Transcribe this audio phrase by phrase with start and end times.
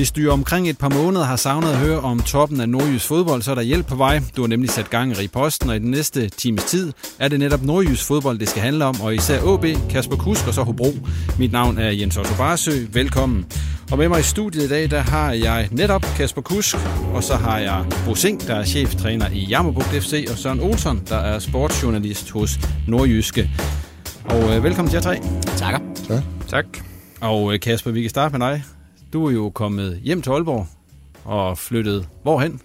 [0.00, 3.42] Hvis du omkring et par måneder har savnet at høre om toppen af nordjysk fodbold,
[3.42, 4.22] så er der hjælp på vej.
[4.36, 7.38] Du har nemlig sat gang i posten, og i den næste times tid er det
[7.38, 10.92] netop nordjysk fodbold, det skal handle om, og især AB, Kasper Kusk og så Hobro.
[11.38, 12.70] Mit navn er Jens Otto Barsø.
[12.92, 13.46] Velkommen.
[13.92, 16.76] Og med mig i studiet i dag, der har jeg netop Kasper Kusk,
[17.14, 21.02] og så har jeg Bo Sink, der er cheftræner i Jammerbugt FC, og Søren Olsson,
[21.08, 22.50] der er sportsjournalist hos
[22.88, 23.50] Nordjyske.
[24.24, 25.20] Og øh, velkommen til jer tre.
[25.56, 25.80] Takker.
[26.08, 26.22] Tak.
[26.48, 26.64] Tak.
[27.20, 28.62] Og øh, Kasper, vi kan starte med dig.
[29.12, 30.66] Du er jo kommet hjem til Aalborg
[31.24, 32.52] og flyttet hvorhen?
[32.52, 32.60] Eller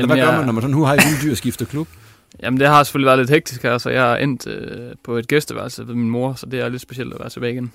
[0.00, 1.88] Jamen, hvad gør man, når man sådan nu har et vildt dyr skifter klub?
[2.42, 5.28] Jamen, det har selvfølgelig været lidt hektisk her, så jeg er endt øh, på et
[5.28, 7.72] gæsteværelse ved min mor, så det er lidt specielt at være tilbage igen.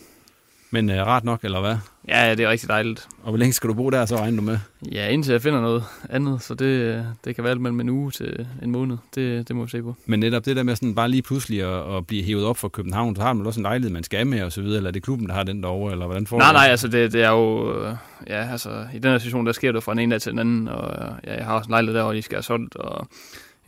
[0.73, 1.75] Men øh, rart nok, eller hvad?
[2.07, 3.07] Ja, ja, det er rigtig dejligt.
[3.23, 4.57] Og hvor længe skal du bo der, så regner du med?
[4.91, 8.47] Ja, indtil jeg finder noget andet, så det, det kan være mellem en uge til
[8.63, 8.97] en måned.
[9.15, 9.95] Det, det må vi se på.
[10.05, 12.67] Men netop det der med sådan bare lige pludselig at, at blive hævet op fra
[12.67, 14.91] København, så har man også en lejlighed, man skal med og så videre, eller er
[14.91, 17.29] det klubben, der har den derovre, eller hvordan får Nej, nej, altså det, det er
[17.29, 17.73] jo...
[17.85, 17.95] øh,
[18.27, 20.39] Ja, altså i den her situation, der sker det fra en ene dag til den
[20.39, 22.75] anden, og øh, ja, jeg har også en lejlighed der, hvor de skal have solgt,
[22.75, 23.07] og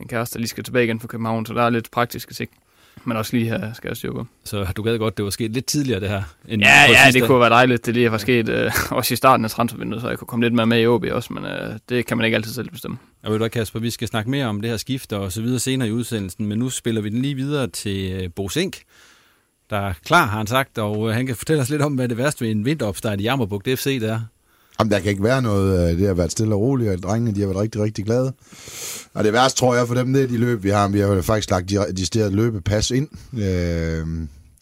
[0.00, 2.50] en kæreste, der lige skal tilbage igen fra København, så der er lidt praktiske ting,
[3.04, 4.26] men også lige her skal jeg styr på.
[4.44, 6.22] Så du gad godt, det var sket lidt tidligere, det her.
[6.48, 7.86] End Ja, ja, sidste- det kunne være dejligt.
[7.86, 10.54] Det lige var sket øh, også i starten af transfervinduet, så jeg kunne komme lidt
[10.54, 12.98] mere med i OB også, men øh, det kan man ikke altid selv bestemme.
[13.22, 15.42] Og ved du hvad, Kasper, vi skal snakke mere om det her skifte og så
[15.42, 18.76] videre senere i udsendelsen, men nu spiller vi den lige videre til øh, Bo Sink,
[19.70, 22.08] der er klar, har han sagt, og øh, han kan fortælle os lidt om, hvad
[22.08, 24.20] det værste ved en vinteropstart i Jammerbugt FC det er.
[24.80, 25.90] Jamen, der kan ikke være noget.
[25.92, 28.32] Øh, det har været stille og roligt, og drengene de har været rigtig, rigtig glade.
[29.14, 30.88] Og det værste, tror jeg, for dem, det er de løb, vi har.
[30.88, 33.08] Vi har faktisk lagt de, de steder løbepas ind.
[33.42, 34.06] Øh,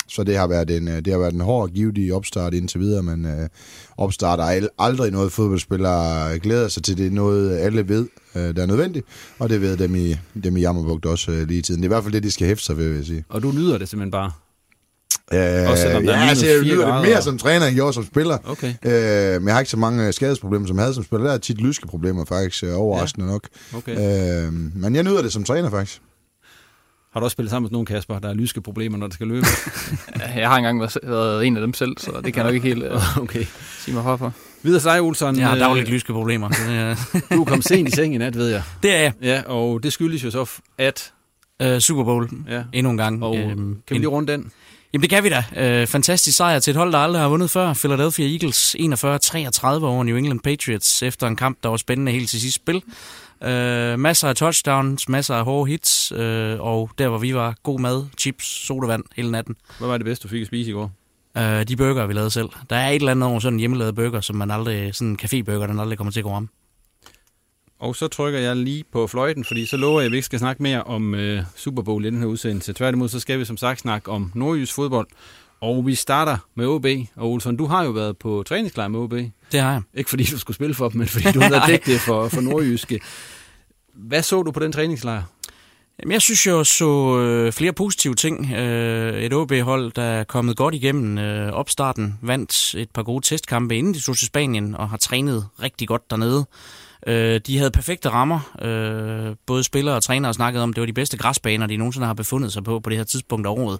[0.09, 2.81] så det har været en, øh, det har været en hård og givetig opstart indtil
[2.81, 3.49] videre, men øh,
[3.97, 6.99] opstarter al- aldrig noget fodboldspiller glæder sig til.
[6.99, 9.07] Det er noget, alle ved, øh, der er nødvendigt,
[9.39, 11.83] og det ved dem i, dem i Jammerbugt også øh, lige i tiden.
[11.83, 13.25] Det er i hvert fald det, de skal hæfte sig ved, vil jeg sige.
[13.29, 14.31] Og du nyder det simpelthen bare.
[15.33, 17.03] Øh, Også selvom der er ja, minus altså, jeg lyder det grader.
[17.09, 18.39] mere som træner, end jeg gjorde som spiller.
[18.45, 18.75] Okay.
[18.85, 21.27] Øh, men jeg har ikke så mange skadesproblemer, som jeg havde som spiller.
[21.27, 23.33] Der er tit lyske problemer, faktisk, øh, overraskende ja.
[23.33, 23.49] nok.
[23.77, 24.47] Okay.
[24.47, 26.01] Øh, men jeg nyder det som træner, faktisk.
[27.13, 29.27] Har du også spillet sammen med nogle, Kasper, der er lyske problemer, når det skal
[29.27, 29.47] løbe?
[30.37, 32.69] Jeg har engang været, været en af dem selv, så det kan jeg nok ikke
[32.69, 33.45] helt øh, okay.
[33.79, 34.33] sige mig hvorfor.
[34.63, 35.39] Videre til dig, Olsson.
[35.39, 36.49] Jeg har Øh, dagligt lyske problemer.
[36.49, 36.97] Det, er-
[37.37, 38.63] Du er kommet sent i seng i nat, ved jeg.
[38.83, 39.13] det er jeg.
[39.23, 41.13] Ja, og det skyldes jo så, at...
[41.65, 42.63] Uh, Super Bowl Ja.
[42.73, 43.23] endnu en gang.
[43.25, 44.51] Og Øhm, kan vi lige runde den?
[44.95, 45.45] Jamen det kan vi da.
[45.83, 47.75] Uh, fantastisk sejr til et hold, der aldrig har vundet før.
[47.75, 52.41] Philadelphia Eagles 41-33 over New England Patriots efter en kamp, der var spændende helt til
[52.41, 52.83] sidste spil.
[53.41, 56.19] Uh, masser af touchdowns, masser af hårde hits, uh,
[56.61, 59.57] og der hvor vi var, god mad, chips, sodavand hele natten.
[59.79, 60.93] Hvad var det bedste, du fik at spise i går?
[61.39, 62.49] Uh, de burger, vi lavede selv.
[62.71, 65.19] Der er et eller andet over sådan en hjemmelavet burger, som man aldrig, sådan en
[65.23, 66.49] caféburger, den aldrig kommer til at gå om.
[67.85, 70.39] Og så trykker jeg lige på fløjten, fordi så lover jeg, at vi ikke skal
[70.39, 72.73] snakke mere om øh, Super Bowl i den her udsendelse.
[72.73, 75.07] Tværtimod, så skal vi som sagt snakke om nordjysk fodbold.
[75.61, 76.87] Og vi starter med OB.
[77.17, 79.13] Og Olsson, du har jo været på træningslejr med OB.
[79.53, 79.83] Det har jeg.
[79.95, 82.41] Ikke fordi du skulle spille for dem, men fordi du har været dækket for, for
[82.41, 83.01] nordjyske.
[83.95, 85.23] Hvad så du på den træningslejr?
[86.01, 88.53] Jamen, jeg synes, jeg så øh, flere positive ting.
[88.53, 93.77] Øh, et OB-hold, der er kommet godt igennem øh, opstarten, vandt et par gode testkampe,
[93.77, 96.47] inden de tog til Spanien, og har trænet rigtig godt dernede.
[97.07, 98.41] Øh, de havde perfekte rammer.
[98.63, 102.07] Øh, både spillere og trænere snakkede om, at det var de bedste græsbaner, de nogensinde
[102.07, 103.79] har befundet sig på på det her tidspunkt af året.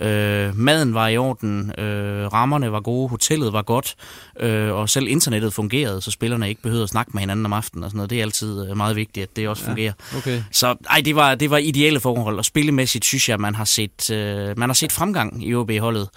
[0.00, 3.94] Øh, maden var i orden, øh, rammerne var gode, hotellet var godt,
[4.40, 7.84] øh, og selv internettet fungerede, så spillerne ikke behøvede at snakke med hinanden om aftenen
[7.84, 8.10] og sådan noget.
[8.10, 9.92] Det er altid øh, meget vigtigt, at det også ja, fungerer.
[10.16, 10.42] Okay.
[10.52, 13.64] Så ej, det var, det var ideelle forhold, og spillemæssigt synes jeg, at man har
[13.64, 16.08] set, øh, man har set fremgang i OB-holdet.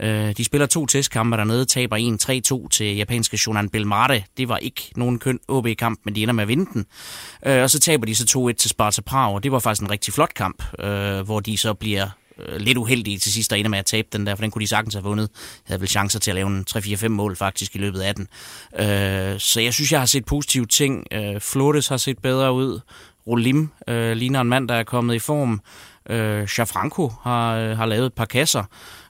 [0.00, 1.96] Øh, de spiller to testkampe dernede, taber
[2.64, 4.22] 1-3-2 til japanske Shonan Belmare.
[4.36, 6.86] Det var ikke nogen køn OB-kamp, men de ender med at vinde den.
[7.46, 9.90] Øh, og så taber de så 2-1 til Sparta Prag, og det var faktisk en
[9.90, 12.08] rigtig flot kamp, øh, hvor de så bliver
[12.38, 14.62] øh, lidt uheldige til sidst, der ender med at tabe den der, for den kunne
[14.62, 15.30] de sagtens have vundet.
[15.32, 18.28] Jeg havde vel chancer til at lave en 3-4-5 mål faktisk i løbet af den.
[18.78, 21.06] Øh, så jeg synes, jeg har set positive ting.
[21.12, 22.80] Øh, Flores har set bedre ud.
[23.26, 25.60] Rolim øh, ligner en mand, der er kommet i form.
[26.10, 28.64] Øh, Chafranco har, øh, har lavet et par kasser.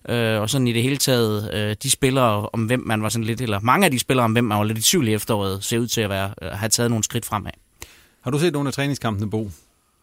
[0.08, 3.24] Øh, og sådan i det hele taget, øh, de spillere om hvem man var sådan
[3.24, 5.64] lidt, eller mange af de spillere om hvem man var lidt i tvivl i efteråret,
[5.64, 7.50] ser ud til at være, øh, have taget nogle skridt fremad.
[8.22, 9.50] Har du set nogle af træningskampene, Bo?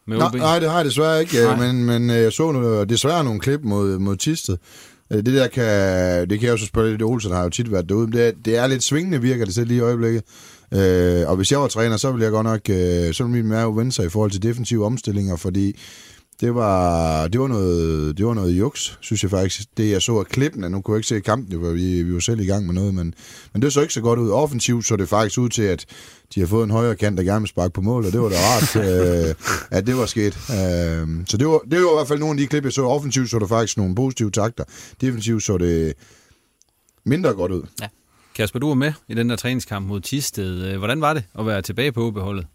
[0.07, 0.36] Med Nå, OB?
[0.36, 1.56] nej, det har jeg desværre ikke, Nej.
[1.57, 1.71] nej.
[1.71, 4.57] men, men øh, jeg så nu, desværre nogle klip mod, mod Tisted.
[5.12, 7.71] Øh, Det der kan, det kan jeg jo så spørge lidt, Olsen har jo tit
[7.71, 10.24] været derude, men det er, det er lidt svingende, virker det selv lige i øjeblikket.
[10.74, 13.47] Øh, og hvis jeg var træner, så ville jeg godt nok, øh, så ville min
[13.47, 15.75] mave vende sig i forhold til defensive omstillinger, fordi
[16.41, 19.77] det var, det var noget, det var noget juks, synes jeg faktisk.
[19.77, 22.19] Det jeg så af klippene, nu kunne jeg ikke se kampen, for vi, vi var
[22.19, 23.13] selv i gang med noget, men,
[23.53, 24.29] men det så ikke så godt ud.
[24.29, 25.85] Offensivt så det faktisk ud til, at
[26.35, 28.29] de har fået en højere kant, der gerne vil sparke på mål, og det var
[28.29, 28.75] da rart,
[29.29, 29.35] øh,
[29.71, 30.37] at det var sket.
[30.49, 32.85] Øh, så det var, det var i hvert fald nogle af de klip, jeg så.
[32.85, 34.63] Offensivt så det faktisk nogle positive takter.
[35.01, 35.93] Defensivt så det
[37.05, 37.63] mindre godt ud.
[38.35, 40.77] Kasper, du var med i den der træningskamp mod Tisted.
[40.77, 42.45] Hvordan var det at være tilbage på OB-holdet?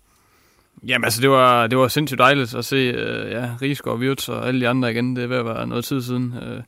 [0.86, 4.48] Jamen altså, det var, det var sindssygt dejligt at se øh, ja, Rigsgaard, Wirtz og
[4.48, 5.16] alle de andre igen.
[5.16, 6.34] Det er ved at være noget tid siden.
[6.42, 6.62] Øh,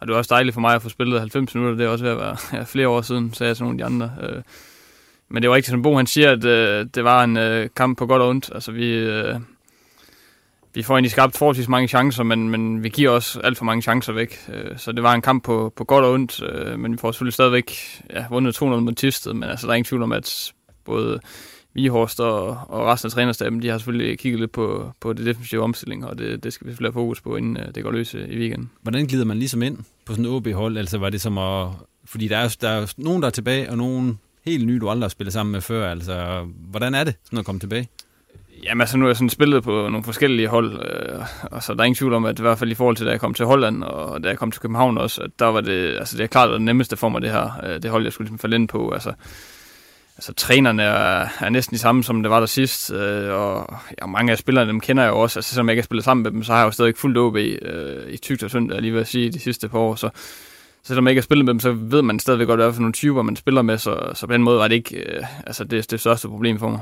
[0.00, 1.76] og det var også dejligt for mig at få spillet 90 minutter.
[1.76, 3.90] Det er også ved at være ja, flere år siden, sagde jeg til nogle af
[3.90, 4.12] de andre.
[4.22, 4.42] Øh,
[5.28, 7.98] men det var ikke som Bo han siger, at øh, det var en øh, kamp
[7.98, 8.50] på godt og ondt.
[8.54, 9.34] Altså vi, øh,
[10.74, 13.82] vi får egentlig skabt forholdsvis mange chancer, men, men vi giver også alt for mange
[13.82, 14.38] chancer væk.
[14.52, 17.12] Øh, så det var en kamp på, på godt og ondt, øh, men vi får
[17.12, 17.72] selvfølgelig stadigvæk
[18.10, 19.32] ja, vundet 2-0 mod Tisted.
[19.32, 20.52] Men altså, der er ingen tvivl om, at
[20.84, 21.20] både
[21.74, 25.62] Vihorst og, og resten af trænerstaben, de har selvfølgelig kigget lidt på, på det defensive
[25.62, 28.14] omstilling, og det, det skal vi selvfølgelig have fokus på, inden øh, det går løs
[28.14, 28.70] øh, i weekenden.
[28.82, 30.78] Hvordan glider man ligesom ind på sådan et OB-hold?
[30.78, 31.68] Altså var det som at...
[32.04, 35.04] Fordi der er, der er nogen, der er tilbage, og nogen helt nye, du aldrig
[35.04, 35.90] har spillet sammen med før.
[35.90, 37.88] Altså, hvordan er det sådan at komme tilbage?
[38.64, 41.80] Jamen altså, nu har jeg sådan spillet på nogle forskellige hold, øh, og så der
[41.80, 43.46] er ingen tvivl om, at i hvert fald i forhold til, da jeg kom til
[43.46, 46.26] Holland, og da jeg kom til København også, at der var det, altså det er
[46.26, 48.68] klart det nemmeste for mig, det her, øh, det hold, jeg skulle ligesom falde ind
[48.68, 48.90] på.
[48.90, 49.12] Altså,
[50.16, 54.06] altså trænerne er, er næsten de samme, som det var der sidst, øh, og ja,
[54.06, 55.38] mange af spillerne, dem kender jeg jo også.
[55.38, 57.18] Altså, selvom jeg ikke har spillet sammen med dem, så har jeg jo stadig fuldt
[57.18, 60.10] OB øh, i tygt og søndag, lige ved at sige, de sidste par år, så
[60.82, 62.92] selvom jeg ikke har spillet med dem, så ved man stadigvæk godt, hvad for nogle
[62.92, 65.90] typer, man spiller med, så, så på den måde var det ikke øh, altså det,
[65.90, 66.80] det største problem for mig.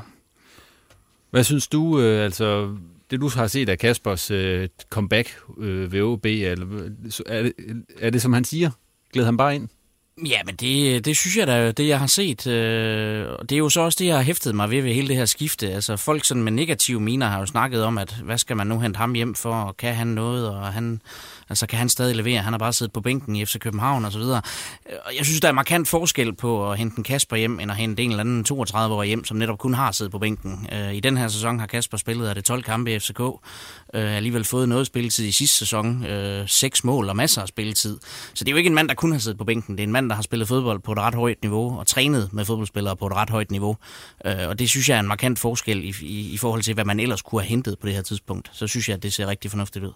[1.31, 2.75] Hvad synes du, øh, altså
[3.11, 6.65] det du har set af Kaspers øh, comeback øh, ved OB, eller,
[7.25, 7.53] er, det,
[7.99, 8.71] er det som han siger?
[9.13, 9.69] Glæder han bare ind?
[10.17, 13.59] Ja, men det, det synes jeg da, det jeg har set, øh, og det er
[13.59, 15.71] jo så også det, jeg har hæftet mig ved ved hele det her skifte.
[15.71, 18.79] Altså folk sådan med negative miner har jo snakket om, at hvad skal man nu
[18.79, 21.01] hente ham hjem for, og kan han noget, og han,
[21.49, 22.41] altså kan han stadig levere?
[22.41, 24.41] Han har bare siddet på bænken i FC København og så videre.
[25.05, 27.77] Og Jeg synes, der er markant forskel på at hente en Kasper hjem, end at
[27.77, 30.67] hente en eller anden 32-årig hjem, som netop kun har siddet på bænken.
[30.71, 34.15] Øh, I den her sæson har Kasper spillet af det 12 kampe i FCK, øh,
[34.15, 37.99] alligevel fået noget spilletid i sidste sæson, øh, seks mål og masser af spilletid.
[38.33, 39.75] Så det er jo ikke en mand, der kun har siddet på bænken.
[39.77, 42.33] Det er en mand, der har spillet fodbold på et ret højt niveau og trænet
[42.33, 43.77] med fodboldspillere på et ret højt niveau.
[44.25, 46.85] Øh, og det synes jeg er en markant forskel i, i, i forhold til, hvad
[46.85, 48.49] man ellers kunne have hentet på det her tidspunkt.
[48.53, 49.91] Så synes jeg, at det ser rigtig fornuftigt ud.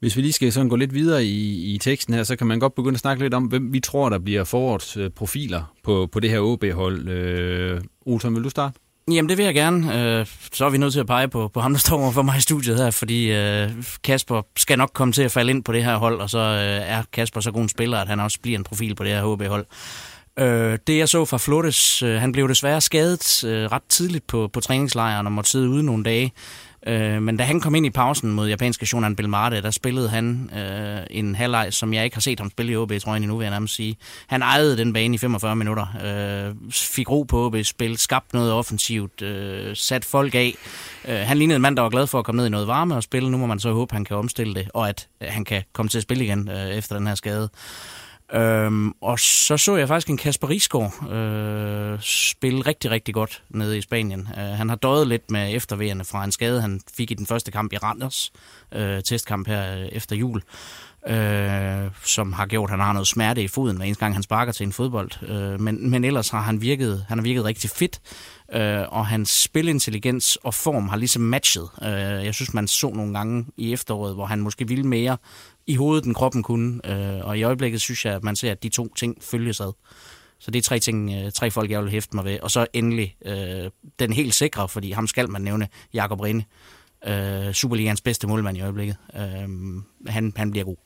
[0.00, 2.60] Hvis vi lige skal sådan gå lidt videre i, i teksten her, så kan man
[2.60, 6.08] godt begynde at snakke lidt om, hvem vi tror, der bliver forårets øh, profiler på,
[6.12, 7.08] på det her OB-hold.
[7.08, 8.78] Øh, Olsen, vil du starte?
[9.10, 10.18] Jamen, det vil jeg gerne.
[10.18, 12.22] Øh, så er vi nødt til at pege på, på ham, der står over for
[12.22, 13.70] mig i studiet her, fordi øh,
[14.04, 16.90] Kasper skal nok komme til at falde ind på det her hold, og så øh,
[16.90, 19.34] er Kasper så god en spiller, at han også bliver en profil på det her
[19.34, 19.66] HB-hold.
[20.38, 24.50] Øh, det jeg så fra Flottes, øh, han blev desværre skadet øh, ret tidligt på,
[24.52, 26.32] på træningslejren og måtte sidde ude nogle dage.
[26.86, 30.50] Øh, men da han kom ind i pausen mod japanske Shonan Belmarte, der spillede han
[30.58, 33.36] øh, en halvleg, som jeg ikke har set ham spille i OB, tror jeg endnu,
[33.36, 33.96] vil jeg nærmest sige.
[34.26, 38.52] Han ejede den bane i 45 minutter, øh, fik ro på OB, spil, skabte noget
[38.52, 40.54] offensivt, øh, sat folk af.
[41.08, 42.96] Øh, han lignede en mand, der var glad for at komme ned i noget varme
[42.96, 43.30] og spille.
[43.30, 45.88] Nu må man så håbe, han kan omstille det, og at øh, han kan komme
[45.88, 47.48] til at spille igen øh, efter den her skade.
[48.34, 53.78] Øhm, og så så jeg faktisk en Kasper Risgaard øh, spille rigtig, rigtig godt nede
[53.78, 54.20] i Spanien.
[54.20, 57.50] Øh, han har døjet lidt med efterværende fra en skade, han fik i den første
[57.50, 58.32] kamp i Randers,
[58.72, 60.42] øh, testkamp her øh, efter jul.
[61.06, 64.22] øh, som har gjort, at han har noget smerte i foden, hver eneste gang han
[64.22, 65.10] sparker til en fodbold.
[65.28, 68.00] Øh, men, men ellers har han virket, han har virket rigtig fedt,
[68.52, 71.68] øh, og hans spilintelligens og form har ligesom matchet.
[71.82, 75.16] Øh, jeg synes, man så nogle gange i efteråret, hvor han måske ville mere
[75.70, 76.80] i hovedet, end kroppen kunne.
[76.84, 79.72] Øh, og i øjeblikket synes jeg, at man ser, at de to ting følges ad.
[80.38, 82.40] Så det er tre ting, øh, tre folk, jeg vil hæfte mig ved.
[82.40, 86.44] Og så endelig øh, den helt sikre, fordi ham skal man nævne, Jakob Rinde.
[87.06, 88.96] Øh, Superligans bedste målmand i øjeblikket.
[89.16, 89.48] Øh,
[90.06, 90.76] han, han bliver god.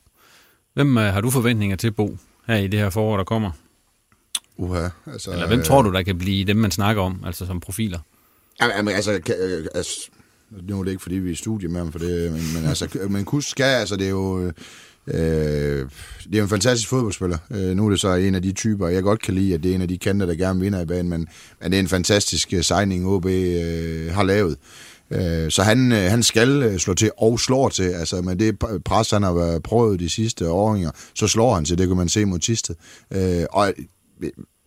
[0.73, 3.51] Hvem øh, har du forventninger til, Bo, her i det her forår, der kommer?
[4.57, 7.59] Uha, altså, Eller hvem tror du, der kan blive dem, man snakker om, altså som
[7.59, 7.99] profiler?
[8.61, 10.09] Jamen, altså, kan, øh, altså,
[10.51, 12.65] nu er det ikke, fordi vi er i studie med ham for det, men, men
[12.65, 14.51] altså, men Kus skal, altså, det er jo...
[15.07, 15.89] Øh,
[16.31, 17.37] det er en fantastisk fodboldspiller.
[17.51, 19.71] Øh, nu er det så en af de typer, jeg godt kan lide, at det
[19.71, 21.27] er en af de kanter, der gerne vinder i banen, men,
[21.61, 24.57] men det er en fantastisk øh, signing, OB øh, har lavet.
[25.11, 27.83] Øh, så han, øh, han skal øh, slå til og slår til.
[27.83, 31.77] Altså med det pres, han har prøvet de sidste åringer, så slår han til.
[31.77, 32.75] Det kan man se mod Tisted.
[33.13, 33.73] Øh, og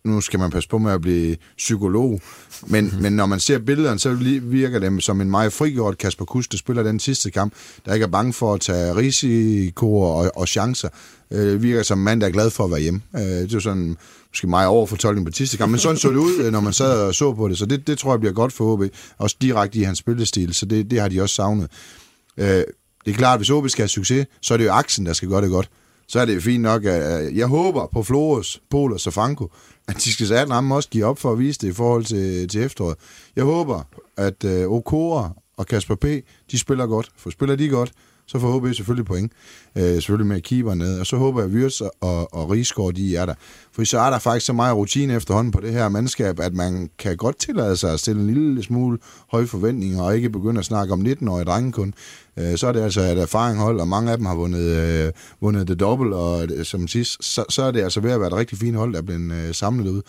[0.03, 2.21] nu skal man passe på med at blive psykolog,
[2.67, 3.01] men, mm-hmm.
[3.01, 6.57] men når man ser billederne, så virker det som en meget frigjort Kasper Kuss, der
[6.57, 7.53] spiller den sidste kamp,
[7.85, 10.89] der ikke er bange for at tage risikoer og, og chancer.
[11.31, 13.01] Øh, virker som en mand, der er glad for at være hjemme.
[13.15, 13.97] Øh, det er sådan
[14.31, 17.01] måske meget overfortolkning på sidste kamp, men sådan så det ud, øh, når man sad
[17.01, 18.83] og så på det, så det, det tror jeg bliver godt for OB,
[19.17, 21.67] også direkte i hans spillestil, så det, det har de også savnet.
[22.37, 22.63] Øh,
[23.05, 25.13] det er klart, at hvis OB skal have succes, så er det jo aksen, der
[25.13, 25.69] skal gøre det godt.
[26.09, 29.51] Så er det jo fint nok, at jeg håber på Flores, Polos og Franco,
[29.87, 32.47] at de skal sætte ham også give op for at vise det i forhold til,
[32.47, 32.97] til efteråret.
[33.35, 33.81] Jeg håber,
[34.17, 36.05] at øh, Okora og Kasper P.,
[36.51, 37.11] de spiller godt.
[37.17, 37.91] For spiller de godt,
[38.29, 39.31] så får HB selvfølgelig point.
[39.75, 40.99] Øh, selvfølgelig med keeper ned.
[40.99, 43.33] Og så håber jeg, at Wirtz og, og Rigsgaard, de er der.
[43.71, 46.89] For så er der faktisk så meget rutine efterhånden på det her mandskab, at man
[46.99, 48.97] kan godt tillade sig at stille en lille smule
[49.31, 51.93] høje forventninger, og ikke begynde at snakke om 19-årige drenge kun.
[52.37, 55.67] Øh, så er det altså et erfaringhold, og mange af dem har vundet, øh, vundet
[55.67, 58.35] det dobbelt, og øh, som sidst, så, så er det altså ved at være et
[58.35, 60.01] rigtig fint hold, der er blevet øh, samlet ud.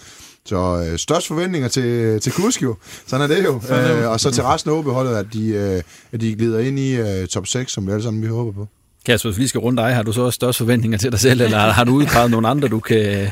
[0.45, 2.77] Så øh, størst forventninger til, til Kusk jo.
[3.07, 3.63] Sådan er det jo.
[3.75, 5.83] Øh, og så til resten af OB-holdet, at de, øh,
[6.13, 8.69] at de glider ind i øh, top 6, som vi alle sammen vi håber på.
[9.07, 11.41] Kasper, hvis vi skal runde dig, har du så også størst forventninger til dig selv,
[11.41, 13.29] eller har du udpeget nogle andre, du kan,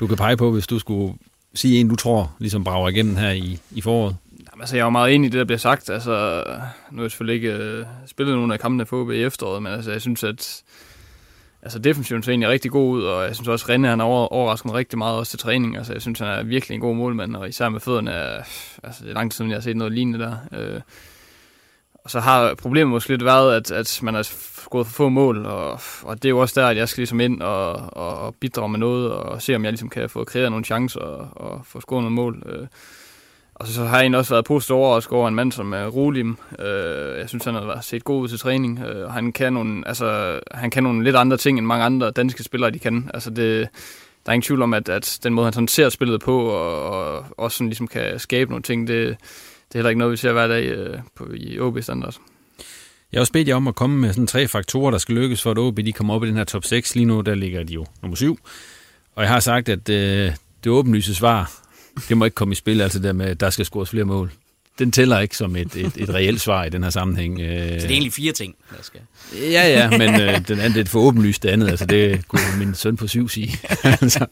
[0.00, 1.14] du kan pege på, hvis du skulle
[1.54, 4.16] sige en, du tror ligesom brager igennem her i, i foråret?
[4.32, 5.90] Jamen, altså, jeg er jo meget enig i det, der bliver sagt.
[5.90, 6.44] Altså,
[6.90, 9.72] nu har jeg selvfølgelig ikke uh, spillet nogle af kampene på OB i efteråret, men
[9.72, 10.62] altså, jeg synes, at
[11.62, 14.26] altså defensiven ser egentlig rigtig god ud, og jeg synes også, at René han over,
[14.26, 15.76] overrasket mig rigtig meget også til træning.
[15.76, 18.14] Altså, jeg synes, han er virkelig en god målmand, og især med fødderne,
[18.82, 20.36] altså, det er lang tid siden, jeg har set noget lignende der.
[20.52, 20.80] Øh,
[22.04, 24.28] og så har problemet måske lidt været, at, at man har
[24.70, 27.20] gået for få mål, og, og det er jo også der, at jeg skal ligesom
[27.20, 30.64] ind og, og bidrage med noget, og se, om jeg ligesom kan få kreeret nogle
[30.64, 32.42] chancer og, og få scoret nogle mål.
[32.46, 32.66] Øh,
[33.60, 35.86] og så, så har jeg egentlig også været positivt overrasket over en mand som er
[35.86, 36.36] Rolim.
[36.58, 38.78] Øh, jeg synes, han har set god ud til træning.
[38.78, 42.10] Øh, og han kan, nogle, altså, han kan nogle lidt andre ting, end mange andre
[42.10, 43.10] danske spillere, de kan.
[43.14, 43.68] Altså det,
[44.26, 46.82] der er ingen tvivl om, at, at den måde, han sådan ser spillet på, og,
[46.82, 49.06] og også sådan ligesom kan skabe nogle ting, det,
[49.68, 52.16] det er heller ikke noget, vi ser hver dag øh, på, i OB-standard.
[53.12, 55.42] Jeg har også bedt jer om at komme med sådan tre faktorer, der skal lykkes
[55.42, 56.94] for, at OB de kommer op i den her top 6.
[56.94, 58.38] Lige nu, der ligger de jo nummer 7.
[59.14, 60.32] Og jeg har sagt, at øh,
[60.64, 61.60] det åbenlyse svar
[62.08, 64.32] det må ikke komme i spil, altså der med, at der skal scores flere mål.
[64.78, 67.40] Den tæller ikke som et, et, et reelt svar i den her sammenhæng.
[67.40, 67.48] Øh.
[67.48, 69.00] Så det er egentlig fire ting, der skal...
[69.34, 71.68] Ja, ja, men øh, den anden, det er for åbenlyst det andet.
[71.68, 73.58] Altså, det kunne min søn på syv sige.
[74.08, 74.26] så,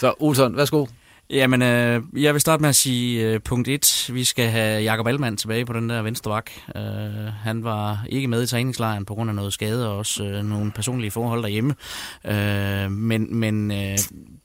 [0.00, 0.86] så Olsson, værsgo.
[1.30, 4.10] Jamen, øh, jeg vil starte med at sige øh, punkt 1.
[4.12, 6.50] Vi skal have Jakob Allmann tilbage på den der venstre vak.
[6.76, 6.82] Øh,
[7.42, 10.72] han var ikke med i træningslejren på grund af noget skade og også øh, nogle
[10.72, 11.74] personlige forhold derhjemme.
[12.26, 13.98] Øh, men men øh,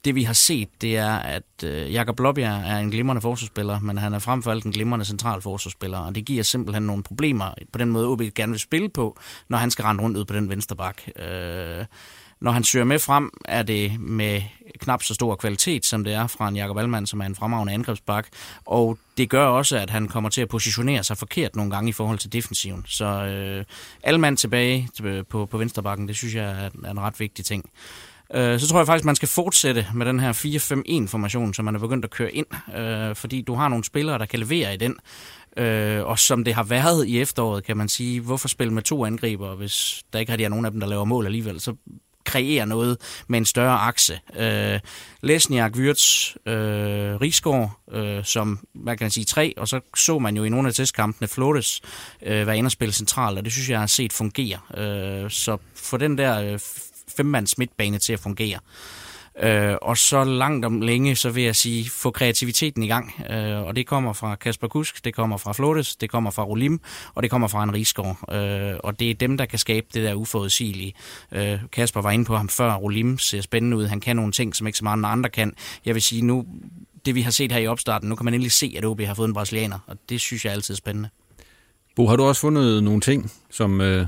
[0.05, 3.97] det vi har set, det er, at øh, Jakob Blåbjerg er en glimrende forsvarsspiller, men
[3.97, 7.53] han er frem for alt en glimrende central forsvarsspiller, og det giver simpelthen nogle problemer
[7.71, 9.19] på den måde, OB gerne vil spille på,
[9.49, 11.01] når han skal rende rundt ud på den venstre bak.
[11.19, 11.85] Øh,
[12.43, 14.41] når han søger med frem, er det med
[14.79, 17.73] knap så stor kvalitet, som det er fra en Jakob Allmann, som er en fremragende
[17.73, 18.27] angrebsbak.
[18.65, 21.91] Og det gør også, at han kommer til at positionere sig forkert nogle gange i
[21.91, 22.85] forhold til defensiven.
[22.87, 23.65] Så øh,
[24.03, 27.69] Allmann tilbage øh, på, på venstrebakken, det synes jeg er, er en ret vigtig ting.
[28.33, 31.79] Øh, så tror jeg faktisk, man skal fortsætte med den her 4-5-1-formation, som man er
[31.79, 34.95] begyndt at køre ind, øh, fordi du har nogle spillere, der kan levere i den.
[35.57, 39.05] Øh, og som det har været i efteråret, kan man sige, hvorfor spille med to
[39.05, 41.75] angriber, hvis der ikke rigtig er nogen af dem, der laver mål alligevel, så
[42.25, 44.19] kreere noget med en større akse.
[44.35, 44.79] Øh,
[45.21, 50.43] Lesniak, Wirtz, øh, Rigsgaard, øh, som man kan sige tre, og så så man jo
[50.43, 51.81] i nogle af testkampene Flores
[52.21, 54.59] øh, være inde og spille centralt, og det synes jeg har set fungere.
[54.77, 56.59] Øh, så for den der øh,
[57.17, 58.59] femmands midtbane til at fungere.
[59.39, 63.13] Øh, og så langt om længe, så vil jeg sige, få kreativiteten i gang.
[63.31, 66.79] Øh, og det kommer fra Kasper Kusk, det kommer fra Flottes, det kommer fra Rolim,
[67.15, 68.33] og det kommer fra en Rigsgaard.
[68.33, 70.93] Øh, og det er dem, der kan skabe det der uforudsigelige.
[71.31, 74.55] Øh, Kasper var inde på ham før, Rolim ser spændende ud, han kan nogle ting,
[74.55, 75.53] som ikke så mange andre kan.
[75.85, 76.45] Jeg vil sige, nu
[77.05, 79.13] det vi har set her i opstarten, nu kan man endelig se, at OB har
[79.13, 81.09] fået en brasilianer, og det synes jeg er altid spændende.
[81.95, 84.07] Bo, har du også fundet nogle ting, som øh,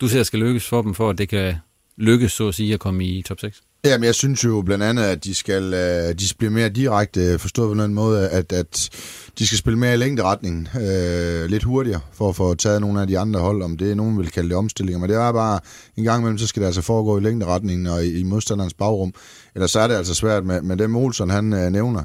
[0.00, 1.54] du ser skal lykkes for dem, for at det kan
[1.98, 3.62] lykkes, så at sige, at komme i top 6?
[3.84, 7.20] Jamen, jeg synes jo blandt andet, at de skal, øh, de skal blive mere direkte
[7.20, 8.90] øh, forstået på en måde, at, at
[9.38, 13.06] de skal spille mere i længderetningen, øh, lidt hurtigere, for at få taget nogle af
[13.06, 15.60] de andre hold, om det er nogen vil kalde det omstillinger, men det er bare
[15.96, 19.14] en gang imellem, så skal det altså foregå i længderetningen og i, i modstanderens bagrum,
[19.54, 22.04] ellers så er det altså svært med, med dem Olsen, han øh, nævner.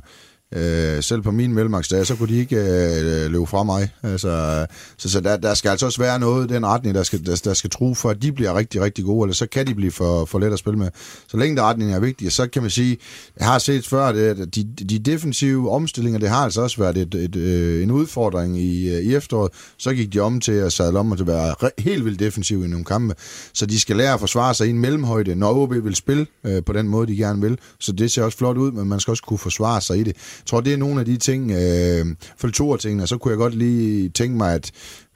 [0.55, 3.89] Øh, selv på min mellemmarksdag, så kunne de ikke øh, løbe fra mig.
[4.03, 4.65] Altså,
[4.97, 7.41] så så der, der skal altså også være noget i den retning, der skal, der,
[7.45, 9.91] der skal tro for, at de bliver rigtig, rigtig gode, eller så kan de blive
[9.91, 10.89] for, for let at spille med.
[11.27, 12.97] Så længderetningen er vigtig, så kan man sige,
[13.39, 17.15] jeg har set før, at de, de defensive omstillinger, det har altså også været et,
[17.15, 19.51] et, et, en udfordring i, øh, i efteråret.
[19.77, 22.67] Så gik de om til at sadle om og at være helt vildt defensiv i
[22.67, 23.15] nogle kampe.
[23.53, 26.63] Så de skal lære at forsvare sig i en mellemhøjde, når OB vil spille øh,
[26.63, 27.57] på den måde, de gerne vil.
[27.79, 30.15] Så det ser også flot ud, men man skal også kunne forsvare sig i det.
[30.43, 32.05] Jeg tror, det er nogle af de ting, øh,
[32.37, 34.71] for to af tingene, så kunne jeg godt lige tænke mig, at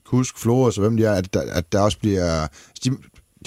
[0.06, 2.48] husk Flores og hvem de er, at der, at der også bliver...
[2.84, 2.92] De,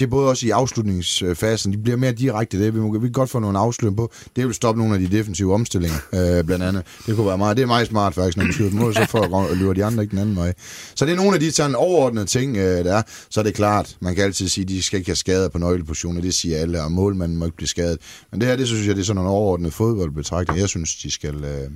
[0.01, 2.73] det er både også i afslutningsfasen, de bliver mere direkte det.
[2.73, 4.11] Vi, må, vi kan godt få nogle afslutning på.
[4.35, 6.83] Det vil stoppe nogle af de defensive omstillinger, øh, blandt andet.
[7.05, 9.55] Det kunne være meget, det er meget smart faktisk, når man skyder mål, så får
[9.55, 10.53] løber de andre ikke den anden vej.
[10.95, 13.01] Så det er nogle af de sådan overordnede ting, øh, der er.
[13.29, 15.57] Så er det klart, man kan altid sige, at de skal ikke have skader på
[15.57, 17.97] nøglepositioner, det siger alle, og målmanden må ikke blive skadet.
[18.31, 20.59] Men det her, det synes jeg, det er sådan en overordnet fodboldbetragtning.
[20.59, 21.69] jeg synes, de skal, øh,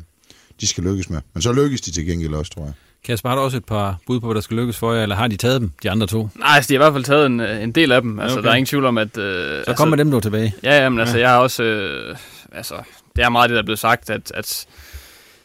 [0.61, 1.21] de skal lykkes med.
[1.33, 2.73] Men så lykkes de til gengæld også, tror jeg.
[3.05, 5.15] Kasper, har du også et par bud på, hvad der skal lykkes for jer, eller
[5.15, 6.29] har de taget dem, de andre to?
[6.35, 8.19] Nej, altså, de har i hvert fald taget en, en del af dem.
[8.19, 8.45] Altså, okay.
[8.45, 9.17] der er ingen tvivl om, at...
[9.17, 10.53] Øh, så altså, kom med dem nu tilbage.
[10.63, 11.21] Ja, jamen, altså, ja.
[11.21, 11.63] jeg har også...
[11.63, 12.15] Øh,
[12.51, 12.75] altså,
[13.15, 14.67] det er meget det, der er blevet sagt, at, at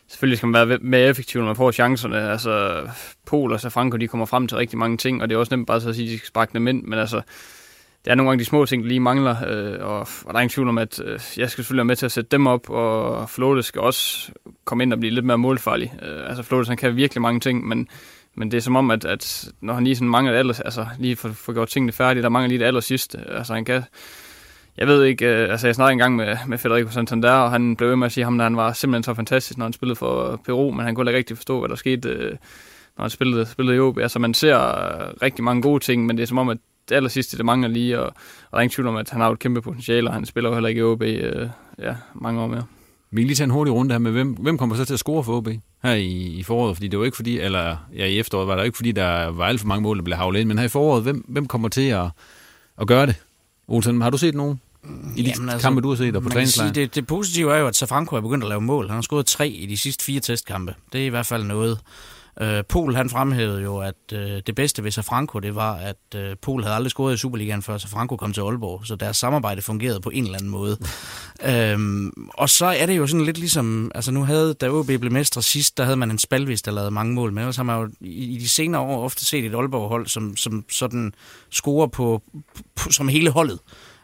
[0.09, 2.31] selvfølgelig skal man være mere effektiv, når man får chancerne.
[2.31, 2.83] Altså,
[3.27, 5.67] Pol og Franco, de kommer frem til rigtig mange ting, og det er også nemt
[5.67, 7.21] bare så at sige, at de skal sparke dem ind, men altså,
[8.05, 10.41] det er nogle gange de små ting, der lige mangler, øh, og, og der er
[10.41, 12.71] ingen tvivl om, at øh, jeg skal selvfølgelig være med til at sætte dem op,
[12.71, 14.33] og Flotte skal også
[14.65, 15.95] komme ind og blive lidt mere målfarlig.
[16.03, 17.89] Øh, altså Flotte, han kan virkelig mange ting, men,
[18.35, 20.87] men det er som om, at, at når han lige sådan mangler det aller, altså
[20.99, 23.19] lige får, for gjort tingene færdige, der mangler lige det aller sidste.
[23.29, 23.83] Altså han kan,
[24.77, 27.89] jeg ved ikke, øh, altså jeg snakkede engang med, med Federico Santander, og han blev
[27.89, 30.41] ved med at sige ham, at han var simpelthen så fantastisk, når han spillede for
[30.45, 32.31] Peru, men han kunne ikke rigtig forstå, hvad der skete, øh,
[32.97, 33.99] når han spillede, spillede i OB.
[33.99, 36.59] Altså man ser øh, rigtig mange gode ting, men det er som om, at
[36.91, 38.13] det aller sidste, det mangler lige, og, og
[38.51, 40.55] der er ingen tvivl om, at han har et kæmpe potentiale, og han spiller jo
[40.55, 42.65] heller ikke i OB øh, ja, mange år mere.
[43.11, 44.99] Vi kan lige tage en hurtig runde her med, hvem, hvem kommer så til at
[44.99, 45.49] score for OB
[45.83, 46.77] her i, i foråret?
[46.77, 49.45] Fordi det var ikke fordi, eller ja, i efteråret var der ikke fordi, der var
[49.45, 51.69] alt for mange mål, der blev havlet ind, men her i foråret, hvem, hvem kommer
[51.69, 52.07] til at,
[52.81, 53.15] at gøre det?
[53.69, 54.61] Olsen, har du set nogen?
[55.17, 56.73] I de Jamen, altså, kampe, du har set, og på træningslejr?
[56.73, 58.87] Det, det positive er jo, at Safranco er begyndt at lave mål.
[58.87, 60.75] Han har scoret tre i de sidste fire testkampe.
[60.93, 61.79] Det er i hvert fald noget.
[62.41, 66.37] Øh, Pol han fremhævede jo, at øh, det bedste ved Safranco, det var, at øh,
[66.43, 70.01] Pol havde aldrig scoret i Superligaen før Safranco kom til Aalborg, så deres samarbejde fungerede
[70.01, 70.77] på en eller anden måde.
[71.51, 75.13] øhm, og så er det jo sådan lidt ligesom, altså nu havde, da OB blev
[75.13, 77.81] mestre sidst, der havde man en spalvis, der lavede mange mål, men ellers har man
[77.81, 81.13] jo i, i de senere år ofte set et Aalborg-hold, som, som sådan
[81.51, 82.23] scorer på,
[82.77, 83.59] på, som hele holdet.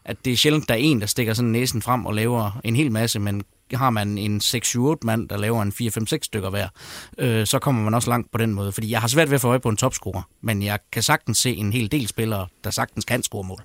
[0.04, 2.76] At det er sjældent, der er en, der stikker sådan næsen frem og laver en
[2.76, 3.42] hel masse, men
[3.74, 6.68] har man en 6-7-8 mand, der laver en 4-5-6 stykker hver,
[7.18, 8.72] øh, så kommer man også langt på den måde.
[8.72, 11.38] Fordi jeg har svært ved at få øje på en topscorer, men jeg kan sagtens
[11.38, 13.62] se en hel del spillere, der sagtens kan score mål.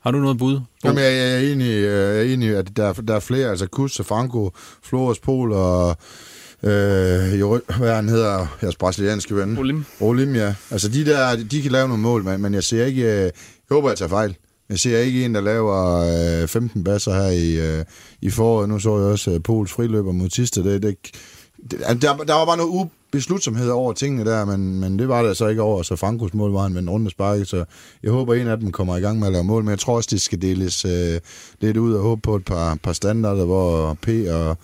[0.00, 0.60] Har du noget bud?
[0.84, 4.00] Jamen, jeg, jeg, er enig, jeg er enig, at der, der er flere, altså Kus,
[4.04, 4.50] Franco,
[4.82, 5.96] Flores, Pol og
[6.62, 9.58] øh, jo, hvad han hedder, jeres brasilianske ven.
[9.58, 9.84] Olim.
[10.00, 10.54] Olim, ja.
[10.70, 13.32] Altså de der, de kan lave nogle mål, men, men jeg ser ikke, jeg
[13.70, 14.36] håber, jeg tager fejl.
[14.72, 15.98] Jeg ser ikke en, der laver
[16.42, 17.84] øh, 15 basser her i, øh,
[18.20, 18.68] i foråret.
[18.68, 20.64] Nu så jeg også øh, Pols friløber mod sidste.
[20.64, 20.96] Det, det,
[21.70, 25.22] det, altså, der, der var bare noget ubeslutsomhed over tingene der, men, men det var
[25.22, 25.82] der så ikke over.
[25.82, 27.64] Så Frankos mål var en runde rundt sparke, så
[28.02, 29.64] jeg håber, en af dem kommer i gang med at lave mål.
[29.64, 31.20] Men jeg tror også, det skal deles øh,
[31.60, 34.58] lidt ud og håbe på et par, par standarder, hvor P og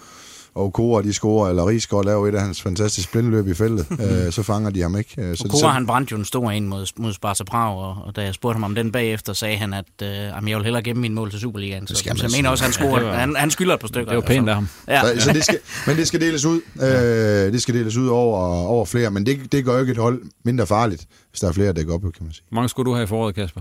[0.59, 3.87] og Kora, de scorer, eller Rigsgaard laver et af hans fantastiske blindløb i feltet,
[4.27, 5.14] øh, så fanger de ham ikke.
[5.18, 8.16] Øh, så Kora, han brændte jo en stor en mod, mod Sparta Prag, og, og
[8.16, 11.01] da jeg spurgte ham om den bagefter, sagde han, at øh, jeg vil hellere gemme
[11.01, 11.87] min mål til Superligaen.
[11.87, 13.88] Så, så jeg altså mener også, at han, scorer, ja, han, han skylder et par
[13.88, 14.12] stykker.
[14.12, 14.68] Det var pænt af ham.
[14.88, 15.01] Ja.
[15.01, 16.61] Så, så det skal, men det skal deles ud.
[16.83, 19.99] Øh, det skal deles ud over, over flere, men det, det gør jo ikke et
[19.99, 22.44] hold mindre farligt, hvis der er flere, der går op, kan man sige.
[22.49, 23.61] Hvor mange skulle du have i foråret, Kasper?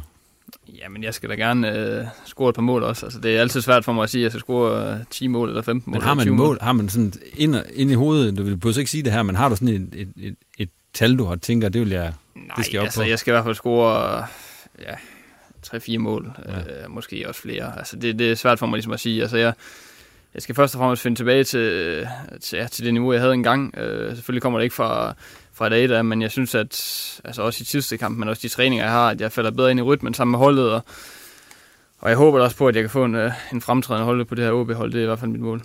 [0.67, 3.05] Jamen, jeg skal da gerne øh, score et par mål også.
[3.05, 5.27] Altså, det er altid svært for mig at sige, at jeg skal score øh, 10
[5.27, 5.95] mål eller 15 mål.
[5.95, 8.69] Men har man mål, mål, har man sådan ind, ind i hovedet, du vil på
[8.69, 11.35] ikke sige det her, men har du sådan et, et, et, et tal, du har
[11.35, 13.07] tænker, det vil jeg, Nej, det skal jeg op altså, på?
[13.07, 14.25] jeg skal i hvert fald score,
[14.79, 14.93] ja,
[15.67, 16.59] 3-4 mål, ja.
[16.59, 17.77] øh, måske også flere.
[17.77, 19.21] Altså, det, det er svært for mig ligesom at sige.
[19.21, 19.53] Altså, jeg,
[20.33, 22.07] jeg skal først og fremmest finde tilbage til,
[22.41, 23.77] til, ja, til det niveau, jeg havde engang.
[23.77, 25.15] Øh, selvfølgelig kommer det ikke fra,
[25.57, 26.71] fra dag der, men jeg synes, at
[27.23, 29.71] altså også i tidste kamp, men også de træninger, jeg har, at jeg falder bedre
[29.71, 30.81] ind i rytmen sammen med holdet, og,
[31.99, 34.35] og jeg håber også på, at jeg kan få en, øh, en fremtrædende hold på
[34.35, 34.91] det her OB-hold.
[34.91, 35.61] Det er i hvert fald mit mål.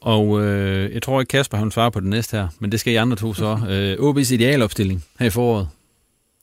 [0.00, 2.92] Og øh, jeg tror ikke, Kasper han svarer på det næste her, men det skal
[2.92, 3.58] I andre to så.
[3.70, 5.68] Øh, OB's idealopstilling her i foråret.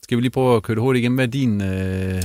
[0.02, 1.16] Skal vi lige prøve at køre det hurtigt igennem?
[1.16, 1.62] Hvad er din...
[1.62, 2.22] Øh...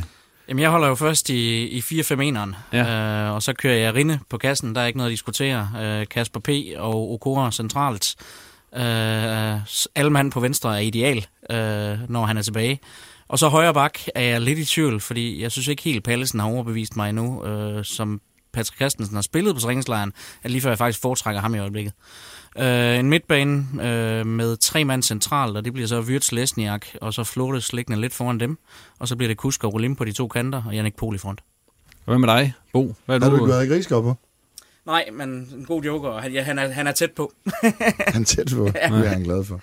[0.49, 3.27] Jamen, jeg holder jo først i, i 4-5-1'eren, ja.
[3.27, 4.75] øh, og så kører jeg Rinde på kassen.
[4.75, 5.69] Der er ikke noget at diskutere.
[5.81, 6.49] Øh, Kasper P.
[6.77, 8.15] og Okora centralt.
[8.75, 9.59] Øh,
[9.95, 12.79] alle mand på venstre er ideal, øh, når han er tilbage.
[13.27, 16.39] Og så højre bak er jeg lidt i tvivl, fordi jeg synes ikke helt, Pallesen
[16.39, 18.21] har overbevist mig endnu, øh, som
[18.53, 21.93] Patrick Christensen har spillet på træningslejren, at lige før jeg faktisk foretrækker ham i øjeblikket.
[22.57, 27.13] Øh, en midtbane øh, med tre mand centralt, og det bliver så Wirtz Lesniak, og
[27.13, 28.57] så Flores liggende lidt foran dem.
[28.99, 31.17] Og så bliver det Kusk og Rolim på de to kanter, og Jannik Pol i
[31.17, 31.41] front.
[32.05, 32.95] Hvad med dig, Bo?
[33.05, 33.37] Hvad er Har du?
[33.37, 34.15] du ikke været på?
[34.89, 37.33] Nej, men en god joker, og han, ja, han, er, han er tæt på.
[38.07, 38.65] Han er tæt på.
[38.65, 39.61] Det er han glad for.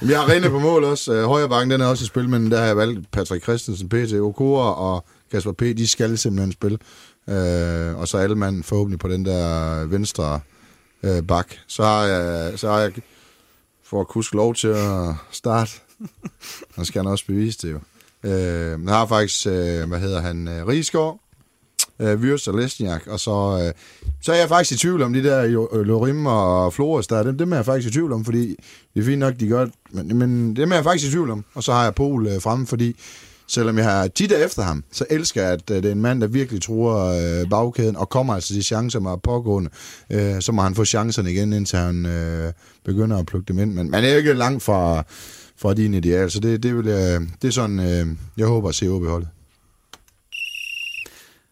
[0.00, 1.12] Vi har Rene på mål også.
[1.12, 3.88] Øh, Højre bakken, den er også i spil, men der har jeg valgt Patrick Christensen,
[3.88, 5.60] PT, Okora og Kasper P.
[5.60, 6.78] De skal simpelthen spille.
[7.28, 10.40] Øh, og så alle mand forhåbentlig på den der venstre
[11.02, 11.54] øh, bak.
[11.66, 12.92] Så har jeg, så har jeg
[13.84, 15.70] for at kunne lov til at starte.
[16.76, 17.80] Så skal han også bevise det jo.
[18.22, 21.20] Øh, jeg har faktisk, øh, hvad hedder han, øh, Rigsgaard,
[22.00, 23.72] øh, Vyrs og Lesniak, og så, øh,
[24.22, 27.38] så er jeg faktisk i tvivl om de der øh, Lorim og Flores der, dem,
[27.38, 28.56] dem er jeg faktisk i tvivl om, fordi
[28.94, 31.30] det er fint nok, de gør det, men, men dem er jeg faktisk i tvivl
[31.30, 32.96] om, og så har jeg Pol øh, fremme, fordi
[33.48, 36.20] selvom jeg har tit efter ham, så elsker jeg, at øh, det er en mand,
[36.20, 39.70] der virkelig tror øh, bagkæden, og kommer altså de chancer med at pågående,
[40.10, 42.52] øh, så må han få chancerne igen, indtil han øh,
[42.84, 45.02] begynder at plukke dem ind, men man er ikke langt fra,
[45.56, 48.06] fra din ideal, så det, det, vil jeg, det er sådan, øh,
[48.36, 49.28] jeg håber at se OB holdet.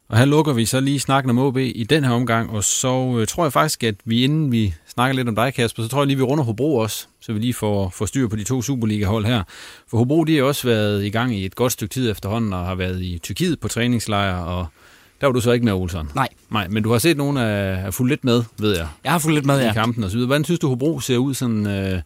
[0.08, 3.18] Og her lukker vi så lige snakken om OB i den her omgang, og så
[3.20, 6.00] øh, tror jeg faktisk, at vi inden vi snakker lidt om dig, Kasper, så tror
[6.00, 8.62] jeg lige, vi runder Hobro også, så vi lige får, får styr på de to
[8.62, 9.42] Superliga-hold her.
[9.90, 12.66] For Hobro, de har også været i gang i et godt stykke tid efterhånden, og
[12.66, 14.66] har været i Tyrkiet på træningslejr, og
[15.20, 16.10] der var du så ikke med, Olsen.
[16.14, 16.28] Nej.
[16.50, 19.18] Nej, men du har set nogen af, af fuldt lidt med, ved jeg, Jeg har
[19.18, 19.72] fulgt lidt med, i ja.
[19.72, 20.26] kampen og så videre.
[20.26, 22.02] Hvordan synes du, Hobro ser ud sådan øh,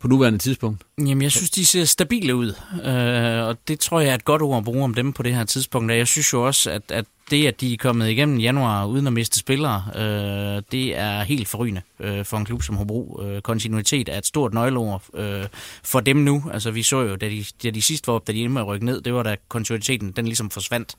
[0.00, 0.82] på nuværende tidspunkt?
[0.98, 2.54] Jamen, jeg synes, de ser stabile ud,
[2.84, 5.34] øh, og det tror jeg er et godt ord at bruge om dem på det
[5.34, 5.90] her tidspunkt.
[5.90, 9.06] Og jeg synes jo også, at, at det, at de er kommet igennem januar uden
[9.06, 13.22] at miste spillere, øh, det er helt forrygende øh, for en klub som Hobro.
[13.24, 15.44] Øh, kontinuitet er et stort nøgleord øh,
[15.84, 16.44] for dem nu.
[16.52, 18.60] Altså, vi så jo, da de, da de sidst var op, da de endte med
[18.60, 20.96] at rykke ned, det var da kontinuiteten, den ligesom forsvandt.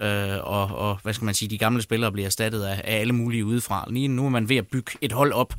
[0.00, 3.12] Øh, og, og, hvad skal man sige, de gamle spillere bliver erstattet af, af alle
[3.12, 3.84] mulige udefra.
[3.90, 5.54] Lige nu er man ved at bygge et hold op,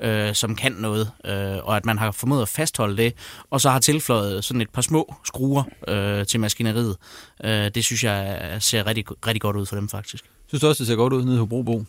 [0.00, 3.14] øh, som kan noget, øh, og at man har formået at fastholde det,
[3.50, 6.96] og så har tilføjet sådan et par små skruer øh, til maskineriet.
[7.44, 10.24] Øh, det synes jeg ser rigtig, rigtig godt ud for dem, faktisk.
[10.46, 11.84] Synes du også, det ser godt ud nede i Hobro, Bo?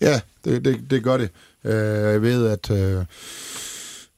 [0.00, 1.30] Ja, det, det, det gør det.
[1.64, 1.72] Øh,
[2.12, 3.04] jeg ved, at øh,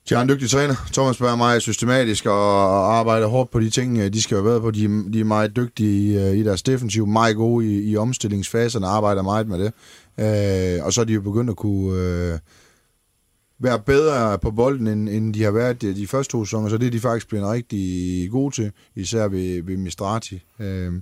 [0.09, 0.75] de har en dygtig træner.
[0.93, 4.61] Thomas spørger mig systematisk og, arbejder hårdt på de ting, øh, de skal være bedre
[4.61, 4.71] på.
[4.71, 9.23] De, de er meget dygtige i, i deres defensiv, meget gode i, i omstillingsfaserne, arbejder
[9.23, 9.73] meget med det.
[10.19, 12.39] Øh, og så er de jo begyndt at kunne øh,
[13.59, 16.79] være bedre på bolden, end, end de har været de, de første to sæsoner, så
[16.79, 20.43] det er de faktisk blevet rigtig gode til, især ved, ved Mistrati.
[20.59, 20.93] Øh,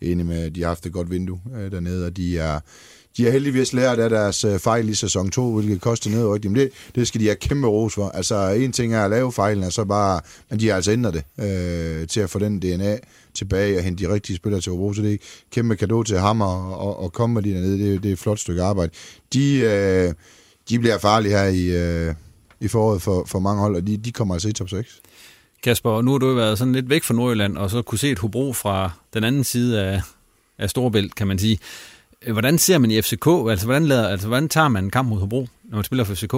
[0.00, 2.60] enig med, at de har haft et godt vindue øh, dernede, og de er,
[3.16, 6.52] de har heldigvis lært af deres øh, fejl i sæson 2, hvilket koster nedrykning.
[6.52, 8.08] Men det, det skal de have kæmpe ros for.
[8.08, 11.14] Altså, en ting er at lave fejlen, og så bare, men de har altså ændret
[11.14, 12.98] det øh, til at få den DNA
[13.34, 14.96] tilbage og hente de rigtige spillere til Europa.
[14.96, 15.18] Så det er
[15.52, 17.78] kæmpe kado til Hammer og, og, og komme med de dernede.
[17.78, 18.92] Det, det er et flot stykke arbejde.
[19.32, 20.14] De, øh,
[20.68, 22.14] de bliver farlige her i, øh,
[22.60, 25.00] i foråret for, for mange hold, og de, de kommer altså i top 6.
[25.62, 28.10] Kasper, nu har du jo været sådan lidt væk fra Nordjylland, og så kunne se
[28.10, 30.02] et Hobro fra den anden side af,
[30.58, 31.58] af Storebælt, kan man sige.
[32.22, 33.26] Øh, Hvordan ser man i FCK?
[33.50, 36.14] Altså hvordan, lader, altså, hvordan tager man en kamp mod Hobro, når man spiller for
[36.14, 36.34] FCK?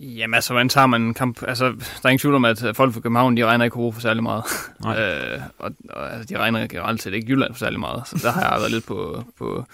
[0.00, 1.42] Jamen altså, hvordan tager man en kamp?
[1.48, 4.00] Altså, der er ingen tvivl om, at folk fra København, de regner ikke Hobro for
[4.00, 4.44] særlig meget.
[4.86, 8.02] Øh, og, og altså, de regner generelt set ikke Jylland for særlig meget.
[8.08, 9.64] Så der har jeg været lidt på, på,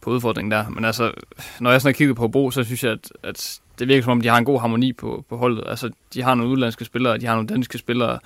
[0.00, 0.68] på udfordringen der.
[0.68, 1.12] Men altså,
[1.60, 4.12] når jeg sådan har kigget på Hobro, så synes jeg, at, at det virker som
[4.12, 5.64] om, de har en god harmoni på, på holdet.
[5.66, 8.18] Altså, de har nogle udlandske spillere, de har nogle danske spillere.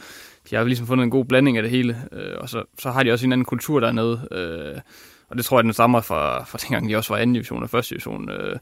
[0.51, 1.97] De har ligesom fundet en god blanding af det hele.
[2.13, 4.29] Øh, og så, så har de også en anden kultur dernede.
[4.31, 4.81] Øh,
[5.29, 7.71] og det tror jeg, den stammer fra, fra dengang, de også var anden division og
[7.71, 8.31] første division.
[8.31, 8.59] Øh,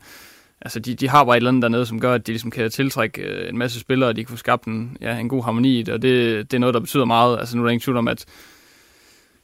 [0.61, 2.71] altså, de, de har bare et eller andet dernede, som gør, at de ligesom kan
[2.71, 5.79] tiltrække øh, en masse spillere, og de kan få skabt en, ja, en god harmoni
[5.79, 7.39] i det, og det, det er noget, der betyder meget.
[7.39, 8.25] Altså, nu er der ingen tvivl om, at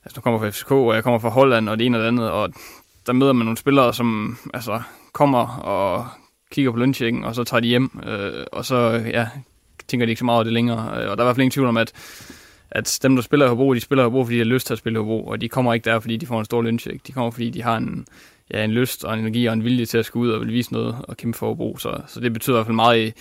[0.05, 2.09] altså, nu kommer fra FCK, og jeg kommer fra Holland, og det ene og det
[2.09, 2.53] andet, og
[3.07, 6.07] der møder man nogle spillere, som altså, kommer og
[6.53, 9.27] kigger på lønchecken, og så tager de hjem, øh, og så ja,
[9.89, 11.03] tænker de ikke så meget over det længere.
[11.03, 11.93] Øh, og der er i hvert fald ingen tvivl om, at
[12.75, 14.75] at dem, der spiller i Hobro, de spiller i Hobro, fordi de har lyst til
[14.75, 17.07] at spille i Hobro, og de kommer ikke der, fordi de får en stor løncheck.
[17.07, 18.07] De kommer, fordi de har en,
[18.51, 20.53] ja, en lyst og en energi og en vilje til at skulle ud og vil
[20.53, 21.77] vise noget og kæmpe for Hobro.
[21.79, 23.13] Så, så det betyder i hvert fald meget i, i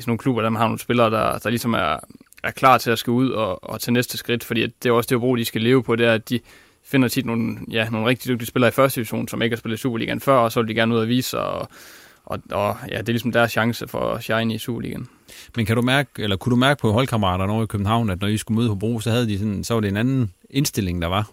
[0.00, 1.96] sådan nogle klubber, der man har nogle spillere, der, der ligesom er,
[2.42, 5.08] er klar til at skulle ud og, og tage næste skridt, fordi det er også
[5.08, 6.40] det Hobro, de skal leve på, det er, at de
[6.84, 9.80] finder tit nogle, ja, nogle rigtig dygtige spillere i første division, som ikke har spillet
[9.80, 11.68] Superligaen før, og så vil de gerne ud og vise sig, og,
[12.24, 15.08] og, og ja, det er ligesom deres chance for at shine i Superligaen.
[15.56, 18.28] Men kan du mærke, eller kunne du mærke på holdkammeraterne over i København, at når
[18.28, 21.08] I skulle møde Hobro, så, havde de sådan, så var det en anden indstilling, der
[21.08, 21.30] var?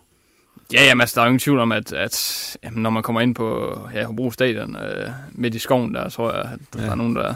[0.73, 3.21] Ja, jamen, altså, der er jo ingen tvivl om, at, at jamen, når man kommer
[3.21, 6.91] ind på ja, Hobro Stadion øh, midt i skoven, der tror jeg, at der ja.
[6.91, 7.33] er nogen, der,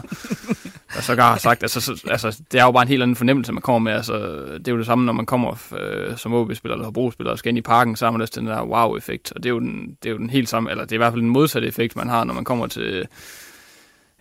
[0.94, 3.52] der så har sagt, altså, så, altså, det er jo bare en helt anden fornemmelse,
[3.52, 3.92] man kommer med.
[3.92, 4.14] Altså,
[4.58, 7.48] det er jo det samme, når man kommer øh, som OB-spiller eller Hobro-spiller og skal
[7.48, 9.32] ind i parken, så har man også den der wow-effekt.
[9.32, 10.98] Og det er, jo den, det er jo den helt samme, eller det er i
[10.98, 13.06] hvert fald den modsatte effekt, man har, når man kommer til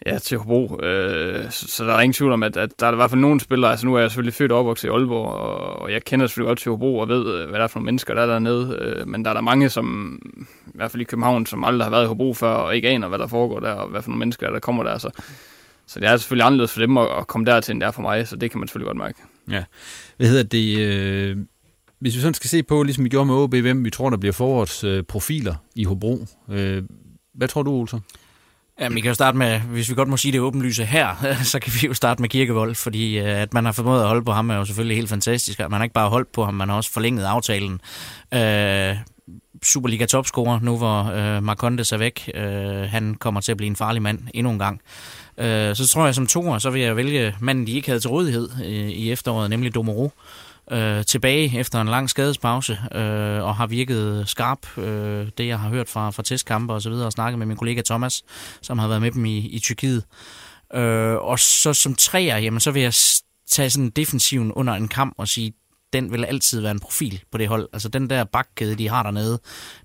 [0.05, 0.79] ja, til Hobro.
[0.83, 3.21] Øh, så, så der er ingen tvivl om, at, at der er i hvert fald
[3.21, 6.03] nogle spillere, altså nu er jeg selvfølgelig født og opvokset i Aalborg, og, og jeg
[6.03, 8.21] kender selvfølgelig godt til Hobro og ved, øh, hvad der er for nogle mennesker, der
[8.21, 8.77] er dernede.
[8.81, 10.19] Øh, men der er der mange, som
[10.67, 13.07] i hvert fald i København, som aldrig har været i Hobro før, og ikke aner,
[13.07, 14.97] hvad der foregår der, og hvad for nogle mennesker, der kommer der.
[14.97, 15.09] Så,
[15.87, 18.01] så det er selvfølgelig anderledes for dem at, at komme dertil, end det er for
[18.01, 19.19] mig, så det kan man selvfølgelig godt mærke.
[19.49, 19.63] Ja.
[20.17, 20.79] Hvad hedder det?
[20.79, 21.37] Øh
[22.03, 24.17] hvis vi sådan skal se på, ligesom vi gjorde med OB, hvem vi tror, der
[24.17, 26.25] bliver forårets øh, profiler i Hobro.
[26.49, 26.83] Øh,
[27.33, 27.99] hvad tror du, Olsen?
[28.79, 31.15] Ja, vi kan jo starte med, hvis vi godt må sige det åbenlyse her,
[31.51, 34.25] så kan vi jo starte med Kirkevold, fordi øh, at man har formået at holde
[34.25, 35.59] på ham er jo selvfølgelig helt fantastisk.
[35.59, 37.81] At man har ikke bare holdt på ham, man har også forlænget aftalen.
[38.33, 38.95] Øh,
[39.63, 42.31] Superliga topscorer, nu hvor øh, Marcondes er væk.
[42.36, 44.81] Øh, han kommer til at blive en farlig mand endnu en gang.
[45.38, 48.09] Øh, så tror jeg som toer, så vil jeg vælge manden, de ikke havde til
[48.09, 50.09] rådighed øh, i efteråret, nemlig Domoro øh,
[50.71, 55.69] Øh, tilbage efter en lang skadespause, øh, og har virket skarp, øh, det jeg har
[55.69, 58.23] hørt fra, fra testkampe og så videre, og snakket med min kollega Thomas,
[58.62, 60.04] som har været med dem i, i Tyrkiet.
[60.73, 62.93] Øh, og så som træer, jamen så vil jeg
[63.49, 65.54] tage sådan defensiven under en kamp og sige,
[65.93, 67.69] den vil altid være en profil på det hold.
[67.73, 69.39] Altså den der bakkæde, de har dernede,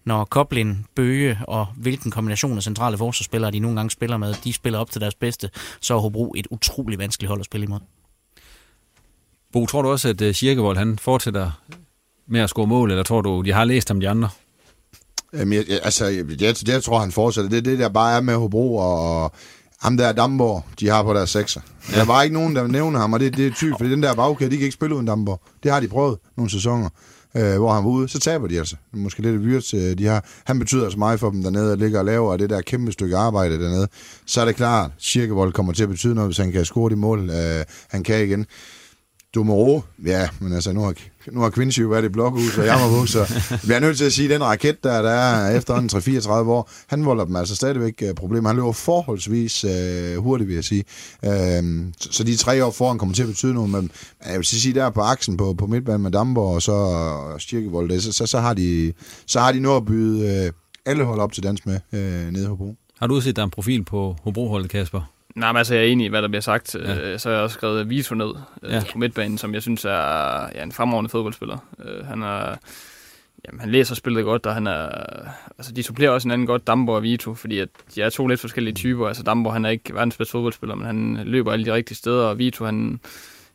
[0.04, 4.52] når Koblin, Bøge og hvilken kombination af centrale forsvarsspillere, de nogle gange spiller med, de
[4.52, 7.80] spiller op til deres bedste, så er Hobro et utrolig vanskeligt hold at spille imod.
[9.52, 11.60] Bo, tror du også, at Kirkevold øh, han fortsætter
[12.28, 14.28] med at score mål, eller tror du, de har læst ham de andre?
[15.32, 17.50] Jamen, jeg, altså, jeg, jeg, jeg tror, han fortsætter.
[17.50, 19.32] Det er det, der bare er med Hobro og
[19.80, 21.60] ham der Damborg, de har på deres sekser.
[21.92, 21.98] Ja.
[21.98, 24.14] Der var ikke nogen, der nævner ham, og det, det er typisk, fordi den der
[24.14, 25.40] bagkæde, de kan ikke spille uden Damborg.
[25.62, 26.88] Det har de prøvet nogle sæsoner,
[27.34, 28.08] øh, hvor han var ude.
[28.08, 28.76] Så taber de altså.
[28.92, 29.98] Måske lidt vyrt.
[29.98, 32.60] De har, han betyder altså meget for dem dernede, og ligger og laver det der
[32.60, 33.88] kæmpe stykke arbejde dernede.
[34.26, 36.90] Så er det klart, at Kirkevold kommer til at betyde noget, hvis han kan score
[36.90, 38.46] de mål, øh, han kan igen.
[39.34, 40.94] Domoro, ja, men altså, nu har,
[41.32, 43.18] nu har Quincy jo været i blokhus og jammerbuk, så
[43.66, 46.70] vi er nødt til at sige, at den raket, der, der er efter 3-34 år,
[46.86, 48.48] han volder dem altså stadigvæk øh, problemer.
[48.48, 50.84] Han løber forholdsvis øh, hurtigt, vil jeg sige.
[51.24, 53.90] Øh, så, de tre år foran kommer til at betyde noget, men
[54.26, 58.12] jeg vil sige, der på aksen på, på midtbanen med Damborg og så Styrkevold, så,
[58.12, 58.92] så, så, har de,
[59.26, 60.52] så har de noget at byde øh,
[60.86, 62.74] alle hold op til dans med øh, nede i Hobro.
[62.98, 65.17] Har du set der en profil på Hobro-holdet, Kasper?
[65.38, 66.74] Nej, men altså, jeg er enig i, hvad der bliver sagt.
[66.74, 67.00] Ja.
[67.00, 68.30] Øh, så har jeg også skrevet Vito ned
[68.62, 68.82] øh, ja.
[68.92, 71.58] på midtbanen, som jeg synes er ja, en fremragende fodboldspiller.
[71.84, 72.56] Øh, han er...
[73.46, 74.88] Jamen, han læser spillet godt, og han er...
[75.58, 78.26] Altså, de supplerer også en anden godt, Dambo og Vito, fordi at de er to
[78.26, 79.08] lidt forskellige typer.
[79.08, 82.24] Altså, Dambo, han er ikke verdens bedste fodboldspiller, men han løber alle de rigtige steder,
[82.24, 83.00] og Vito, han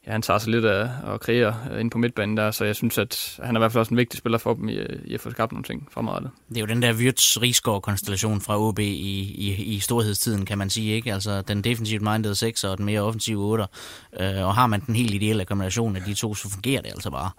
[0.08, 2.76] ja, han tager sig lidt af at kreere øh, ind på midtbanen der, så jeg
[2.76, 5.00] synes, at han er i hvert fald også en vigtig spiller for dem i, øh,
[5.06, 6.32] i at få skabt nogle ting fremadrettet.
[6.50, 10.58] Det er jo den der Wirtz rigsgaard konstellation fra OB i, i, i storhedstiden, kan
[10.58, 11.14] man sige, ikke?
[11.14, 13.66] Altså den defensivt minded 6 og den mere offensive 8,
[14.20, 17.10] øh, og har man den helt ideelle kombination af de to, så fungerer det altså
[17.10, 17.32] bare.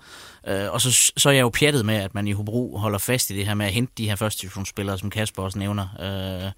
[0.48, 3.30] Øh, og så, så er jeg jo pjattet med, at man i Hobro holder fast
[3.30, 5.88] i det her med at hente de her første divisionsspillere, som Kasper også nævner.
[6.00, 6.50] Øh,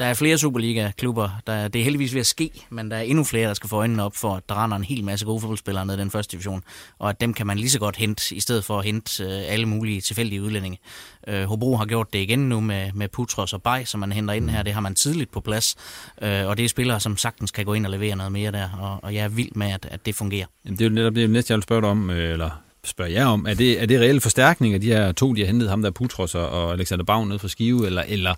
[0.00, 1.30] der er flere Superliga-klubber.
[1.46, 3.76] Der, det er heldigvis ved at ske, men der er endnu flere, der skal få
[3.76, 6.32] øjnene op for, at der render en hel masse gode fodboldspillere ned i den første
[6.32, 6.62] division,
[6.98, 9.30] og at dem kan man lige så godt hente, i stedet for at hente øh,
[9.30, 10.78] alle mulige tilfældige udlændinge.
[11.28, 14.34] Øh, Hobro har gjort det igen nu med, med Putros og Bay, som man henter
[14.34, 14.62] ind her.
[14.62, 15.76] Det har man tidligt på plads,
[16.22, 18.68] øh, og det er spillere, som sagtens kan gå ind og levere noget mere der,
[18.80, 20.46] og, og jeg er vild med, at, at det fungerer.
[20.68, 22.50] Det er jo netop det næste, jeg vil spørge dig om, øh, eller
[22.84, 25.46] spørger jeg om, er det, er det reelle forstærkning af de her to, de har
[25.46, 28.34] hentet, ham der Putros og Alexander Bavn ned fra Skive, eller, eller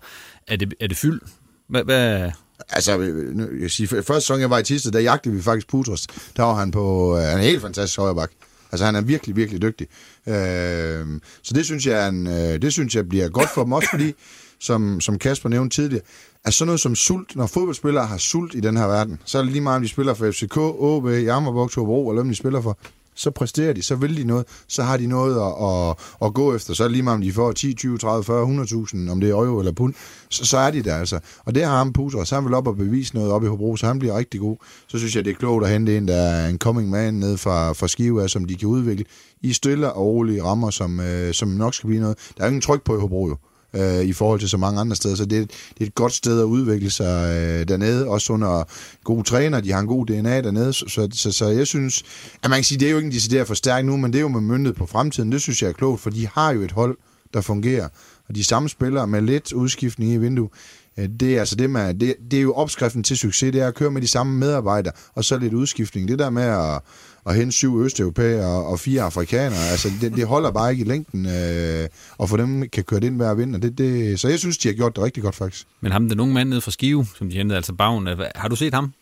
[0.46, 1.20] er det, er det fyld?
[1.68, 2.30] Hvad, hvad?
[2.68, 5.68] Altså, øh, øh, jeg siger, første sæson, jeg var i Tiste, der jagtede vi faktisk
[5.68, 6.06] Putros.
[6.36, 8.32] Der var han på øh, en helt fantastisk højreback.
[8.72, 9.86] Altså, han er virkelig, virkelig dygtig.
[10.26, 11.06] Øh,
[11.42, 13.88] så det synes, jeg han, en, øh, det synes jeg bliver godt for dem også,
[13.90, 14.12] fordi,
[14.68, 16.04] som, som Kasper nævnte tidligere,
[16.44, 19.42] at sådan noget som sult, når fodboldspillere har sult i den her verden, så er
[19.42, 22.60] det lige meget, om de spiller for FCK, OB, Jammerburg, Tobro, eller hvem de spiller
[22.60, 22.78] for,
[23.14, 25.96] så præsterer de, så vil de noget, så har de noget at, at,
[26.26, 26.74] at gå efter.
[26.74, 28.64] Så er det lige meget, om de får 10, 20, 30, 40,
[29.06, 29.94] 100.000, om det er euro eller pund,
[30.28, 31.20] så, så er de der altså.
[31.44, 33.76] Og det har ham Putra, så han vil op og bevise noget op i Hobro,
[33.76, 34.56] så han bliver rigtig god.
[34.88, 37.36] Så synes jeg, det er klogt at hente en, der er en coming man ned
[37.36, 39.04] fra, fra Skive, som de kan udvikle
[39.40, 42.18] i stille og rolige rammer, som, øh, som nok skal blive noget.
[42.36, 43.36] Der er jo ingen tryk på i Hobro jo
[43.74, 45.14] øh, i forhold til så mange andre steder.
[45.14, 48.64] Så det, er, det er et godt sted at udvikle sig øh, dernede, også under
[49.04, 49.60] gode træner.
[49.60, 52.02] De har en god DNA dernede, så, så, så, så jeg synes,
[52.42, 54.22] at man kan sige, det er jo ikke en decideret forstærk nu, men det er
[54.22, 55.32] jo med myndet på fremtiden.
[55.32, 56.96] Det synes jeg er klogt, for de har jo et hold,
[57.34, 57.88] der fungerer.
[58.28, 60.50] Og de samme spillere med lidt udskiftning i vinduet,
[60.96, 63.68] øh, det er, altså det, med, det, det er jo opskriften til succes, det er
[63.68, 66.08] at køre med de samme medarbejdere, og så lidt udskiftning.
[66.08, 66.80] Det der med at
[67.24, 69.68] og hente syv østeuropæere og fire afrikanere.
[69.70, 73.06] Altså, det, det holder bare ikke i længden, øh, og for dem kan køre det
[73.06, 73.62] ind hver vind.
[73.62, 75.66] Det, det, så jeg synes, de har gjort det rigtig godt, faktisk.
[75.80, 78.56] Men ham, den unge mand nede fra Skive, som de hentede, altså Bagen, har du
[78.56, 78.92] set ham?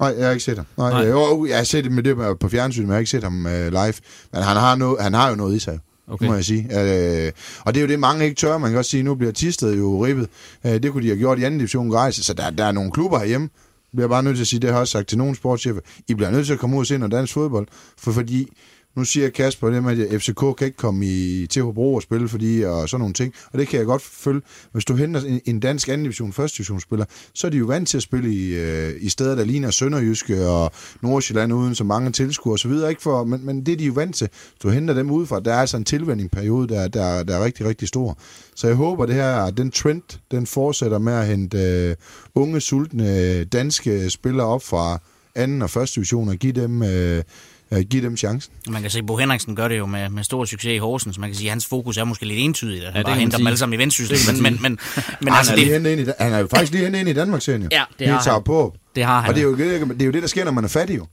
[0.00, 0.66] Nej, jeg har ikke set ham.
[0.76, 1.00] Nej, Nej.
[1.00, 3.46] Jeg, jeg har set det med det på fjernsyn, men jeg har ikke set ham
[3.46, 3.94] uh, live.
[4.32, 5.78] Men han har, no, han har jo noget i sig.
[6.08, 6.26] Okay.
[6.26, 6.62] må jeg sige.
[6.62, 7.32] Uh,
[7.64, 8.58] og det er jo det, mange ikke tør.
[8.58, 10.28] Man kan også sige, nu bliver Tisted jo ribbet.
[10.64, 12.24] Uh, det kunne de have gjort i anden division Grejse.
[12.24, 13.48] Så der, der er nogle klubber herhjemme,
[13.96, 16.14] bliver bare nødt til at sige, det har jeg også sagt til nogle sportschefer, I
[16.14, 17.66] bliver nødt til at komme ud og se noget dansk fodbold,
[17.98, 18.48] for fordi
[18.96, 22.28] nu siger Kasper det med, at FCK kan ikke komme i, til Hobro og spille,
[22.28, 23.34] fordi og sådan nogle ting.
[23.52, 24.40] Og det kan jeg godt følge.
[24.72, 27.04] Hvis du henter en, en dansk anden division, første division spiller,
[27.34, 30.48] så er de jo vant til at spille i, øh, i steder, der ligner Sønderjyske
[30.48, 32.72] og Nordsjælland uden så mange tilskuere osv.
[32.90, 34.28] Ikke for, men, men det er de jo vant til.
[34.62, 35.40] Du henter dem ud fra.
[35.40, 38.18] Der er altså en tilvændingperiode, der, der, der er rigtig, rigtig stor.
[38.54, 41.94] Så jeg håber, det her, den trend, den fortsætter med at hente øh,
[42.34, 45.00] unge, sultne øh, danske spillere op fra
[45.34, 46.82] anden og første division og give dem...
[46.82, 47.22] Øh,
[47.70, 48.52] øh, give dem chancen.
[48.68, 51.18] Man kan se, at Bo Henriksen gør det jo med, med stor succes i Horsens.
[51.18, 52.84] Man kan sige, at hans fokus er måske lidt entydigt.
[52.84, 54.42] At han ja, bare henter dem alle sammen i vendsystemet.
[54.42, 54.78] Men, men, men,
[55.20, 55.98] men altså, er det...
[55.98, 57.68] ind i, han er jo faktisk lige hentet ind i Danmark, serien.
[57.72, 58.42] Ja, det har han.
[58.42, 58.74] på.
[58.96, 59.28] Det har han.
[59.28, 61.06] Og det er, jo, det er jo det, der sker, når man er fattig jo.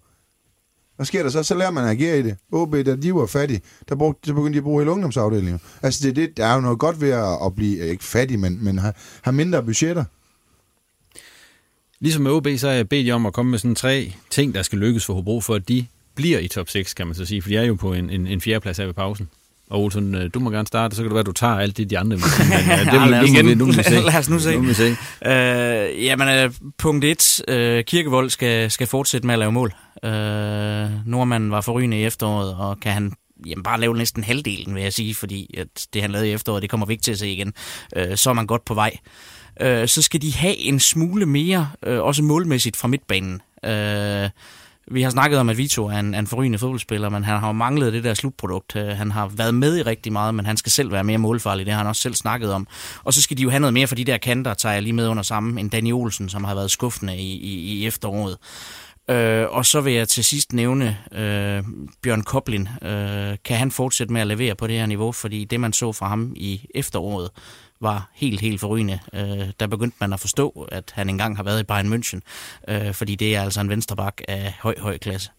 [0.96, 1.44] Hvad sker der så?
[1.44, 2.38] Så lærer man at agere i det.
[2.52, 5.62] OB, da de var fattige, der, brugte, der begyndte de at bruge hele ungdomsafdelingen.
[5.82, 8.64] Altså, det, det, der er jo noget godt ved at, at blive, ikke fattig, men,
[8.64, 10.04] men have, have mindre budgetter.
[12.00, 14.56] Ligesom med OB, så har jeg bedt jer om at komme med sådan tre ting,
[14.56, 15.86] der skal lykkes for Hobro, for at de
[16.16, 18.28] bliver i top 6, kan man så sige, for de er jo på en, en,
[18.28, 19.30] en fjerdeplads her ved pausen.
[19.70, 21.78] Og Olsen, øh, du må gerne starte, så kan det være, at du tager alt
[21.78, 23.58] det, de andre Men, uh, det vil igen.
[23.58, 23.72] Nu, nu,
[24.06, 24.60] lad os nu se.
[24.60, 24.92] Nu se.
[24.92, 27.42] Uh, jamen, uh, punkt 1.
[27.48, 29.74] Uh, Kirkevold skal, skal fortsætte med at lave mål.
[30.04, 30.10] Uh,
[31.08, 33.14] Nordmanden var forrygende i efteråret, og kan han
[33.46, 36.62] jamen bare lave næsten halvdelen, vil jeg sige, fordi at det, han lavede i efteråret,
[36.62, 37.54] det kommer vi ikke til at se igen.
[37.98, 38.98] Uh, så er man godt på vej.
[39.62, 43.42] Uh, så skal de have en smule mere, uh, også målmæssigt fra midtbanen.
[43.68, 44.30] Uh,
[44.92, 47.54] vi har snakket om, at Vito er en, en forrygende fodboldspiller, men han har jo
[47.54, 48.76] manglet det der slutprodukt.
[48.76, 51.66] Øh, han har været med i rigtig meget, men han skal selv være mere målfarlig.
[51.66, 52.68] Det har han også selv snakket om.
[53.04, 54.94] Og så skal de jo have noget mere for de der kanter, tager jeg lige
[54.94, 58.38] med under sammen, en Danny Olsen, som har været skuffende i, i, i efteråret.
[59.10, 61.64] Øh, og så vil jeg til sidst nævne øh,
[62.02, 62.70] Bjørn Koblin.
[62.82, 65.12] Øh, kan han fortsætte med at levere på det her niveau?
[65.12, 67.30] Fordi det, man så fra ham i efteråret,
[67.84, 69.00] var helt, helt forrygende.
[69.14, 72.20] Øh, der begyndte man at forstå, at han engang har været i Bayern München,
[72.68, 75.32] øh, fordi det er altså en vensterbak af høj, høj klasse.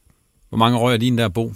[0.48, 1.52] Hvor mange røg er din der, Bo?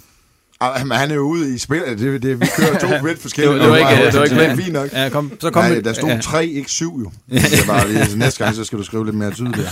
[0.61, 1.81] Ah, men han er jo ude i spil.
[1.81, 3.53] Det, det, vi kører to vidt forskellige.
[3.53, 4.93] det, var, det var ikke, det var ikke fint nok.
[4.93, 6.19] Ja, kom, så kom Nej, der stod ja.
[6.21, 7.11] tre, ikke syv jo.
[7.33, 9.67] Det var, lige, næste gang, så skal du skrive lidt mere tydeligt.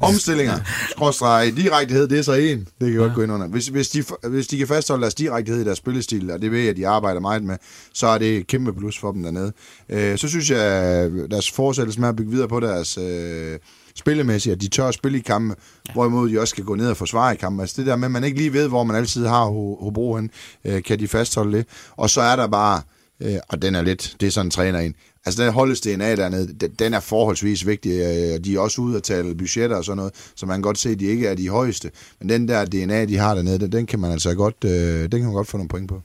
[0.00, 0.58] Omstillinger,
[0.90, 2.58] skråstreg, direktehed, det er så en.
[2.58, 2.96] Det kan ja.
[2.96, 3.46] godt gå ind under.
[3.46, 6.60] Hvis, hvis, de, hvis de kan fastholde deres direktehed i deres spillestil, og det ved
[6.60, 7.56] jeg, at de arbejder meget med,
[7.92, 9.52] så er det et kæmpe plus for dem dernede.
[9.88, 12.98] Øh, så synes jeg, deres fortsættelse med at bygge videre på deres...
[12.98, 13.58] Øh,
[13.96, 15.54] spillemæssigt, at de tør at spille i kampe,
[15.88, 15.92] ja.
[15.92, 17.62] hvorimod de også skal gå ned og forsvare i kampe.
[17.62, 19.44] Altså det der med, at man ikke lige ved, hvor man altid har
[19.84, 20.30] Hobro hen,
[20.64, 21.66] øh, kan de fastholde det.
[21.96, 22.82] Og så er der bare,
[23.20, 24.94] øh, og den er lidt, det er sådan en træner ind,
[25.26, 28.96] Altså den holdets DNA dernede, den er forholdsvis vigtig, øh, og de er også ude
[28.96, 31.34] at tale budgetter og sådan noget, så man kan godt se, at de ikke er
[31.34, 31.90] de højeste.
[32.20, 35.32] Men den der DNA, de har dernede, den kan man altså godt, den kan man
[35.32, 36.02] godt få nogle point på.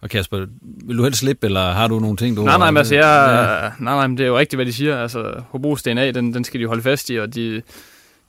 [0.00, 2.44] Og Kasper, vil du helst slippe, eller har du nogle ting, du...
[2.44, 3.02] Nej, nej, men altså, jeg,
[3.62, 3.84] ja.
[3.84, 4.98] nej, nej, men det er jo rigtigt, hvad de siger.
[4.98, 7.62] Altså, Hobros DNA, den, den skal de holde fast i, og de, det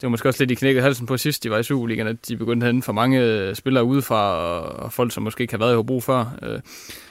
[0.01, 2.37] var måske også lidt, de knækkede halsen på sidst, de var i Superligaen, at de
[2.37, 5.73] begyndte at hente for mange spillere udefra, og, og folk, som måske ikke har været
[5.73, 6.37] i Hobro før.
[6.41, 6.59] Øh,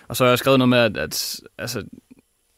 [0.08, 1.82] og så har jeg skrevet noget med, at, at altså,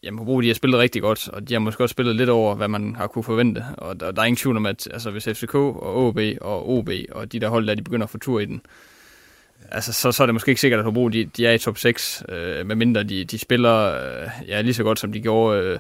[0.03, 2.55] jamen, Hobro de har spillet rigtig godt, og de har måske også spillet lidt over,
[2.55, 3.65] hvad man har kunne forvente.
[3.79, 6.91] Og der, der er ingen tvivl om, at altså, hvis FCK og OB og OB
[7.13, 8.63] og de der hold, der de begynder at få tur i den,
[9.71, 11.79] altså, så, så er det måske ikke sikkert, at Hobro de, de er i top
[11.79, 15.79] 6, øh, medmindre de, de spiller øh, ja, lige så godt, som de gjorde, øh,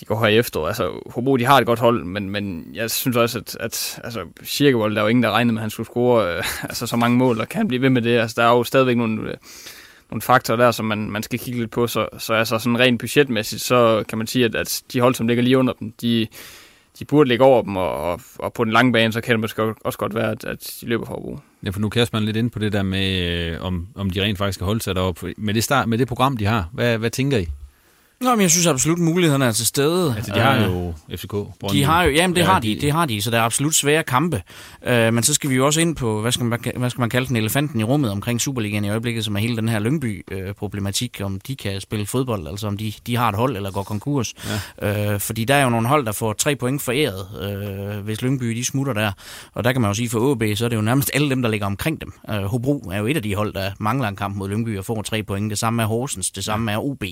[0.00, 0.60] de går her efter.
[0.60, 4.26] Altså, Hobro, de har et godt hold, men, men jeg synes også, at, at altså,
[4.44, 6.96] Kirkevold, der er jo ingen, der regnede med, at han skulle score øh, altså, så
[6.96, 8.18] mange mål, og kan blive ved med det.
[8.18, 9.36] Altså, der er jo stadigvæk nogle, øh,
[10.10, 11.86] nogle faktorer der, som man, man skal kigge lidt på.
[11.86, 15.28] Så, så altså, sådan rent budgetmæssigt, så kan man sige, at, at de hold, som
[15.28, 16.26] ligger lige under dem, de,
[16.98, 19.40] de burde ligge over dem, og, og, og på den lange bane, så kan det
[19.40, 21.38] måske også godt være, at, at de løber for Hobro.
[21.64, 24.22] Ja, for nu kaster man lidt ind på det der med, øh, om, om de
[24.22, 25.34] rent faktisk skal holde sig deroppe.
[25.36, 27.48] Med det, start, med det program, de har, hvad, hvad tænker I?
[28.20, 30.14] Nå, men jeg synes absolut, mulighederne er til stede.
[30.16, 31.30] Altså, de har Øh, jo FCK.
[31.30, 31.76] Brøndby.
[31.76, 33.74] De har jo, jamen det Ja, har de, det har de, så der er absolut
[33.74, 34.42] svære kampe.
[34.86, 37.10] Uh, men så skal vi jo også ind på, hvad skal, man, hvad skal man
[37.10, 41.20] kalde den, elefanten i rummet omkring Superligaen i øjeblikket, som er hele den her Lyngby-problematik,
[41.22, 44.34] om de kan spille fodbold, altså om de, de har et hold eller går konkurs.
[44.82, 45.14] Ja.
[45.14, 47.26] Uh, fordi der er jo nogle hold, der får tre point foræret,
[47.98, 49.12] uh, hvis Lyngby de smutter der.
[49.54, 51.42] Og der kan man jo sige, for AB, så er det jo nærmest alle dem,
[51.42, 52.12] der ligger omkring dem.
[52.28, 54.84] Uh, Hobro er jo et af de hold, der mangler en kamp mod Lyngby og
[54.84, 55.50] får tre point.
[55.50, 57.04] Det samme er Horsens, det samme er OB.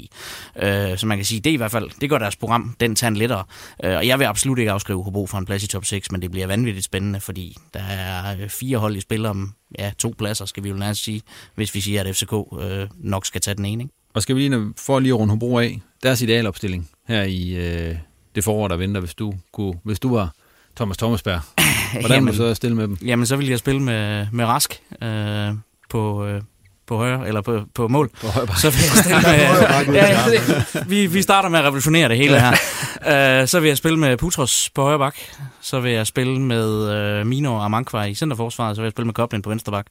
[0.96, 3.16] Uh, så man kan sige, det i hvert fald, det gør deres program, den en
[3.16, 3.44] lettere.
[3.84, 6.22] Øh, Og jeg vil absolut ikke afskrive Hobro for en plads i top 6, men
[6.22, 10.14] det bliver vanvittigt spændende, fordi der er øh, fire hold i spil om ja, to
[10.18, 11.22] pladser, skal vi jo nærmest sige,
[11.54, 13.82] hvis vi siger, at FCK øh, nok skal tage den ene.
[13.82, 13.94] Ikke?
[14.14, 17.96] Og skal vi lige, for lige at runde Hobro af, deres idealopstilling her i øh,
[18.34, 20.34] det forår, der venter, hvis du, kunne, hvis du var
[20.76, 21.40] Thomas Thomasberg.
[22.00, 22.98] Hvordan vil du så stille med dem?
[23.04, 25.54] Jamen, så vil jeg spille med, med Rask øh,
[25.90, 26.26] på...
[26.26, 26.42] Øh,
[26.86, 28.10] på højre, eller på, på mål.
[28.20, 28.56] På højre.
[28.56, 32.40] Så vil jeg stille med, ja, ja, vi, vi starter med at revolutionere det hele
[32.40, 32.52] her.
[32.52, 35.16] Uh, så vil jeg spille med Putros på højre bak.
[35.60, 38.76] Så vil jeg spille med uh, Mino og Amankwa i centerforsvaret.
[38.76, 39.86] Så vil jeg spille med Koblin på venstre bak.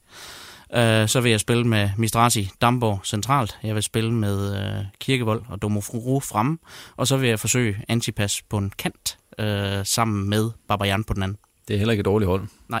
[0.76, 3.58] Uh, så vil jeg spille med Mistrati Damborg centralt.
[3.62, 6.58] Jeg vil spille med uh, Kirkevold og Domofru fremme.
[6.96, 11.22] Og så vil jeg forsøge Antipas på en kant, uh, sammen med Babajan på den
[11.22, 11.38] anden.
[11.68, 12.42] Det er heller ikke et dårligt hold.
[12.68, 12.80] Nej.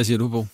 [0.00, 0.46] Hvad siger du, Bo?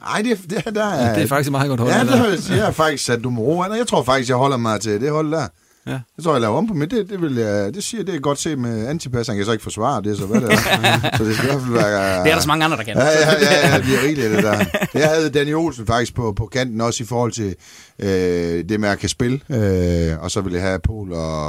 [0.00, 1.14] Nej, det, det, der er...
[1.14, 1.92] Det er faktisk et meget godt hold.
[1.92, 2.48] Ja, det det der.
[2.48, 5.00] har jeg har faktisk sat nummer an, og jeg tror faktisk, jeg holder mig til
[5.00, 5.46] det hold der.
[5.86, 5.90] Ja.
[5.92, 6.90] Jeg tror, jeg laver om på mit.
[6.90, 9.28] Det, det, vil jeg, det siger det er godt se med Antipas.
[9.28, 10.56] Han kan så ikke forsvare det, så hvad det er.
[11.18, 12.24] så det skal i hvert fald være...
[12.24, 12.96] Det er der så mange andre, der kan.
[12.96, 14.64] Ja, ja, ja, ja, det er rigeligt, det der.
[14.94, 17.54] Jeg havde Danny Olsen faktisk på, på kanten, også i forhold til
[17.98, 19.40] øh, det med at kan spille.
[19.50, 21.46] Øh, og så ville jeg have Pol og,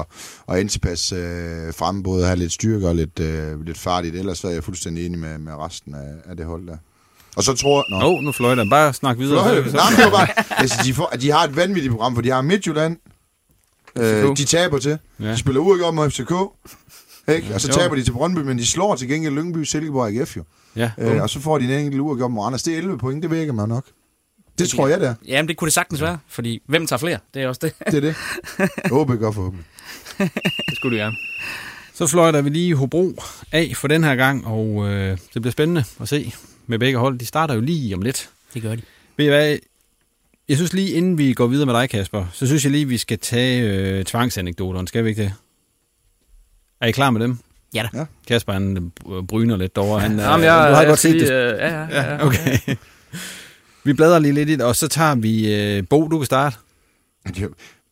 [0.48, 4.16] og Antipas øh, fremme, både have lidt styrke og lidt, øh, lidt farligt.
[4.16, 6.78] Ellers så er jeg fuldstændig enig med, med resten af, af det hold der.
[7.36, 8.04] Og så tror jeg...
[8.06, 8.70] Åh, oh, nu fløjter den.
[8.70, 9.44] Bare snak videre.
[9.44, 9.72] Fløjte.
[9.76, 12.30] Nej, men det var bare, altså, de, får, de har et vanvittigt program, for de
[12.30, 12.98] har Midtjylland,
[13.96, 14.98] øh, de taber til.
[15.20, 15.32] Ja.
[15.32, 16.32] De spiller uafgjort mod FCK.
[17.36, 17.54] Ikke?
[17.54, 17.74] Og så Jo.
[17.74, 20.44] taber de til Brøndby, men de slår til gengæld Lyngby, Silkeborg og AGF jo.
[20.76, 20.92] Ja.
[20.98, 22.64] Øh, og så får de en enkelt uafgjort mod Randers.
[22.64, 23.86] Det er 11 point, det virker man nok.
[24.60, 25.14] Det tror jeg, det er.
[25.28, 27.20] Jamen, det kunne det sagtens være, fordi hvem tager flere?
[27.34, 27.74] Det er også det.
[27.86, 28.16] Det er det.
[28.60, 29.66] Jeg håber godt forhåbentlig.
[30.70, 31.16] Det skulle du gerne.
[31.94, 33.14] Så fløjter vi lige Hobro
[33.52, 36.34] af for den her gang, og øh, det bliver spændende at se
[36.70, 37.20] med begge hold.
[37.20, 38.30] De starter jo lige om lidt.
[38.54, 38.82] Det gør de.
[39.18, 39.58] Ved I hvad?
[40.50, 42.98] Jeg synes lige, inden vi går videre med dig, Kasper, så synes jeg lige, vi
[42.98, 44.88] skal tage øh, tvangsanekdoterne.
[44.88, 45.34] Skal vi ikke det?
[46.82, 47.38] Er I klar med dem?
[47.74, 47.98] Ja da.
[48.00, 48.06] Ja.
[48.28, 50.00] Kasper, han øh, bryner lidt derovre.
[50.00, 51.32] Han, Jamen, øh, jeg, du har jeg godt set lige, det.
[51.54, 52.14] øh, Ja, ja, ja.
[52.14, 52.58] Ja, okay.
[53.84, 55.56] vi bladrer lige lidt i det, og så tager vi...
[55.56, 56.58] Øh, Bo, du kan starte.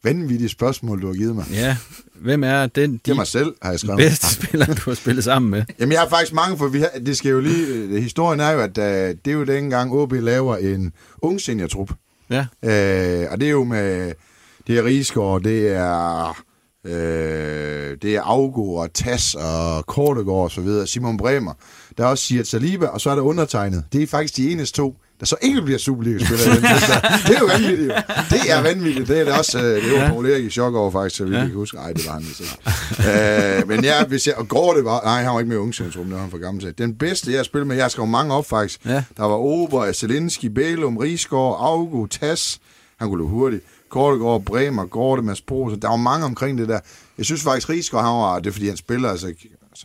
[0.07, 1.45] Vanvittige spørgsmål, du har givet mig.
[1.51, 1.77] Ja.
[2.15, 3.97] Hvem er den Det de er mig selv, har jeg skrevet.
[3.97, 5.63] bedste spiller, du har spillet sammen med?
[5.79, 7.67] Jamen, jeg har faktisk mange, for vi har, det skal jo lige...
[7.67, 11.91] Øh, historien er jo, at øh, det er jo dengang, OB laver en ung seniortrup.
[12.29, 12.39] Ja.
[12.63, 14.13] Øh, og det er jo med...
[14.67, 16.37] Det er Rigsgaard, det er...
[16.85, 20.87] Øh, det er Augo og Tas og Kortegård og så videre.
[20.87, 21.53] Simon Bremer.
[21.97, 23.83] Der er også Siet Saliba, og så er der undertegnet.
[23.93, 26.47] Det er faktisk de eneste to, der så ikke bliver Superliga-spillere.
[26.47, 26.63] i den
[27.27, 27.89] det er jo vanvittigt.
[27.89, 27.95] Jo.
[28.29, 29.07] Det er vanvittigt.
[29.07, 29.59] Det er det også.
[29.63, 30.07] øh, Det var.
[30.09, 31.41] Paul Erik i chok over, faktisk, så vi Ja.
[31.41, 31.77] kan huske.
[31.77, 33.59] Nej, det var han vist ikke.
[33.59, 35.59] øh, men ja, hvis jeg, og går det var, nej, han var ikke med i
[35.59, 36.73] ungdomscentrum, det var han for gammel.
[36.77, 38.85] Den bedste, jeg har spillet med, jeg har skrevet mange op faktisk.
[38.85, 39.03] Ja.
[39.17, 42.59] Der var Ober, Zelinski, Bælum, Rigsgaard, Augo, Tas.
[42.99, 43.63] Han kunne løbe hurtigt.
[43.89, 45.75] Kortegård, Bremer, Gorte, Mads Brose.
[45.79, 46.79] Der var mange omkring det der.
[47.17, 49.33] Jeg synes faktisk, Rigsgaard, han var, det er fordi han spiller, altså,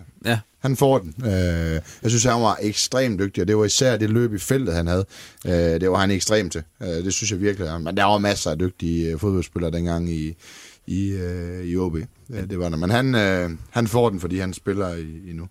[0.01, 0.39] altså Ja.
[0.61, 1.15] han får den.
[1.25, 4.75] Øh, jeg synes, han var ekstremt dygtig, og det var især det løb i feltet,
[4.75, 5.05] han havde.
[5.47, 6.63] Øh, det var han ekstremt til.
[6.83, 7.81] Øh, det synes jeg virkelig.
[7.81, 10.35] Men der var masser af dygtige øh, fodboldspillere dengang i,
[10.87, 11.97] i, øh, i OB.
[12.31, 12.77] Ja, det var der.
[12.77, 15.49] Men han, øh, han får den, fordi han spiller i, i nu.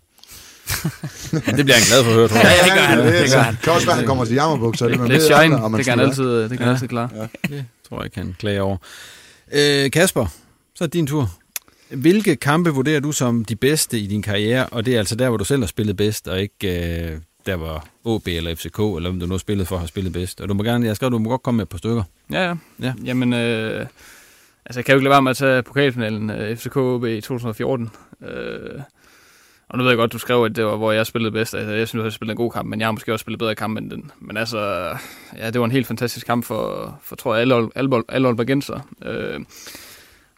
[1.33, 1.39] ja.
[1.57, 2.45] Det bliver han glad for at høre, tror jeg.
[2.59, 2.97] Ja, det gør han.
[2.99, 3.55] det, Det gør han.
[3.63, 4.87] kan også være, han kommer til jammerbukser.
[4.87, 7.09] Det, Lidt ved shine, man det kan han altid, det kan han altid klare.
[7.49, 8.77] Det tror jeg ikke, han klager over.
[9.53, 10.25] Øh, Kasper,
[10.75, 11.31] så er det din tur.
[11.91, 15.29] Hvilke kampe vurderer du som de bedste i din karriere, og det er altså der,
[15.29, 16.55] hvor du selv har spillet bedst, og ikke
[17.11, 20.13] øh, der, hvor OB eller FCK, eller om du nu har spillet for, har spillet
[20.13, 20.41] bedst.
[20.41, 22.03] Og du må gerne, jeg skrev, du må godt komme med et par stykker.
[22.31, 22.55] Ja, ja.
[22.81, 22.93] Ja.
[23.05, 23.85] Jamen, øh,
[24.65, 27.21] altså jeg kan jo ikke lade være med at tage pokalfinalen øh, FCK OB i
[27.21, 27.89] 2014.
[28.27, 28.79] Øh,
[29.69, 31.55] Og nu ved jeg godt, du skrev, at det var, hvor jeg spillede bedst.
[31.55, 33.55] Altså, jeg synes, jeg spillede en god kamp, men jeg har måske også spillet bedre
[33.55, 34.11] kamp end den.
[34.19, 34.59] Men altså,
[35.37, 38.79] ja, det var en helt fantastisk kamp for, for tror jeg, alle, alle, alle Aalborgenser.
[39.05, 39.39] Øh,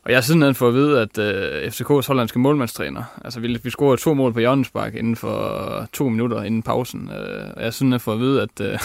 [0.04, 3.70] og jeg har sidenhen fået at vide, at øh, FCK's hollandske målmandstræner, altså vi, vi
[3.70, 7.10] scorede to mål på Jørgensbak inden for to minutter inden pausen.
[7.10, 8.80] Øh, og jeg har sidenhen fået at vide, at øh,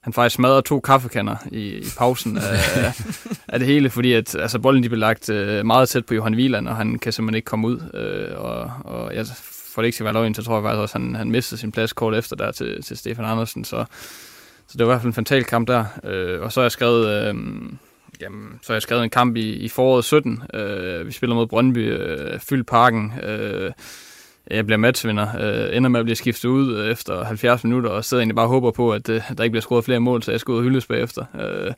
[0.00, 2.92] han faktisk smadrede to kaffekanner i, i pausen af,
[3.52, 6.34] af det hele, fordi at, altså, bolden de blev lagt øh, meget tæt på Johan
[6.34, 7.80] Wieland, og han kan simpelthen ikke komme ud.
[7.94, 9.26] Øh, og, og jeg
[9.74, 11.60] for det ikke skal være løgn, så tror jeg faktisk også, at han, han mistede
[11.60, 13.64] sin plads kort efter der til, til Stefan Andersen.
[13.64, 13.84] Så,
[14.66, 15.84] så det var i hvert fald en fantal kamp der.
[16.04, 17.28] Øh, og så har jeg skrevet...
[17.28, 17.34] Øh,
[18.20, 20.42] Jamen, så har jeg skrevet en kamp i, i foråret 17.
[20.54, 23.12] Øh, vi spiller mod Brøndby, øh, fyldt parken.
[23.22, 23.72] Øh,
[24.50, 28.04] jeg bliver matchvinder, øh, ender med at blive skiftet ud øh, efter 70 minutter, og
[28.04, 30.30] sidder egentlig bare og håber på, at øh, der ikke bliver scoret flere mål, så
[30.30, 31.24] jeg skal ud og hyldes bagefter.
[31.40, 31.72] Øh,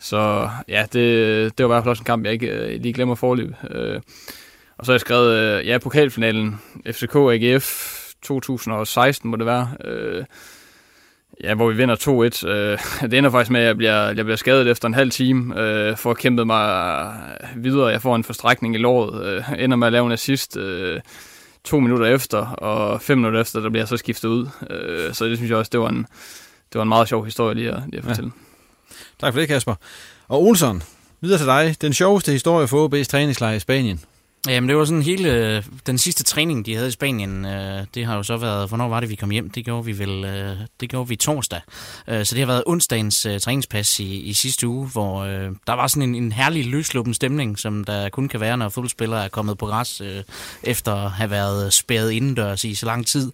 [0.00, 2.92] så ja, det, det var i hvert fald også en kamp, jeg ikke øh, lige
[2.92, 3.54] glemmer forløb.
[3.70, 4.00] Øh,
[4.78, 9.68] og så har jeg skrevet, øh, ja, pokalfinalen, FCK AGF 2016 må det være.
[9.84, 10.24] Øh,
[11.42, 12.48] Ja, hvor vi vinder 2-1.
[12.48, 12.78] Øh,
[13.10, 15.96] det ender faktisk med, at jeg bliver, jeg bliver skadet efter en halv time, øh,
[15.96, 17.12] for at kæmpe mig
[17.56, 17.86] videre.
[17.86, 21.00] Jeg får en forstrækning i låret, øh, ender med at lave en assist øh,
[21.64, 24.46] to minutter efter, og fem minutter efter, der bliver jeg så skiftet ud.
[24.70, 26.06] Øh, så det synes jeg også, det var en,
[26.72, 28.30] det var en meget sjov historie lige at, lige at fortælle.
[28.90, 28.94] Ja.
[29.20, 29.74] Tak for det, Kasper.
[30.28, 30.82] Og Olsson,
[31.20, 31.76] videre til dig.
[31.80, 34.00] Den sjoveste historie for OB's træningslejr i Spanien.
[34.48, 37.44] Jamen, det var sådan hele øh, den sidste træning, de havde i Spanien.
[37.44, 39.50] Øh, det har jo så været, hvornår var det, vi kom hjem?
[39.50, 41.60] Det gjorde vi vel, øh, det gjorde vi torsdag.
[42.08, 45.72] Øh, så det har været onsdagens øh, træningspas i, i sidste uge, hvor øh, der
[45.72, 49.28] var sådan en, en herlig løsluppen stemning, som der kun kan være, når fodboldspillere er
[49.28, 50.02] kommet på græs
[50.62, 53.32] efter at have været spærret indendørs i så lang tid.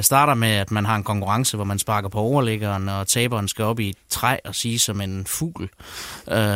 [0.00, 3.64] Starter med, at man har en konkurrence, hvor man sparker på overliggeren, og taberen skal
[3.64, 5.68] op i et træ og sige som en fugl,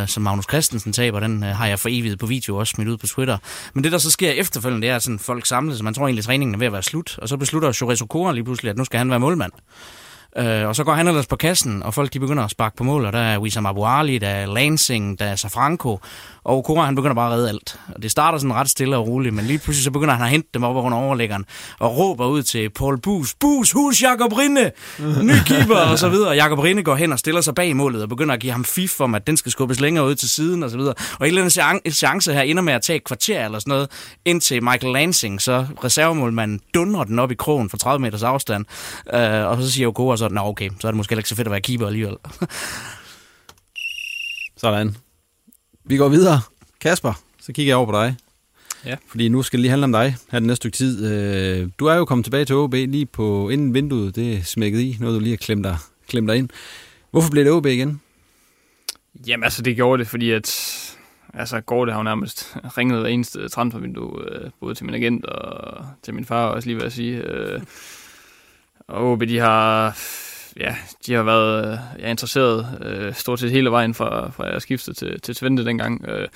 [0.06, 1.20] som Magnus Christensen taber.
[1.20, 3.38] Den har jeg for evigt på video også smidt ud på Twitter.
[3.76, 6.20] Men det, der så sker efterfølgende, det er, at sådan, folk samles, man tror egentlig,
[6.20, 8.76] at træningen er ved at være slut, og så beslutter Chorizo Kora lige pludselig, at
[8.76, 9.52] nu skal han være målmand.
[10.38, 12.84] Øh, og så går han ellers på kassen, og folk de begynder at sparke på
[12.84, 16.00] mål, og der er Wissam Abu Ali, der er Lansing, der er Safranco,
[16.44, 17.78] og Okora han begynder bare at redde alt.
[17.94, 20.30] Og det starter sådan ret stille og roligt, men lige pludselig så begynder han at
[20.30, 21.44] hente dem op under overlæggeren,
[21.78, 24.70] og råber ud til Paul Bus, Bus, hus Jakob Rinde,
[25.22, 26.28] ny keeper, og så videre.
[26.28, 28.64] Og Jakob Rinde går hen og stiller sig bag målet, og begynder at give ham
[28.64, 30.94] fif om, at den skal skubbes længere ud til siden, og så videre.
[31.18, 33.90] Og en eller anden chance her ender med at tage et kvarter eller sådan noget,
[34.24, 38.64] indtil Michael Lansing, så reservemålmanden, dundrer den op i krogen for 30 meters afstand,
[39.14, 41.48] øh, og så siger Okora så, nå okay, så er det måske ikke så fedt
[41.48, 42.16] at være keeper alligevel.
[44.56, 44.96] Sådan.
[45.84, 46.40] Vi går videre.
[46.80, 48.16] Kasper, så kigger jeg over på dig.
[48.84, 48.96] Ja.
[49.08, 51.06] Fordi nu skal det lige handle om dig her den næste stykke tid.
[51.12, 54.16] Øh, du er jo kommet tilbage til OB lige på inden vinduet.
[54.16, 54.96] Det er smækket i.
[55.00, 55.76] Noget du lige har klemt dig,
[56.08, 56.48] klemt dig ind.
[57.10, 58.00] Hvorfor blev det OB igen?
[59.26, 60.48] Jamen altså, det gjorde det, fordi at
[61.34, 65.26] altså, går det har jo nærmest ringet hver eneste transfervindue, øh, både til min agent
[65.26, 67.16] og til min far også lige ved at sige.
[67.16, 67.60] Øh,
[68.88, 69.98] og OB, de har,
[70.56, 70.76] ja,
[71.06, 74.96] de har været øh, ja, interesseret øh, stort set hele vejen fra, fra jeg skiftede
[74.96, 76.04] til, til Twente dengang.
[76.08, 76.28] Øh,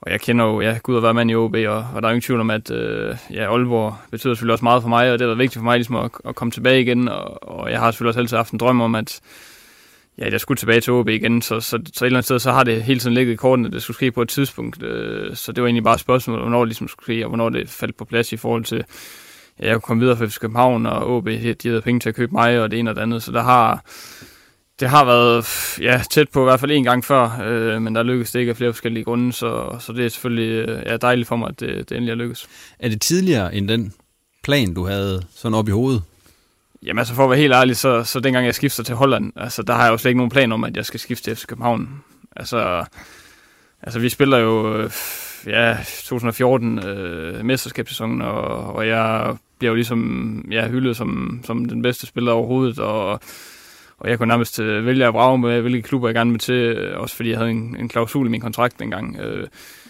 [0.00, 2.12] og jeg kender jo, ja, Gud at være mand i OB, og, og der er
[2.12, 5.20] ingen tvivl om, at øh, ja, Aalborg betyder selvfølgelig også meget for mig, og det
[5.20, 7.90] har været vigtigt for mig ligesom at, at komme tilbage igen, og, og jeg har
[7.90, 9.20] selvfølgelig også altid haft en drøm om, at
[10.18, 12.52] ja, jeg skulle tilbage til OB igen, så, så, så et eller andet sted, så
[12.52, 15.36] har det hele tiden ligget i kortene, at det skulle ske på et tidspunkt, øh,
[15.36, 17.68] så det var egentlig bare et spørgsmål, hvornår det ligesom skulle ske, og hvornår det
[17.68, 18.84] faldt på plads i forhold til,
[19.60, 22.14] ja, jeg kunne komme videre fra FC København, og OB, de havde penge til at
[22.14, 23.84] købe mig, og det ene og det andet, så der har,
[24.80, 25.46] det har været
[25.80, 28.50] ja, tæt på i hvert fald en gang før, øh, men der lykkedes det ikke
[28.50, 31.60] af flere forskellige grunde, så, så det er selvfølgelig øh, ja, dejligt for mig, at
[31.60, 32.46] det, det endelig er lykkes.
[32.78, 33.92] Er det tidligere end den
[34.42, 36.02] plan, du havde sådan op i hovedet?
[36.82, 39.62] Jamen altså for at være helt ærlig, så, så dengang jeg skifter til Holland, altså
[39.62, 41.46] der har jeg jo slet ikke nogen plan om, at jeg skal skifte til FC
[41.46, 42.02] København.
[42.36, 42.84] Altså,
[43.82, 44.90] altså vi spiller jo øh,
[45.46, 51.82] ja, 2014 øh, mesterskabssæsonen, og, og jeg bliver jo ligesom ja, hyldet som, som den
[51.82, 53.20] bedste spiller overhovedet, og,
[53.98, 56.54] og jeg kunne nærmest øh, vælge at brage med, hvilke klubber jeg gerne vil til,
[56.54, 59.16] øh, også fordi jeg havde en, en klausul i min kontrakt dengang.
[59.20, 59.46] Øh,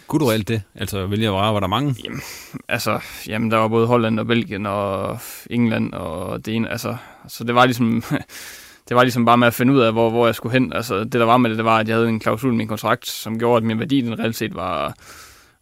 [0.07, 0.62] kunne du reelt det?
[0.74, 1.94] Altså vælge at vrage, var der mange?
[2.05, 2.20] Jamen,
[2.68, 5.18] altså, jamen, der var både Holland og Belgien og
[5.50, 6.96] England og det ene, altså,
[7.28, 8.02] så det var ligesom,
[8.88, 10.72] det var ligesom bare med at finde ud af, hvor, hvor jeg skulle hen.
[10.72, 12.68] Altså, det der var med det, det var, at jeg havde en klausul i min
[12.68, 14.94] kontrakt, som gjorde, at min værdi den reelt set var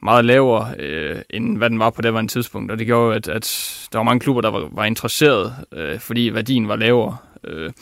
[0.03, 2.73] meget lavere, øh, end hvad den var på det var en tidspunkt.
[2.73, 6.31] Og det gjorde, at, at der var mange klubber, der var, var interesseret, øh, fordi
[6.35, 7.17] værdien var lavere.
[7.45, 7.73] Øh,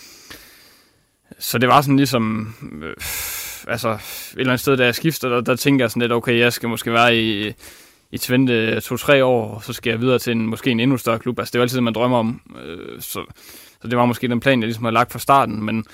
[1.39, 2.55] så det var sådan ligesom...
[2.83, 2.95] Øh,
[3.69, 4.01] altså, et
[4.37, 6.69] eller andet sted, da jeg skifter, der, der tænker jeg sådan lidt, okay, jeg skal
[6.69, 7.53] måske være i,
[8.11, 11.19] i Twente to-tre år, og så skal jeg videre til en, måske en endnu større
[11.19, 11.39] klub.
[11.39, 12.41] Altså, det er jo altid det, man drømmer om.
[12.65, 13.25] Øh, så,
[13.83, 15.85] så det var måske den plan, jeg ligesom havde lagt fra starten, men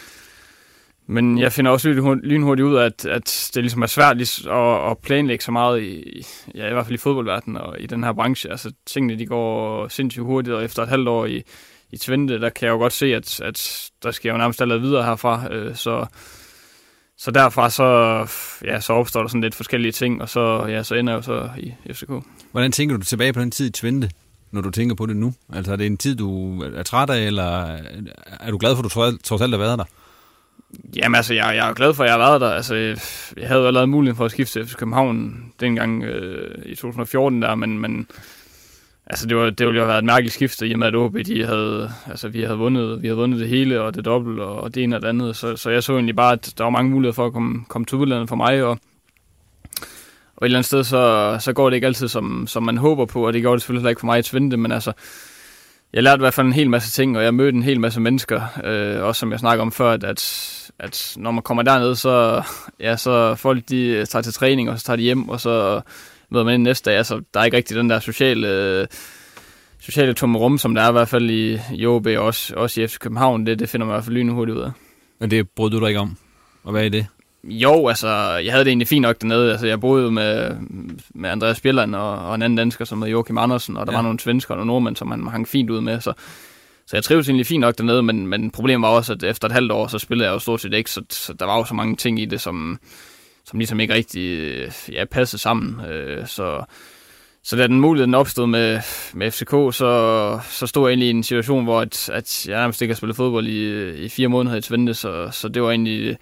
[1.08, 1.88] men jeg finder også
[2.22, 6.26] lynhurtigt ud af, at, at det ligesom er svært at, at planlægge så meget, i,
[6.54, 8.50] ja, i hvert fald i fodboldverdenen og i den her branche.
[8.50, 11.42] Altså tingene de går sindssygt hurtigt, og efter et halvt år i,
[11.90, 14.82] i Twente, der kan jeg jo godt se, at, at der skal jo nærmest allerede
[14.82, 15.54] videre herfra.
[15.54, 16.06] Øh, så,
[17.18, 17.84] så derfra så,
[18.64, 21.22] ja, så opstår der sådan lidt forskellige ting, og så, ja, så ender jeg jo
[21.22, 22.10] så i FCK.
[22.52, 24.10] Hvordan tænker du tilbage på den tid i Twente,
[24.50, 25.34] når du tænker på det nu?
[25.52, 27.78] Altså er det en tid, du er træt af, eller
[28.40, 29.84] er du glad for, at du trods alt har været der?
[30.96, 32.50] Jamen altså, jeg, jeg er glad for, at jeg har været der.
[32.50, 32.74] Altså,
[33.36, 37.42] jeg havde jo allerede muligheden for at skifte til FC København dengang øh, i 2014
[37.42, 38.06] der, men, men
[39.06, 40.94] altså, det, var, det ville jo have været et mærkeligt skifte, i og med at
[40.94, 44.40] OB, de havde, altså, vi havde vundet, vi havde vundet det hele, og det dobbelt,
[44.40, 45.36] og, og det ene og det andet.
[45.36, 47.86] Så, så jeg så egentlig bare, at der var mange muligheder for at komme, komme
[47.86, 48.70] til udlandet for mig, og,
[50.36, 53.04] og et eller andet sted, så, så går det ikke altid, som, som man håber
[53.04, 54.92] på, og det går det selvfølgelig ikke for mig i tvinde men altså,
[55.96, 58.00] jeg lærte i hvert fald en hel masse ting, og jeg mødte en hel masse
[58.00, 62.42] mennesker, øh, også som jeg snakker om før, at, at når man kommer derned, så,
[62.80, 65.80] ja, så folk de tager til træning, og så tager de hjem, og så
[66.30, 66.98] ved man ind næste dag.
[66.98, 68.86] Altså, der er ikke rigtig den der sociale, øh,
[69.80, 72.80] sociale tomme rum, som der er i hvert fald i, i OB, og også, også
[72.80, 73.46] i FC København.
[73.46, 74.70] Det, det finder man i hvert fald lynhurtigt ud af.
[75.20, 76.16] Men det brød du dig ikke om?
[76.64, 77.06] Og hvad er det?
[77.48, 78.08] Jo, altså,
[78.44, 79.50] jeg havde det egentlig fint nok dernede.
[79.50, 80.56] Altså, jeg boede med,
[81.14, 83.98] med Andreas Bjelland og, og en anden dansker, som hed Joachim Andersen, og der ja.
[83.98, 86.00] var nogle svensker og nogle nordmænd, som han hang fint ud med.
[86.00, 86.12] Så,
[86.86, 89.52] så jeg trives egentlig fint nok dernede, men, men problemet var også, at efter et
[89.52, 91.74] halvt år, så spillede jeg jo stort set ikke, så, så der var jo så
[91.74, 92.78] mange ting i det, som,
[93.44, 94.56] som ligesom ikke rigtig
[94.92, 95.86] ja, passede sammen.
[95.86, 96.64] Øh, så,
[97.42, 98.80] så da den muligheden opstod med,
[99.14, 102.82] med FCK, så, så stod jeg egentlig i en situation, hvor at, at jeg nærmest
[102.82, 106.18] ikke har spillet fodbold i, i fire måneder i Twente, så, så det var egentlig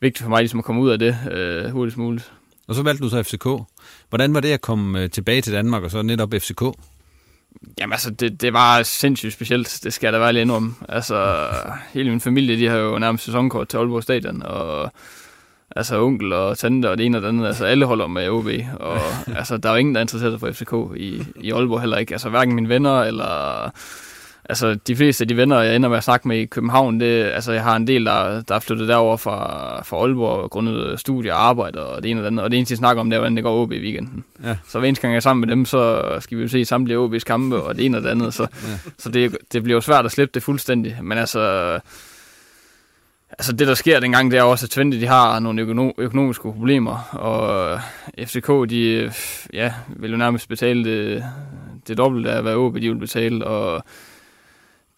[0.00, 2.32] vigtigt for mig ligesom at komme ud af det øh, hurtigst muligt.
[2.68, 3.46] Og så valgte du så FCK.
[4.08, 6.62] Hvordan var det at komme øh, tilbage til Danmark og så netop FCK?
[7.78, 10.74] Jamen altså, det, det var sindssygt specielt, det skal jeg da være lige om.
[10.88, 11.46] Altså,
[11.92, 14.92] hele min familie, de har jo nærmest sæsonkort til Aalborg Stadion, og
[15.76, 18.46] altså onkel og tante og det ene og det andet, altså alle holder med OB,
[18.80, 18.98] og
[19.38, 22.14] altså, der er jo ingen, der er interesseret for FCK i, i Aalborg heller ikke,
[22.14, 23.70] altså hverken mine venner eller
[24.48, 27.24] altså de fleste af de venner, jeg ender med at snakke med i København, det,
[27.24, 31.32] altså jeg har en del, der, der er flyttet derover fra, fra Aalborg, grundet studie
[31.32, 33.16] og arbejde og det ene og det andet, og det eneste, de snakker om, det
[33.16, 34.24] er, hvordan det går OB i weekenden.
[34.44, 34.56] Ja.
[34.68, 36.98] Så hver eneste gang jeg er sammen med dem, så skal vi jo se samtlige
[37.06, 38.90] OB's kampe og det ene og det andet, så, ja.
[38.98, 41.80] så det, det bliver jo svært at slippe det fuldstændig, men altså...
[43.38, 46.42] Altså det, der sker dengang, det er også, at Twente de har nogle økonom- økonomiske
[46.42, 47.80] problemer, og
[48.26, 49.12] FCK, de
[49.52, 51.24] ja, vil jo nærmest betale det,
[51.88, 53.84] det dobbelte af, hvad OB de vil betale, og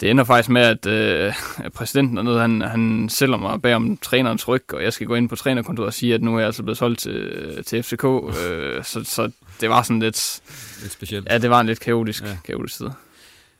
[0.00, 1.34] det ender faktisk med, at øh,
[1.74, 5.28] præsidenten dernede, han, han sælger mig bag om trænerens ryg, og jeg skal gå ind
[5.28, 8.04] på trænerkontoret og sige, at nu er jeg altså blevet solgt til, til FCK.
[8.04, 9.30] Øh, så, så
[9.60, 10.40] det var sådan lidt...
[10.82, 11.28] Lidt specielt.
[11.30, 12.36] Ja, det var en lidt kaotisk, ja.
[12.44, 12.88] kaotisk tid.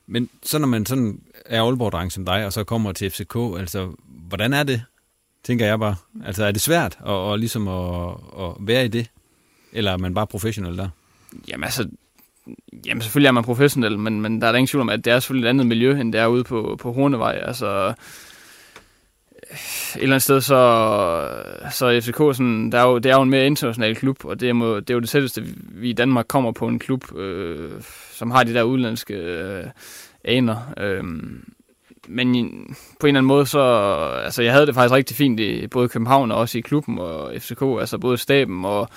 [0.07, 3.93] Men så når man sådan er Aalborg-dreng som dig, og så kommer til FCK, altså,
[4.29, 4.83] hvordan er det,
[5.45, 5.97] tænker jeg bare?
[6.25, 9.11] Altså, er det svært at, og ligesom at, at være i det?
[9.73, 10.89] Eller er man bare professionel der?
[11.49, 11.89] Jamen altså,
[12.87, 15.13] Jamen selvfølgelig er man professionel, men, men der er der ingen tvivl om, at det
[15.13, 17.41] er selvfølgelig et andet miljø, end det er ude på, på Hornevej.
[17.43, 17.95] Altså,
[19.53, 21.29] et eller andet sted, så,
[21.73, 24.49] så FCK, sådan, der er jo, det er jo en mere international klub, og det
[24.49, 27.71] er, må, det er jo det tætteste, vi i Danmark kommer på en klub, øh,
[28.13, 29.65] som har de der udenlandske øh,
[30.25, 30.75] aner.
[30.79, 31.05] Øh,
[32.09, 32.35] men
[33.01, 33.61] på en eller anden måde, så,
[34.25, 37.33] altså jeg havde det faktisk rigtig fint i både København og også i klubben og
[37.39, 38.89] FCK, altså både staben og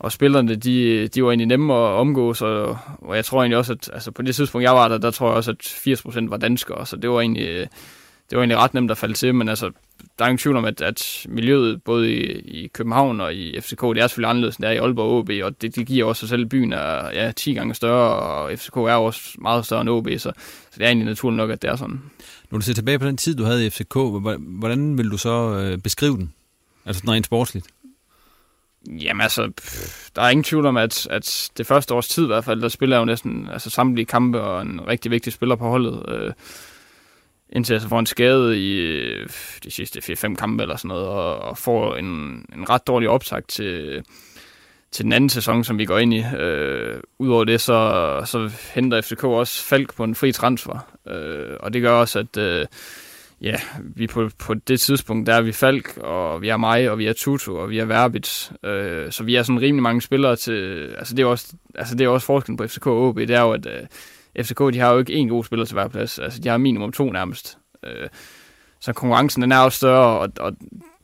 [0.00, 3.72] og spillerne, de, de var egentlig nemme at omgås, og, og jeg tror egentlig også,
[3.72, 6.36] at altså på det tidspunkt, jeg var der, der tror jeg også, at 80% var
[6.36, 7.68] danskere, så det var egentlig,
[8.30, 9.70] det var egentlig ret nemt at falde til, men altså,
[10.18, 12.22] der er ingen tvivl om, at, at miljøet både i,
[12.62, 15.30] i København og i FCK, det er selvfølgelig anderledes, end det er i Aalborg OB,
[15.44, 18.76] og det, det giver også sig selv, byen er ja, 10 gange større, og FCK
[18.76, 20.32] er også meget større end OB, så, så
[20.74, 22.00] det er egentlig naturligt nok, at det er sådan.
[22.50, 23.96] Når du ser tilbage på den tid, du havde i FCK,
[24.38, 26.32] hvordan vil du så øh, beskrive den?
[26.86, 27.66] Altså rent sportsligt?
[28.88, 32.26] Jamen altså, pff, der er ingen tvivl om, at, at det første års tid i
[32.26, 35.56] hvert fald, der spiller jeg jo næsten altså, samtlige kampe og en rigtig vigtig spiller
[35.56, 36.04] på holdet.
[36.08, 36.32] Øh,
[37.52, 39.28] indtil jeg så får en skade i øh,
[39.64, 42.06] de sidste 4-5 kampe eller sådan noget, og, og får en,
[42.54, 44.02] en ret dårlig optag til,
[44.90, 46.24] til den anden sæson, som vi går ind i.
[46.38, 50.78] Øh, Udover det, så, så henter FCK også Falk på en fri transfer,
[51.08, 52.66] øh, og det gør også, at øh,
[53.42, 53.56] ja,
[53.94, 57.06] vi på, på det tidspunkt, der er vi Falk, og vi er mig, og vi
[57.06, 58.52] er Tutu, og vi er Verbit.
[58.64, 60.88] Øh, så vi er sådan rimelig mange spillere til...
[60.98, 63.16] Altså det er også, altså det er også forskellen på FCK og OB.
[63.16, 65.88] Det er jo, at øh, FCK, de har jo ikke én god spiller til hver
[65.88, 66.18] plads.
[66.18, 67.58] Altså de har minimum to nærmest.
[67.86, 68.08] Øh,
[68.80, 70.52] så konkurrencen, den er også større, og, og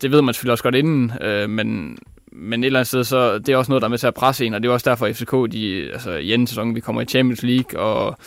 [0.03, 1.99] det ved man selvfølgelig også godt inden, øh, men,
[2.32, 4.14] men et eller andet sted, så det er også noget, der er med til at
[4.14, 6.80] presse en, og det er også derfor, at FCK, de, altså i anden sæson, vi
[6.80, 8.18] kommer i Champions League, og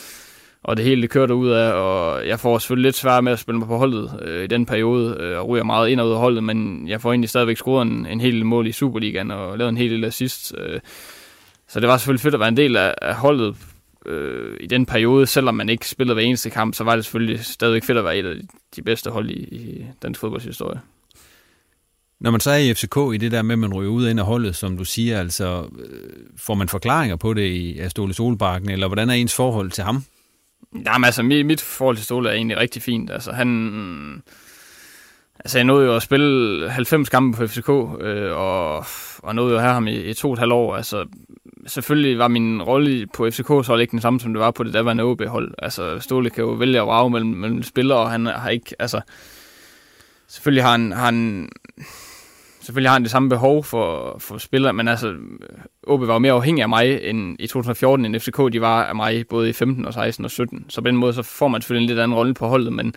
[0.64, 3.40] og det hele det kørte ud af, og jeg får selvfølgelig lidt svært med at
[3.40, 6.12] spille mig på holdet øh, i den periode, øh, og ryger meget ind og ud
[6.12, 9.32] af holdet, men jeg får egentlig stadigvæk scoret en, en hel del mål i Superligaen,
[9.32, 10.54] og lavet en hel del assist.
[10.58, 10.80] Øh,
[11.68, 13.56] så det var selvfølgelig fedt at være en del af, af holdet
[14.06, 17.46] øh, i den periode, selvom man ikke spillede hver eneste kamp, så var det selvfølgelig
[17.46, 18.36] stadigvæk fedt at være et af
[18.76, 20.80] de bedste hold i, i dansk fodboldshistorie.
[22.20, 24.20] Når man så er i FCK i det der med, at man ryger ud ind
[24.20, 28.70] af holdet, som du siger, altså øh, får man forklaringer på det i Ståle Solbakken,
[28.70, 30.04] eller hvordan er ens forhold til ham?
[30.86, 33.12] Jamen altså, mit, mit forhold til Ståle er egentlig rigtig fint.
[33.12, 34.24] Altså, han...
[35.40, 37.70] Altså, jeg nåede jo at spille 90 kampe på FCK,
[38.02, 38.86] øh, og,
[39.18, 40.76] og nåede jo at have ham i, i to og et halvt år.
[40.76, 41.06] Altså,
[41.68, 44.74] selvfølgelig var min rolle på FCK så ikke den samme, som det var på det
[44.74, 45.54] daværende OB-hold.
[45.58, 48.76] Altså, Ståle kan jo vælge at vrage mellem, mellem spillere, og han har ikke...
[48.80, 49.02] Altså,
[50.28, 51.50] selvfølgelig har han, har han
[52.70, 55.14] selvfølgelig har han det samme behov for, for spillere, men altså,
[55.88, 58.96] OB var jo mere afhængig af mig end i 2014, end FCK de var af
[58.96, 60.66] mig, både i 15 og 16 og 17.
[60.70, 62.94] Så på den måde, så får man selvfølgelig en lidt anden rolle på holdet, men,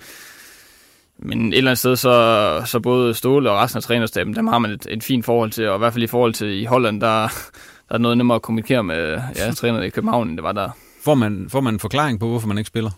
[1.18, 4.59] men et eller andet sted, så, så både Ståle og resten af trænerstaben, dem har
[4.59, 7.01] man et, et fint forhold til, og i hvert fald i forhold til i Holland,
[7.01, 7.29] der,
[7.89, 10.70] der er noget nemmere at kommunikere med ja, trænerne i København, end det var der.
[11.05, 12.91] Får man, får man en forklaring på, hvorfor man ikke spiller?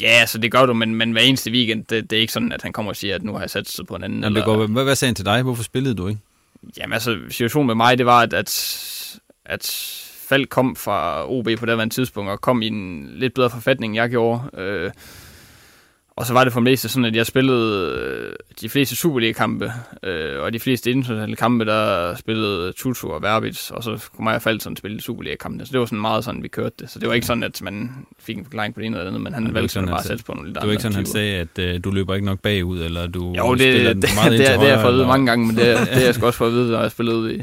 [0.00, 2.52] Ja, så det gør du, men, men hver eneste weekend, det, det er ikke sådan,
[2.52, 4.22] at han kommer og siger, at nu har jeg sat sig på en anden.
[4.22, 5.42] Jamen, det går, hvad, hvad sagde han til dig?
[5.42, 6.20] Hvorfor spillede du ikke?
[6.78, 9.62] Jamen altså, situationen med mig, det var, at, at, at
[10.28, 13.96] Falk kom fra OB på det tidspunkt, og kom i en lidt bedre forfatning, end
[13.96, 14.42] jeg gjorde.
[14.58, 14.90] Øh,
[16.16, 20.42] og så var det for meste sådan, at jeg spillede øh, de fleste Superliga-kampe, øh,
[20.42, 24.42] og de fleste internationale kampe, der spillede Tutu og Verbitz, og så kunne mig og
[24.42, 25.66] sådan spille Superliga-kampe.
[25.66, 26.90] Så det var sådan meget sådan, vi kørte det.
[26.90, 29.22] Så det var ikke sådan, at man fik en forklaring på det ene eller andet,
[29.22, 31.06] men han valgte sådan, bare at sætte på nogle lidt Det var ikke sådan, han
[31.06, 34.32] sagde, at øh, du løber ikke nok bagud, eller du jo, det, spiller det, meget
[34.32, 36.14] det, det, det har jeg fået at vide mange gange, men det, det har jeg
[36.14, 37.42] sgu også fået at vide, når jeg spillede i,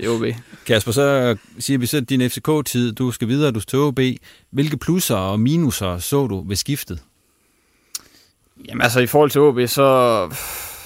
[0.00, 0.24] i OB.
[0.66, 4.00] Kasper, så siger vi så din FCK-tid, du skal videre, du skal til OB.
[4.50, 6.98] Hvilke plusser og minuser så du ved skiftet?
[8.68, 10.28] Jamen altså, i forhold til OB, så,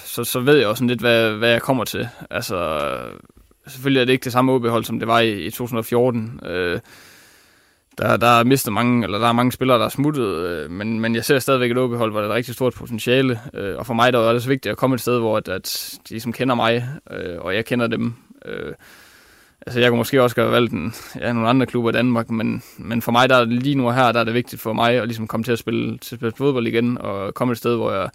[0.05, 2.09] så, så ved jeg også lidt, hvad, hvad jeg kommer til.
[2.29, 2.79] Altså,
[3.67, 6.39] selvfølgelig er det ikke det samme OB-hold, som det var i, i 2014.
[6.45, 6.79] Øh,
[7.97, 10.99] der, der er mistet mange, eller der er mange spillere, der er smuttet, øh, men,
[10.99, 13.39] men jeg ser stadigvæk et OB-hold, hvor der er et rigtig stort potentiale.
[13.53, 15.47] Øh, og for mig der er det så vigtigt at komme et sted, hvor at,
[15.49, 18.13] at de ligesom kender mig, øh, og jeg kender dem.
[18.45, 18.73] Øh,
[19.67, 22.63] altså jeg kunne måske også have valgt en, ja, nogle andre klubber i Danmark, men,
[22.77, 24.93] men for mig der er det lige nu her, der er det vigtigt for mig
[24.93, 27.75] at ligesom komme til at spille, til at spille fodbold igen, og komme et sted,
[27.75, 28.09] hvor jeg,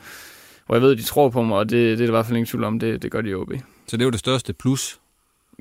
[0.66, 2.26] hvor jeg ved, at de tror på mig, og det, det er der i hvert
[2.26, 3.52] fald ingen tvivl om, det, det gør de i OB.
[3.86, 4.98] Så det var det største plus?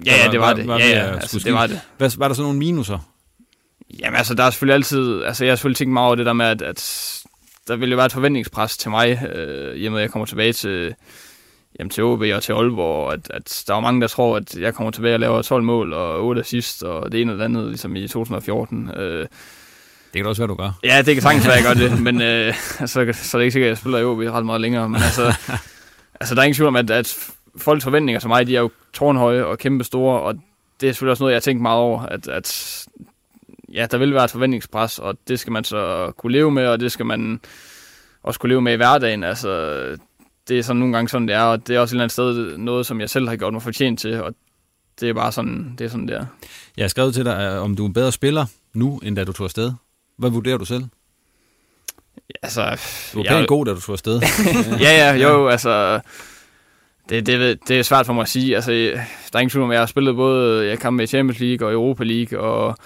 [0.06, 0.68] Ja, ja, det var, var det.
[0.68, 1.80] Var, ja, ja, altså, det var det.
[1.98, 3.00] Hvad, var der så nogle minuser?
[4.00, 6.34] Jamen altså, der er selvfølgelig altid, altså jeg har selvfølgelig tænkt meget over det der
[6.34, 7.22] med, at, at
[7.68, 10.26] der vil jo være et forventningspres til mig, øh, i og med at jeg kommer
[10.26, 10.96] tilbage til,
[11.80, 14.74] jamen, til OB og til Aalborg, at, at der er mange, der tror, at jeg
[14.74, 17.96] kommer tilbage og laver 12 mål og 8 assist, og det ene eller andet, ligesom
[17.96, 18.92] i 2014.
[18.98, 19.28] Øh,
[20.14, 20.80] det kan også være, du gør.
[20.84, 22.48] Ja, det kan sagtens være, jeg gør det, men øh,
[22.82, 25.02] altså, så er det ikke sikkert, at jeg spiller i OB ret meget længere, men
[25.02, 25.34] altså,
[26.20, 27.18] altså der er ingen tvivl om, at, at
[27.58, 30.36] folks forventninger til mig, de er jo tårnhøje og kæmpe store, og
[30.82, 32.78] det er selvfølgelig også noget, jeg har tænkt meget over, at, at
[33.74, 36.80] ja, der vil være et forventningspres, og det skal man så kunne leve med, og
[36.80, 37.40] det skal man
[38.24, 39.24] også kunne leve med i hverdagen.
[39.24, 39.82] Altså,
[40.52, 42.12] det er sådan nogle gange sådan, det er, og det er også et eller andet
[42.12, 44.34] sted noget, som jeg selv har gjort mig fortjent til, og
[45.00, 46.26] det er bare sådan, det er sådan, det er.
[46.78, 49.32] Jeg har skrevet til dig, om du er en bedre spiller nu, end da du
[49.32, 49.72] tog afsted.
[50.18, 50.84] Hvad vurderer du selv?
[52.44, 52.62] Altså,
[53.14, 53.48] du var pænt jeg...
[53.48, 54.22] god, da du tog afsted.
[54.86, 56.00] ja, ja, jo, altså...
[57.10, 58.56] Det, det, det er svært for mig at sige.
[58.56, 58.98] Altså, der
[59.34, 62.04] er ingen tvivl om, jeg har spillet både jeg kampe i Champions League og Europa
[62.04, 62.78] League, og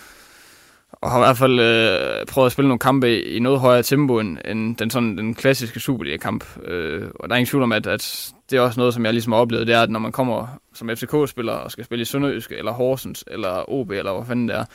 [1.01, 4.19] og har i hvert fald øh, prøvet at spille nogle kampe i, noget højere tempo
[4.19, 6.45] end, end den, sådan, den klassiske Superliga-kamp.
[6.65, 9.13] Øh, og der er ingen tvivl om, at, at det er også noget, som jeg
[9.13, 12.05] ligesom har oplevet, det er, at når man kommer som FCK-spiller og skal spille i
[12.05, 14.65] Sønderjysk, eller Horsens, eller OB, eller hvad fanden det er,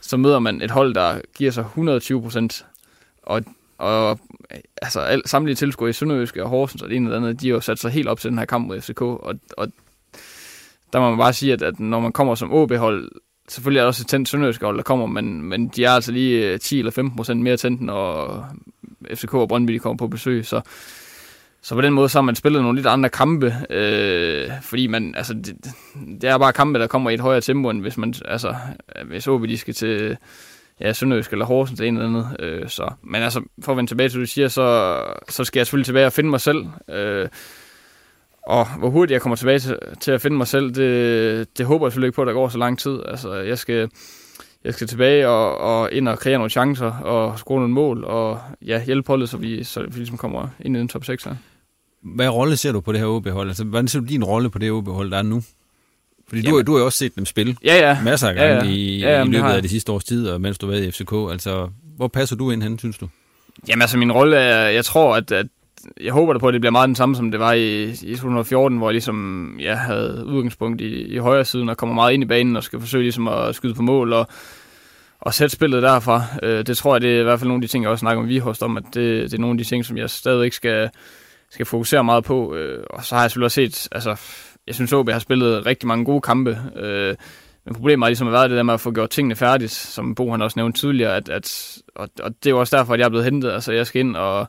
[0.00, 2.66] så møder man et hold, der giver sig 120 procent.
[3.22, 3.42] Og,
[3.78, 4.18] og
[4.82, 7.54] altså, al, samtlige tilskuere i Sønderjysk og Horsens og det ene eller andet, de har
[7.54, 9.02] jo sat sig helt op til den her kamp mod FCK.
[9.02, 9.68] Og, og
[10.92, 13.10] der må man bare sige, at, at når man kommer som OB-hold,
[13.48, 16.12] selvfølgelig er der også et tændt sønderjysk hold, der kommer, men, men de er altså
[16.12, 18.46] lige øh, 10 eller 15 procent mere tændt, når
[19.14, 20.60] FCK og Brøndby de kommer på besøg, så
[21.62, 25.14] så på den måde så har man spillet nogle lidt andre kampe, øh, fordi man,
[25.14, 25.56] altså, det,
[26.20, 28.54] det, er bare kampe, der kommer i et højere tempo, end hvis man, altså,
[29.04, 30.16] hvis OB de skal til,
[30.80, 32.36] ja, Sønderjysk eller Horsens eller en eller andet.
[32.40, 32.90] Øh, så.
[33.02, 35.86] Men altså, for at vende tilbage til det, du siger, så, så skal jeg selvfølgelig
[35.86, 36.66] tilbage og finde mig selv.
[36.90, 37.28] Øh,
[38.46, 41.86] og hvor hurtigt jeg kommer tilbage til, til at finde mig selv, det, det håber
[41.86, 42.98] jeg selvfølgelig ikke på, at der går så lang tid.
[43.08, 43.90] Altså, jeg skal,
[44.64, 48.40] jeg skal tilbage og, og ind og kreere nogle chancer og score nogle mål og
[48.66, 51.34] ja, hjælpe holdet, så vi, så vi ligesom kommer ind i den top 6 her.
[52.02, 53.48] Hvad rolle ser du på det her OB-hold?
[53.48, 55.42] Altså, hvordan ser du din rolle på det OB-hold, der er nu?
[56.28, 58.02] Fordi du, du har jo også set dem spille ja, ja.
[58.04, 58.70] masser af gange ja, ja.
[58.70, 60.90] i, ja, ja, i løbet af de sidste års tid, og mens du var i
[60.90, 61.12] FCK.
[61.32, 63.08] Altså, hvor passer du ind hen, synes du?
[63.68, 65.46] Jamen altså, min rolle er, jeg tror, at, at
[66.00, 68.14] jeg håber da på, at det bliver meget den samme, som det var i, i
[68.14, 72.22] 2014, hvor jeg ligesom jeg havde udgangspunkt i, i højre siden og kommer meget ind
[72.22, 74.26] i banen og skal forsøge ligesom at skyde på mål og,
[75.20, 76.22] og sætte spillet derfra.
[76.42, 78.00] Øh, det tror jeg, det er i hvert fald nogle af de ting, jeg også
[78.00, 80.52] snakker med Vihost om, at det, det er nogle af de ting, som jeg stadigvæk
[80.52, 80.90] skal,
[81.50, 82.54] skal fokusere meget på.
[82.54, 84.16] Øh, og så har jeg selvfølgelig også set, altså,
[84.66, 86.58] jeg synes, OB har spillet rigtig mange gode kampe.
[86.76, 87.14] Øh,
[87.64, 90.30] men problemet har ligesom været det der med at få gjort tingene færdigt, som Bo
[90.30, 93.04] han også nævnte tidligere, at, at, og, og det er jo også derfor, at jeg
[93.04, 93.50] er blevet hentet.
[93.50, 94.48] Altså, jeg skal ind og,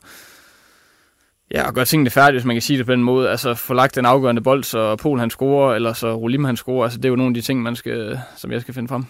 [1.50, 3.30] ja, og gøre tingene færdige, hvis man kan sige det på den måde.
[3.30, 6.84] Altså, få lagt den afgørende bold, så Polen han scorer, eller så Rolim han scorer.
[6.84, 9.04] Altså, det er jo nogle af de ting, man skal, som jeg skal finde frem.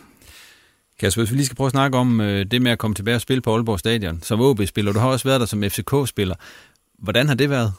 [1.01, 3.14] Kasper, hvis vi lige skal prøve at snakke om øh, det med at komme tilbage
[3.14, 6.34] og spille på Aalborg Stadion som OB-spiller, du har også været der som FCK-spiller.
[6.99, 7.72] Hvordan har det været?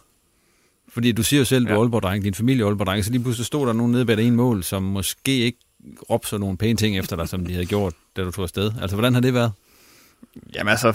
[0.90, 3.46] Fordi du siger jo selv, du er Aalborg-dreng, din familie er Aalborg-dreng, så lige pludselig
[3.46, 5.58] stod der nogen nede bag en mål, som måske ikke
[6.10, 8.72] råbte så nogle pæne ting efter dig, som de havde gjort, da du tog afsted.
[8.82, 9.52] Altså, hvordan har det været?
[10.56, 10.94] Jamen altså,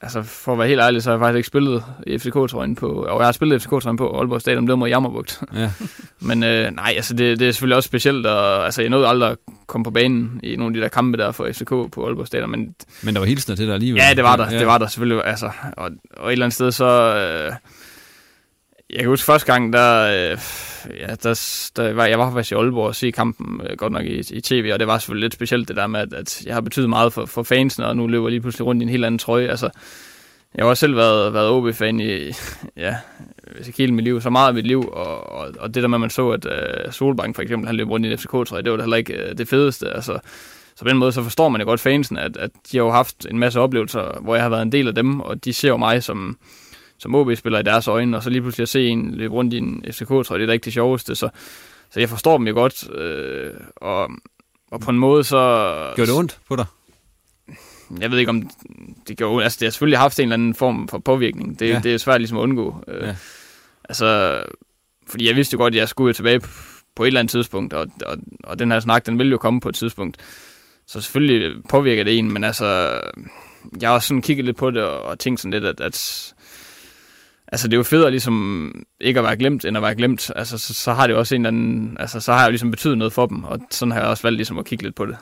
[0.00, 2.88] altså for at være helt ærlig, så har jeg faktisk ikke spillet i FCK-trøjen på,
[2.88, 5.40] og jeg har spillet FCK-trøjen på Aalborg Stadion, det mod Jammerbugt.
[5.54, 5.70] Ja.
[6.28, 9.30] Men øh, nej, altså det, det, er selvfølgelig også specielt, og altså jeg nåede aldrig
[9.30, 12.26] at komme på banen i nogle af de der kampe der for FCK på Aalborg
[12.26, 12.74] Stadion, men...
[13.02, 14.02] Men der var hilsner til dig alligevel.
[14.08, 14.58] Ja, det var der, ja.
[14.58, 17.16] det var der selvfølgelig, altså, og, og et eller andet sted så...
[17.16, 17.52] Øh,
[18.94, 20.38] jeg kan huske første gang, der, øh,
[21.00, 24.04] ja, der, der var, jeg var faktisk i Aalborg og se kampen øh, godt nok
[24.04, 26.54] i, i tv, og det var selvfølgelig lidt specielt det der med, at, at jeg
[26.54, 28.88] har betydet meget for, for fansene, og nu løber jeg lige pludselig rundt i en
[28.88, 29.48] helt anden trøje.
[29.48, 29.70] Altså,
[30.54, 32.32] jeg har også selv været, været OB-fan i,
[32.76, 32.96] ja,
[33.56, 35.88] hvis ikke hele mit liv, så meget af mit liv, og, og, og det der
[35.88, 38.62] med, at man så, at øh, Solbank for eksempel, han løb rundt i en FCK-trøje,
[38.62, 39.90] det var da heller ikke øh, det fedeste.
[39.90, 40.18] Altså,
[40.76, 42.90] så på den måde, så forstår man jo godt fansen, at, at de har jo
[42.90, 45.68] haft en masse oplevelser, hvor jeg har været en del af dem, og de ser
[45.68, 46.38] jo mig som,
[47.04, 49.58] som OB-spiller i deres øjne, og så lige pludselig at se en løbe rundt i
[49.58, 51.28] en FCK-trøje, det er da ikke det sjoveste, så,
[51.90, 54.10] så jeg forstår dem jo godt, øh, og,
[54.70, 55.38] og på en måde så...
[55.96, 56.66] Gør det ondt på dig?
[58.00, 58.50] Jeg ved ikke, om
[59.08, 59.44] det gjorde ondt.
[59.44, 61.60] Altså, det har selvfølgelig haft en eller anden form for påvirkning.
[61.60, 61.80] Det, ja.
[61.82, 62.84] det er svært ligesom at undgå.
[62.88, 63.16] Øh, ja.
[63.88, 64.38] Altså,
[65.08, 66.40] fordi jeg vidste jo godt, at jeg skulle tilbage
[66.96, 69.60] på et eller andet tidspunkt, og, og, og den her snak, den ville jo komme
[69.60, 70.16] på et tidspunkt.
[70.86, 73.00] Så selvfølgelig påvirker det en, men altså,
[73.80, 76.33] jeg har også sådan kigget lidt på det, og, og tænkt sådan lidt, at, at
[77.48, 80.30] altså det er jo federe ligesom ikke at være glemt, end at være glemt.
[80.36, 82.50] Altså så, så har det jo også en eller anden, altså så har jeg jo
[82.50, 84.94] ligesom betydet noget for dem, og sådan har jeg også valgt ligesom at kigge lidt
[84.94, 85.16] på det.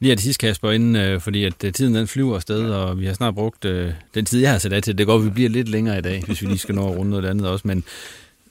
[0.00, 3.06] Lige det sidste, Kasper, inden, øh, fordi at øh, tiden den flyver afsted, og vi
[3.06, 4.98] har snart brugt øh, den tid, jeg har sat af til.
[4.98, 6.98] Det går, at vi bliver lidt længere i dag, hvis vi lige skal nå at
[6.98, 7.68] runde noget andet også.
[7.68, 7.84] Men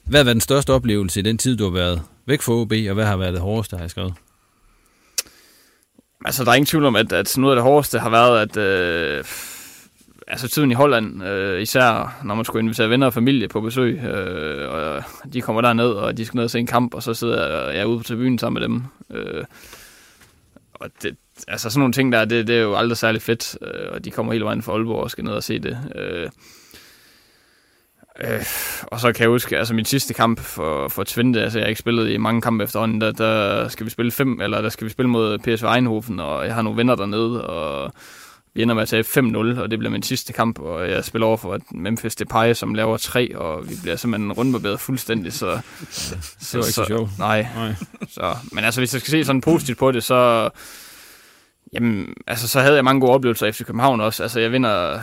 [0.04, 2.72] hvad har været den største oplevelse i den tid, du har været væk fra OB,
[2.88, 4.14] og hvad har været det hårdeste, har jeg skrevet?
[6.24, 8.56] Altså, der er ingen tvivl om, at, at noget af det hårdeste har været, at
[8.56, 9.24] øh,
[10.34, 14.04] altså tiden i Holland, øh, især når man skulle invitere venner og familie på besøg,
[14.04, 17.14] øh, og de kommer derned, og de skal ned og se en kamp, og så
[17.14, 18.82] sidder jeg ude på tribunen sammen med dem.
[19.18, 19.44] Øh,
[20.74, 21.16] og det,
[21.48, 24.10] altså sådan nogle ting der, det, det er jo aldrig særlig fedt, øh, og de
[24.10, 25.78] kommer hele vejen fra Aalborg og skal ned og se det.
[25.94, 26.28] Øh,
[28.20, 28.44] øh,
[28.86, 31.68] og så kan jeg huske, altså min sidste kamp for, for Twente, altså jeg har
[31.68, 34.84] ikke spillet i mange kampe efterhånden, der, der skal vi spille fem, eller der skal
[34.84, 37.92] vi spille mod PSV Eindhoven, og jeg har nogle venner dernede, og
[38.54, 41.26] vi ender med at tage 5-0, og det bliver min sidste kamp, og jeg spiller
[41.26, 45.50] over for Memphis Depay, som laver tre, og vi bliver simpelthen rundbarberet fuldstændig, så...
[45.50, 45.54] Ja,
[46.40, 47.10] det var ikke så, så sjovt.
[47.18, 47.46] Nej.
[47.56, 47.74] nej.
[48.08, 50.50] Så, men altså, hvis jeg skal se sådan positivt på det, så...
[51.72, 54.22] Jamen, altså, så havde jeg mange gode oplevelser efter København også.
[54.22, 54.98] Altså, jeg vinder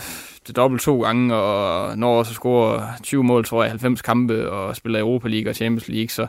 [0.47, 4.75] det dobbelt to gange, og når også scorer 20 mål, tror jeg, 90 kampe, og
[4.75, 6.27] spiller Europa League og Champions League, så,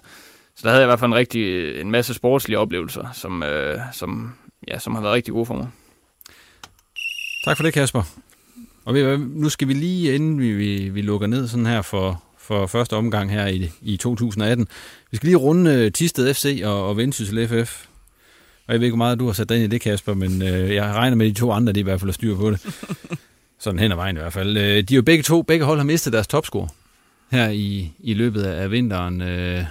[0.56, 3.78] så der havde jeg i hvert fald en, rigtig, en masse sportslige oplevelser, som, øh,
[3.92, 4.32] som,
[4.68, 5.68] ja, som har været rigtig gode for mig.
[7.44, 8.02] Tak for det, Kasper.
[8.84, 12.66] Og nu skal vi lige, inden vi, vi, vi lukker ned sådan her for, for
[12.66, 14.68] første omgang her i, i 2018,
[15.10, 17.84] vi skal lige runde uh, Tisted FC og, og Vendsyssel FF.
[18.66, 20.42] Og jeg ved ikke, hvor meget du har sat dig ind i det, Kasper, men
[20.42, 22.60] uh, jeg regner med, de to andre, de i hvert fald har styr på det.
[23.60, 24.56] Sådan hen ad vejen i hvert fald.
[24.56, 26.68] Uh, de er jo begge to, begge hold har mistet deres topscore
[27.30, 29.20] her i, i løbet af vinteren.
[29.20, 29.64] Uh,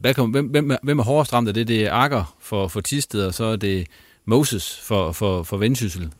[0.00, 1.68] hvad kom, hvem, hvem, hvem er hårdest ramt af det?
[1.68, 3.86] Det er Akker for, for Tisted, og så er det
[4.24, 6.10] Moses for, for, for Vendsyssel.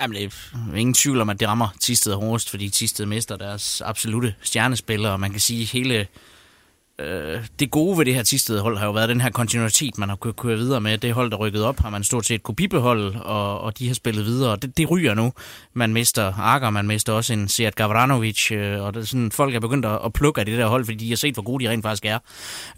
[0.00, 0.24] Jamen, det
[0.72, 5.12] er ingen tvivl om, at det rammer Tisted hårdest, fordi Tisted mister deres absolute stjernespillere,
[5.12, 6.06] og man kan sige, hele
[6.98, 10.08] øh, det gode ved det her sidste hold har jo været den her kontinuitet, man
[10.08, 10.98] har kunnet køre videre med.
[10.98, 13.94] Det hold, der rykket op, har man stort set kunne bibeholde, og, og de har
[13.94, 14.56] spillet videre.
[14.56, 15.32] Det, det ryger nu.
[15.74, 19.60] Man mister Akker, man mister også en Seat Gavranovic, øh, og det sådan, folk er
[19.60, 21.70] begyndt at, at plukke af det der hold, fordi de har set, hvor gode de
[21.70, 22.18] rent faktisk er.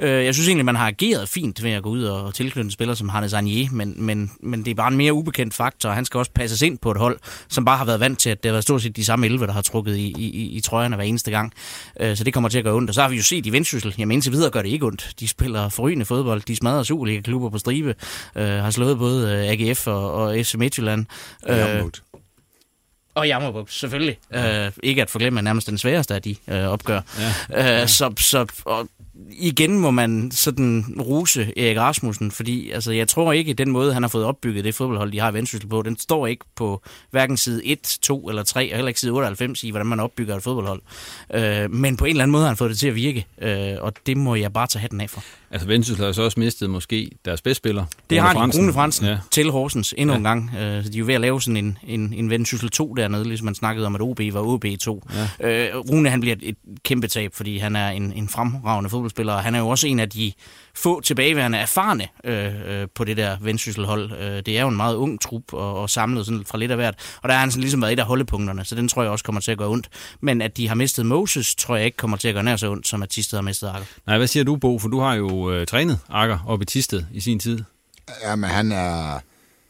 [0.00, 2.96] Øh, jeg synes egentlig, man har ageret fint ved at gå ud og tilknytte spillere
[2.96, 6.18] som Hannes Arnier, men, men, men det er bare en mere ubekendt faktor, han skal
[6.18, 8.54] også passes ind på et hold, som bare har været vant til, at det har
[8.54, 11.04] været stort set de samme 11, der har trukket i, i, i, i trøjerne hver
[11.04, 11.52] eneste gang.
[12.00, 12.90] Øh, så det kommer til at gøre ondt.
[12.90, 15.12] Og så har vi jo set i Vendsyssel, Jamen indtil videre gør det ikke ondt.
[15.20, 16.42] De spiller forrygende fodbold.
[16.42, 17.94] De smadrer Superliga-klubber på stribe.
[18.36, 21.06] Øh, har slået både øh, AGF og, og FC Midtjylland.
[21.46, 21.90] Ja, Øh,
[23.14, 24.18] og Jammerbugt, selvfølgelig.
[24.34, 27.00] Øh, ikke at forglemme, at nærmest den sværeste af de øh, opgør.
[27.50, 27.82] Ja.
[27.82, 28.88] Øh, så, så og
[29.30, 33.94] igen må man sådan ruse Erik Rasmussen, fordi altså, jeg tror ikke, at den måde,
[33.94, 36.82] han har fået opbygget det fodboldhold, de har i Vendsyssel på, den står ikke på
[37.10, 40.36] hverken side 1, 2 eller 3, og heller ikke side 98 i, hvordan man opbygger
[40.36, 40.82] et fodboldhold.
[41.34, 43.74] Øh, men på en eller anden måde har han fået det til at virke, øh,
[43.80, 45.22] og det må jeg bare tage hatten af for.
[45.50, 47.84] Altså Vendsyssel har så også mistet måske deres bedste spiller.
[48.10, 48.58] Det har de.
[48.58, 49.18] Rune Fransen, ja.
[49.30, 50.16] Til Horsens endnu Ja.
[50.18, 50.50] en gang.
[50.52, 53.44] Så de er jo ved at lave sådan en, en, en Vendsyssel 2 dernede, ligesom
[53.44, 55.14] man snakkede om, at OB var OB2.
[55.40, 55.68] Ja.
[55.68, 59.32] Øh, Rune han bliver et, et kæmpe tab, fordi han er en, en fremragende fodboldspiller,
[59.32, 60.32] og han er jo også en af de
[60.82, 64.12] få tilbageværende erfarne øh, øh, på det der Vendsyssel-hold.
[64.12, 66.76] Øh, det er jo en meget ung trup og, og samlet sådan fra lidt af
[66.76, 69.12] hvert, og der har han sådan ligesom været et af holdepunkterne, så den tror jeg
[69.12, 69.88] også kommer til at gøre ondt.
[70.20, 72.70] Men at de har mistet Moses, tror jeg ikke kommer til at gøre nær så
[72.70, 73.86] ondt, som at Tisted har mistet Akker.
[74.06, 74.78] Nej, hvad siger du, Bo?
[74.78, 77.62] For du har jo øh, trænet Akker op i Tisted i sin tid.
[78.24, 79.20] Jamen, han er,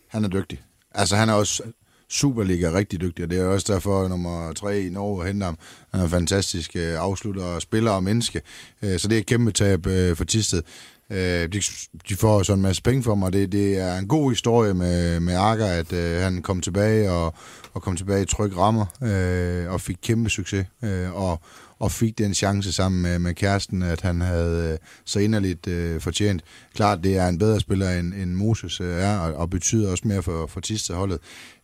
[0.08, 0.60] han er dygtig.
[0.94, 1.62] Altså, han er også
[2.10, 5.58] Superliga rigtig dygtig, og det er også derfor nummer tre i Norge henter ham.
[5.90, 8.40] Han er en fantastisk øh, afslutter, spiller og menneske,
[8.82, 10.62] øh, så det er et kæmpe tab øh, for Tisted.
[11.10, 11.62] Øh, de,
[12.08, 13.32] de får så en masse penge for mig.
[13.32, 17.34] Det, det er en god historie med, med Akker, at øh, han kom tilbage og,
[17.74, 20.66] og kom tilbage i tryg rammer øh, og fik kæmpe succes.
[20.84, 21.40] Øh, og,
[21.78, 26.00] og fik den chance sammen med, med kæresten, at han havde øh, så inderligt øh,
[26.00, 26.42] fortjent.
[26.74, 30.08] Klart, det er en bedre spiller, end, end Moses øh, er, og, og betyder også
[30.08, 31.18] mere for, for Tiste-holdet.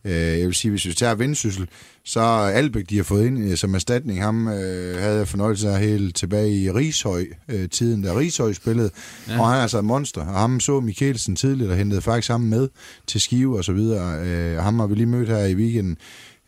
[0.05, 1.67] Øh, jeg vil sige, hvis vi tager Vendsyssel,
[2.03, 2.21] så
[2.53, 6.15] Albæk, de har fået ind øh, som erstatning, ham øh, havde jeg fornøjelse af helt
[6.15, 8.89] tilbage i Rishøj, øh, tiden da Rishøj spillede,
[9.27, 9.39] ja.
[9.39, 12.41] og han er altså et monster, og ham så Mikkelsen tidligt, og hentede faktisk ham
[12.41, 12.69] med
[13.07, 15.97] til Skive og så videre, øh, ham har vi lige mødt her i weekenden,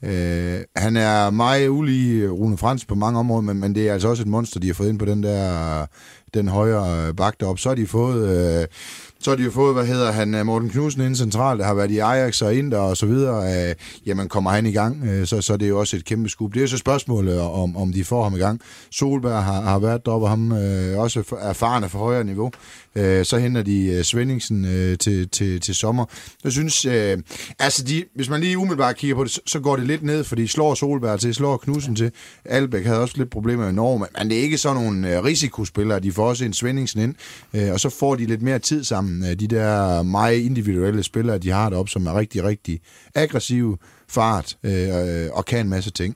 [0.03, 4.07] Øh, han er meget ulig Rune Frans på mange områder, men, men det er altså
[4.07, 5.85] også et monster, de har fået ind på den der
[6.33, 7.59] den højre øh, bak op.
[7.59, 8.67] Så har de fået, øh,
[9.19, 11.73] så har de jo fået, hvad hedder han, øh, Morten Knudsen inden centralt, der har
[11.73, 13.69] været i Ajax og Inter og så videre.
[13.69, 13.75] Øh,
[14.05, 16.53] jamen, kommer han i gang, øh, så, så er det jo også et kæmpe skub.
[16.53, 18.61] Det er jo så spørgsmålet, om, om de får ham i gang.
[18.91, 22.51] Solberg har, har været deroppe, og ham øh, også erfarne for højere niveau.
[22.95, 26.05] Øh, så henter de øh, Svendingsen øh, til, til, til sommer.
[26.43, 27.17] Jeg synes, øh,
[27.59, 30.23] altså de, hvis man lige umiddelbart kigger på det, så, så går det lidt ned,
[30.23, 32.11] fordi slår Solberg til, slår Knudsen til.
[32.45, 35.23] Albæk havde også lidt problemer med Norge, men, men det er ikke sådan nogle øh,
[35.23, 35.99] risikospillere.
[35.99, 37.15] De får også en Svendingsen ind,
[37.53, 39.29] øh, og så får de lidt mere tid sammen.
[39.31, 42.79] Øh, de der meget individuelle spillere, de har deroppe, som er rigtig, rigtig
[43.15, 43.77] aggressive,
[44.09, 46.15] fart øh, og kan en masse ting.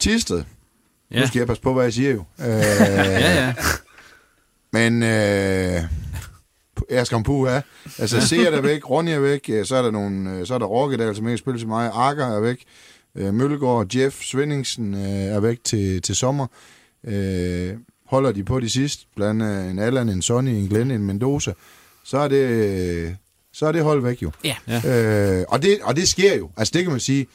[0.00, 0.42] Tisted.
[1.10, 1.20] Ja.
[1.20, 2.18] Nu skal jeg passe på, hvad jeg siger jo.
[2.40, 3.54] Øh, Ja, ja.
[4.72, 5.82] men øh,
[6.90, 7.60] jeg skal på her.
[7.98, 10.58] Altså, Seer er væk, Ronny er væk, øh, så er der, nogle, øh, så er
[10.58, 12.64] der Rokkedal, som ikke spiller til mig, Akker er væk,
[13.14, 16.46] Møllegaard, Jeff Svendingsen er væk til, til sommer.
[17.06, 17.74] Øh,
[18.12, 21.52] holder de på de sidste, blandt andet en Allan, en Sonny, en Glenn, en Mendoza,
[22.04, 23.16] så er det,
[23.52, 24.30] så er det hold væk jo.
[24.44, 24.56] Ja.
[25.38, 26.50] Øh, og, det, og det sker jo.
[26.56, 27.26] Altså, det kan man sige,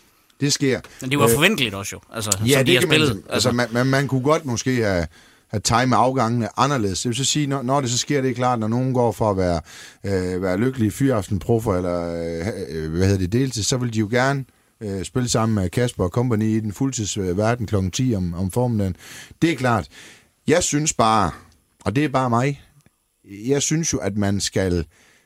[0.41, 0.80] det sker.
[1.01, 3.09] Men det var Øh, forventeligt også jo, altså, Ja, som de det har kan spillet.
[3.15, 5.07] man, altså, man, man, man kunne godt måske have,
[5.47, 7.01] have time afgangene anderledes.
[7.01, 9.11] Det vil så sige, når, når det så sker, det er klart, når nogen går
[9.11, 9.61] for at være,
[10.03, 11.99] øh, være lykkelige fyraftenproffer eller
[12.69, 14.45] øh, hvad hedder det, deltid, så vil de jo gerne
[14.82, 17.75] øh, spille sammen med Kasper og Company i den fuldtidsverden kl.
[17.93, 18.95] 10 om, om formiddagen.
[19.41, 19.88] Det er klart.
[20.47, 21.31] Jeg synes bare,
[21.85, 22.61] og det er bare mig,
[23.47, 24.85] jeg synes jo, at man skal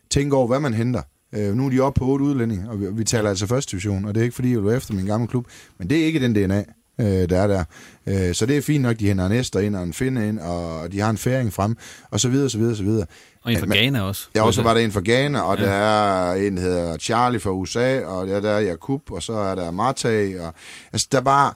[0.10, 1.02] tænke over, hvad man henter.
[1.36, 4.06] Øh, nu er de oppe på otte udlændinge, og vi, vi taler altså første division,
[4.06, 5.46] og det er ikke fordi, jeg vil efter min gamle klub,
[5.78, 6.64] men det er ikke den DNA,
[7.00, 7.64] øh, der er der.
[8.08, 10.40] Øh, så det er fint nok, de henter en Esther ind og en Finde ind,
[10.40, 11.78] og de har en færing frem,
[12.12, 13.06] og så videre, så videre, så videre.
[13.44, 14.28] Og en fra Ghana også.
[14.36, 15.64] Ja, og så var der en fra Ghana, og Ja.
[15.66, 19.34] der er en, der hedder Charlie fra USA, og der, der er Jakub, og så
[19.34, 20.54] er der Marta, og
[20.94, 21.54] altså der er bare,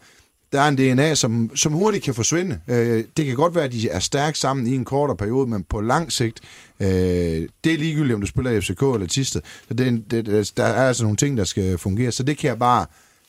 [0.55, 2.59] der er en DNA, som, som hurtigt kan forsvinde.
[2.67, 5.63] Øh, det kan godt være, at de er stærkt sammen i en kortere periode, men
[5.63, 6.39] på lang sigt,
[6.79, 6.87] øh,
[7.63, 9.41] det er ligegyldigt, om du spiller i FCK eller Tisted.
[9.67, 12.59] Så det, det, der er altså nogle ting, der skal fungere, så det kan jeg
[12.59, 12.85] bare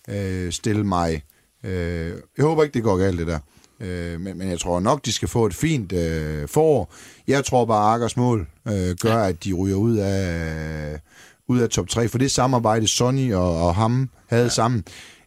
[0.08, 1.22] øh, stille mig.
[1.64, 3.38] Øh, jeg håber ikke, det går galt, det der.
[3.80, 6.92] Øh, men, men jeg tror nok, de skal få et fint øh, forår.
[7.28, 9.28] Jeg tror bare, Akkers mål øh, gør, ja.
[9.28, 11.00] at de ryger ud af,
[11.48, 12.08] ud af top 3.
[12.08, 14.48] For det samarbejde, Sonny og, og ham havde ja.
[14.48, 14.84] sammen,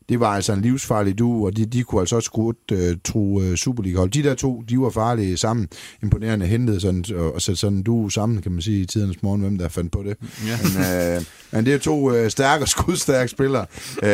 [0.10, 3.20] det var altså en livsfarlig du, og de, de kunne altså også godt uh, tro
[3.20, 4.10] uh, Superliga-hold.
[4.10, 5.68] De der to, de var farlige sammen.
[6.04, 9.24] Imponerende hentede sådan, og, og sætte sådan en duo sammen, kan man sige, i tidernes
[9.24, 10.18] morgen, hvem der fandt på det.
[10.48, 10.58] Ja.
[10.64, 13.66] Men, uh, men det er to uh, stærke og skudstærke spillere.
[13.98, 14.08] Uh,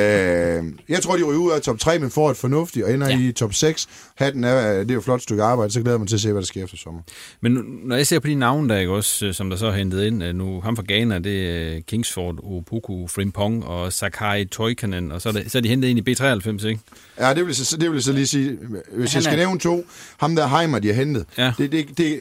[0.89, 3.19] jeg tror, de ryger ud af top 3, men får et fornuftigt, og ender ja.
[3.19, 3.87] i top 6.
[4.15, 6.31] Hatten er, det er jo et flot stykke arbejde, så glæder mig til at se,
[6.31, 7.01] hvad der sker efter sommer.
[7.41, 9.71] Men når jeg ser på de navne, der ikke også, øh, som der så er
[9.71, 15.11] hentet ind, øh, nu ham fra Ghana, det er Kingsford, Opoku, Frimpong og Sakai Toikanen,
[15.11, 16.79] og så er, det, så er de hentet ind i B93, ikke?
[17.19, 18.57] Ja, det vil, så, det vil jeg så lige sige.
[18.93, 19.85] Hvis Han jeg skal er- nævne to,
[20.17, 21.53] ham der Heimer, de har hentet, Ja.
[21.57, 22.19] det, det, det,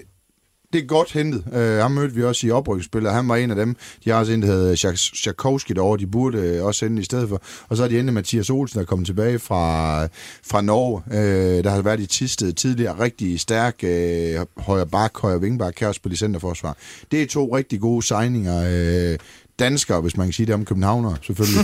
[0.72, 1.44] det er godt hentet.
[1.46, 3.76] Uh, ham mødte vi også i oprykningsspillet, han var en af dem.
[4.04, 7.28] De har også en, der hedder Sjakowski derovre, de burde uh, også hente i stedet
[7.28, 7.42] for.
[7.68, 10.02] Og så har de hentet Mathias Olsen, der er kommet tilbage fra,
[10.46, 11.02] fra Norge.
[11.06, 15.88] Uh, der har været i Tisted tidligere, rigtig stærk uh, højre bak, højre vingbak, kan
[15.88, 16.76] også spille i centerforsvar.
[17.10, 19.10] Det er to rigtig gode signinger.
[19.12, 19.16] Uh,
[19.59, 21.61] danskere, hvis man kan sige det om københavner, selvfølgelig.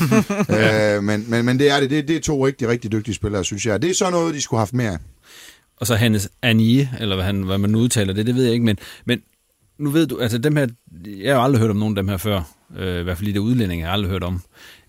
[0.98, 1.90] uh, men, men, men det er det.
[1.90, 2.08] det.
[2.08, 3.82] Det er to rigtig, rigtig dygtige spillere, synes jeg.
[3.82, 4.98] Det er så noget, de skulle have haft mere af.
[5.76, 8.64] Og så Hannes Anie, eller hvad, han, hvad man udtaler det, det ved jeg ikke,
[8.64, 9.22] men, men
[9.78, 10.66] nu ved du, altså dem her,
[11.06, 12.42] jeg har aldrig hørt om nogen af dem her før,
[12.76, 14.40] øh, i hvert fald i det udlændinge, jeg har aldrig hørt om.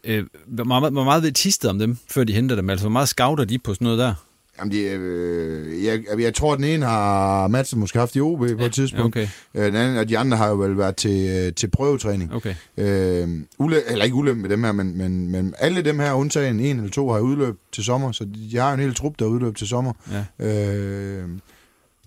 [0.04, 2.70] Øh, hvor, meget, hvor meget ved Tisted om dem, før de henter dem?
[2.70, 4.14] Altså, hvor meget scouter de på sådan noget der?
[4.62, 8.40] Jamen, de, øh, jeg, jeg tror, at den ene har Madsen måske haft i OB
[8.40, 9.16] på ja, et tidspunkt.
[9.16, 9.28] Okay.
[9.56, 12.34] Øh, den anden, og de andre har jo vel været til, øh, til prøvetræning.
[12.34, 12.56] Okay.
[12.78, 16.60] Øh, ule, eller ikke ulempe med dem her, men, men, men alle dem her, undtagen
[16.60, 19.30] en eller to, har udløb til sommer, så de har en hel trup, der er
[19.30, 19.94] udløb til sommer.
[20.40, 20.48] Ja.
[20.48, 21.30] Øh,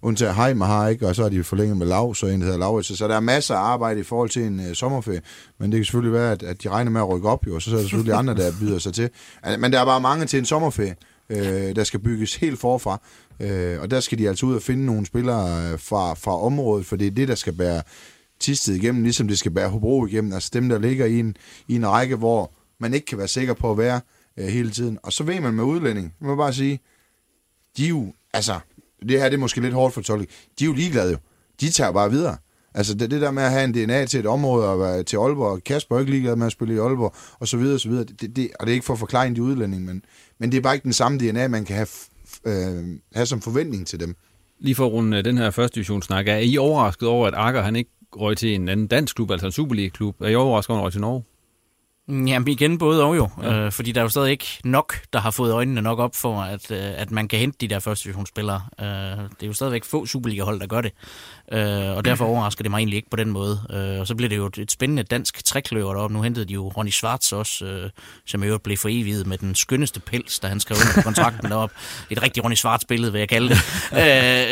[0.02, 2.58] undtagen Heimer har ikke, og så har de forlænget med Lav, så en, der hedder
[2.58, 2.98] Laurits.
[2.98, 5.20] Så der er masser af arbejde i forhold til en uh, sommerferie,
[5.58, 7.62] men det kan selvfølgelig være, at, at de regner med at rykke op, jo, og
[7.62, 9.10] så er der selvfølgelig andre, der byder sig til.
[9.58, 10.94] Men der er bare mange til en sommerferie
[11.30, 13.00] øh, der skal bygges helt forfra.
[13.40, 16.86] Øh, og der skal de altså ud og finde nogle spillere øh, fra, fra området,
[16.86, 17.82] for det er det, der skal bære
[18.40, 20.32] Tisted igennem, ligesom det skal bære Hobro igennem.
[20.32, 21.36] Altså dem, der ligger i en,
[21.68, 24.00] i en række, hvor man ikke kan være sikker på at være
[24.36, 24.98] øh, hele tiden.
[25.02, 26.80] Og så ved man med udlænding, man må bare sige,
[27.76, 28.58] de er jo, altså,
[29.08, 31.18] det her det er måske lidt hårdt for Tolke, de er jo ligeglade jo.
[31.60, 32.36] De tager bare videre.
[32.74, 35.16] Altså det, det der med at have en DNA til et område og være til
[35.16, 37.88] Aalborg, Kasper er ikke ligeglad med at spille i Aalborg, og så videre og så
[37.88, 38.04] videre.
[38.04, 40.04] Det, det, og det er ikke for at forklare de udlænding, men,
[40.38, 41.88] men det er bare ikke den samme DNA, man kan have,
[42.44, 44.16] øh, have som forventning til dem.
[44.60, 47.62] Lige for at runde øh, den her første divisionssnak, er I overrasket over, at Akker
[47.62, 50.20] han ikke røg til en anden dansk klub, altså en Superliga-klub?
[50.20, 51.24] Er I overrasket over, at han røg til Norge?
[52.08, 53.54] Jamen igen både og jo, ja.
[53.54, 56.40] øh, fordi der er jo stadig ikke nok, der har fået øjnene nok op for,
[56.40, 58.62] at, øh, at man kan hente de der første divisionsspillere.
[58.80, 60.92] Øh, det er jo stadigvæk få Superliga-hold, der gør det,
[61.52, 63.60] øh, og derfor overrasker det mig egentlig ikke på den måde.
[63.70, 66.16] Øh, og så bliver det jo et, et spændende dansk trækløver deroppe.
[66.16, 67.90] Nu hentede de jo Ronny Schwartz også, øh,
[68.26, 71.00] som i øvrigt blev for evigt med den skønneste pels, da han skrev under på
[71.02, 71.74] kontrakten deroppe.
[72.10, 73.56] Et rigtig Ronny Schwartz-billede, vil jeg kalde det.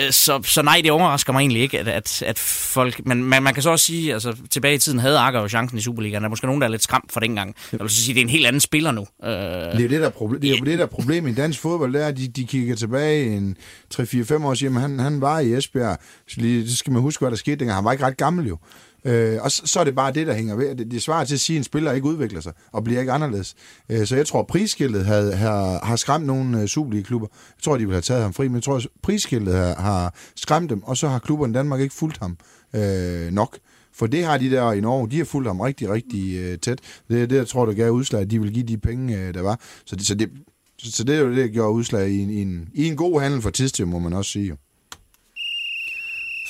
[0.07, 3.07] øh, så, så nej, det overrasker mig egentlig ikke, at, at, at folk...
[3.07, 5.79] Men man, man kan så også sige, altså tilbage i tiden havde Akker jo chancen
[5.79, 6.23] i Superligaen.
[6.23, 7.57] Der er måske nogen, der er lidt skræmt for dengang gang.
[7.73, 9.07] Jeg vil så sige, det er en helt anden spiller nu.
[9.25, 11.35] Øh, det er jo det, der, proble- det, er jo det, der er problem i
[11.35, 13.57] dansk fodbold, er, at de, de kigger tilbage en
[13.95, 15.99] 3-4-5 år og siger, at han, han var i Esbjerg.
[16.29, 17.75] Så lige, skal man huske, hvad der skete dengang.
[17.75, 18.59] Han var ikke ret gammel jo.
[19.05, 20.75] Øh, og så, så er det bare det, der hænger ved.
[20.75, 23.13] Det, det svarer til at sige, at en spiller ikke udvikler sig og bliver ikke
[23.13, 23.55] anderledes.
[23.89, 27.29] Øh, så jeg tror, at prisskiltet havde, har, har skræmt nogle øh, Superliga-klubber.
[27.33, 30.15] Jeg tror, de ville have taget ham fri, men jeg tror, at prisskiltet har, har
[30.37, 32.37] skræmt dem, og så har klubberne i Danmark ikke fulgt ham
[32.75, 33.59] øh, nok.
[33.95, 36.79] For det har de der i Norge, de har fulgt ham rigtig, rigtig øh, tæt.
[37.09, 39.35] Det er det, jeg tror, der gav udslag, at de vil give de penge, øh,
[39.35, 39.61] der var.
[39.85, 40.31] Så det, så, det,
[40.79, 43.21] så det er jo det, der gjorde udslag i en, i en, i en god
[43.21, 44.57] handel for Tisted, må man også sige.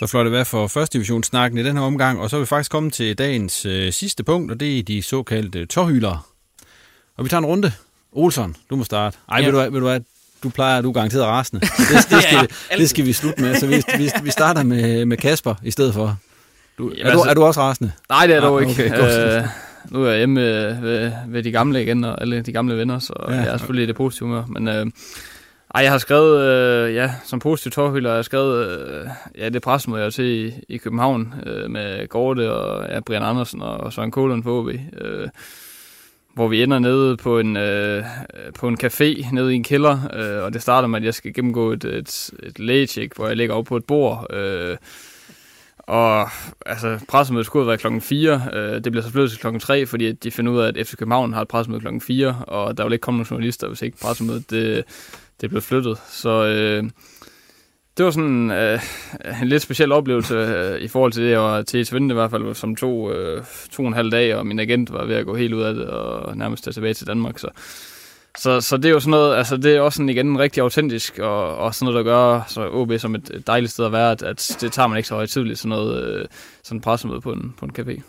[0.03, 2.47] Så flot det være for første divisionssnakken i den her omgang, og så er vi
[2.47, 6.21] faktisk kommet til dagens øh, sidste punkt, og det er de såkaldte tårhylere.
[7.17, 7.73] Og vi tager en runde.
[8.13, 9.19] Olsen, du må starte.
[9.29, 9.45] Ej, ja.
[9.45, 10.01] ved, du, ved du hvad,
[10.43, 11.61] du plejer, du er garanteret rasende.
[11.67, 15.05] Det, det, skal, ja, det skal vi slutte med, så vi, vi, vi starter med,
[15.05, 16.17] med Kasper i stedet for.
[16.79, 17.93] Du, Jamen, er, du, altså, er du også rasende?
[18.09, 18.93] Nej, det er du ah, ikke.
[18.95, 19.45] Okay, øh,
[19.91, 20.41] nu er jeg hjemme
[20.83, 23.35] ved, ved de gamle igen, og alle de gamle venner, så ja.
[23.35, 24.45] jeg er selvfølgelig i det positive humør.
[24.47, 24.87] Men øh,
[25.75, 29.09] ej, jeg har skrevet, øh, ja, som positiv tårhylder, jeg har skrevet, øh,
[29.39, 33.63] ja, det pressemøde, jeg til i, i København, øh, med Gorte og ja, Brian Andersen
[33.63, 34.69] og Søren Kålund på OB,
[35.01, 35.29] øh,
[36.35, 38.05] hvor vi ender nede på en, øh,
[38.59, 41.35] på en café nede i en kælder, øh, og det starter med, at jeg skal
[41.35, 44.77] gennemgå et, et, et lægecheck, hvor jeg ligger op på et bord, øh,
[45.79, 46.31] og
[46.67, 48.43] altså, pressemødet skulle have været klokken 4.
[48.53, 50.97] Øh, det bliver så flyttet til klokken 3, fordi de finder ud af, at FC
[50.97, 53.99] København har et pressemøde klokken 4, og der vil ikke komme nogen journalister, hvis ikke
[53.99, 54.85] pressemødet det,
[55.41, 55.99] det blev flyttet.
[56.09, 56.91] Så øh,
[57.97, 58.81] det var sådan øh,
[59.43, 62.55] en lidt speciel oplevelse øh, i forhold til det, og til i i hvert fald,
[62.55, 65.37] som to, øh, to og en halv dag, og min agent var ved at gå
[65.37, 67.39] helt ud af det, og nærmest tage tilbage til Danmark.
[67.39, 67.49] Så
[68.39, 71.19] så, så det er jo sådan noget, altså det er også sådan igen rigtig autentisk,
[71.19, 74.23] og, og sådan noget, der gør så OB som et dejligt sted at være, at,
[74.23, 76.27] at det tager man ikke så højtidligt, sådan noget, øh,
[76.63, 78.03] sådan pressemøde på en, på en café.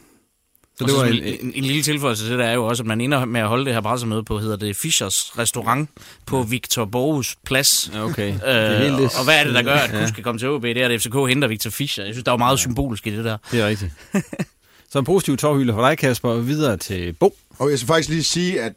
[0.78, 3.02] Så det var en, en, en lille tilføjelse til det er jo også, at man
[3.02, 5.90] ender med at holde det her pressemøde på, hedder det Fischers Restaurant
[6.26, 7.92] på Victor Borges Plads.
[7.96, 8.34] Okay.
[8.34, 10.08] Øh, det og, og hvad er det, der gør, at du ja.
[10.08, 10.64] skal komme til OB?
[10.64, 12.04] Det er, at FCK henter Victor Fischer.
[12.06, 12.62] Jeg synes, der er meget ja.
[12.62, 13.38] symbolisk i det der.
[13.52, 13.92] Det er rigtigt.
[14.92, 17.36] Så en positiv tårhylde for dig, Kasper, videre til Bo.
[17.60, 18.74] Og jeg skal faktisk lige sige, at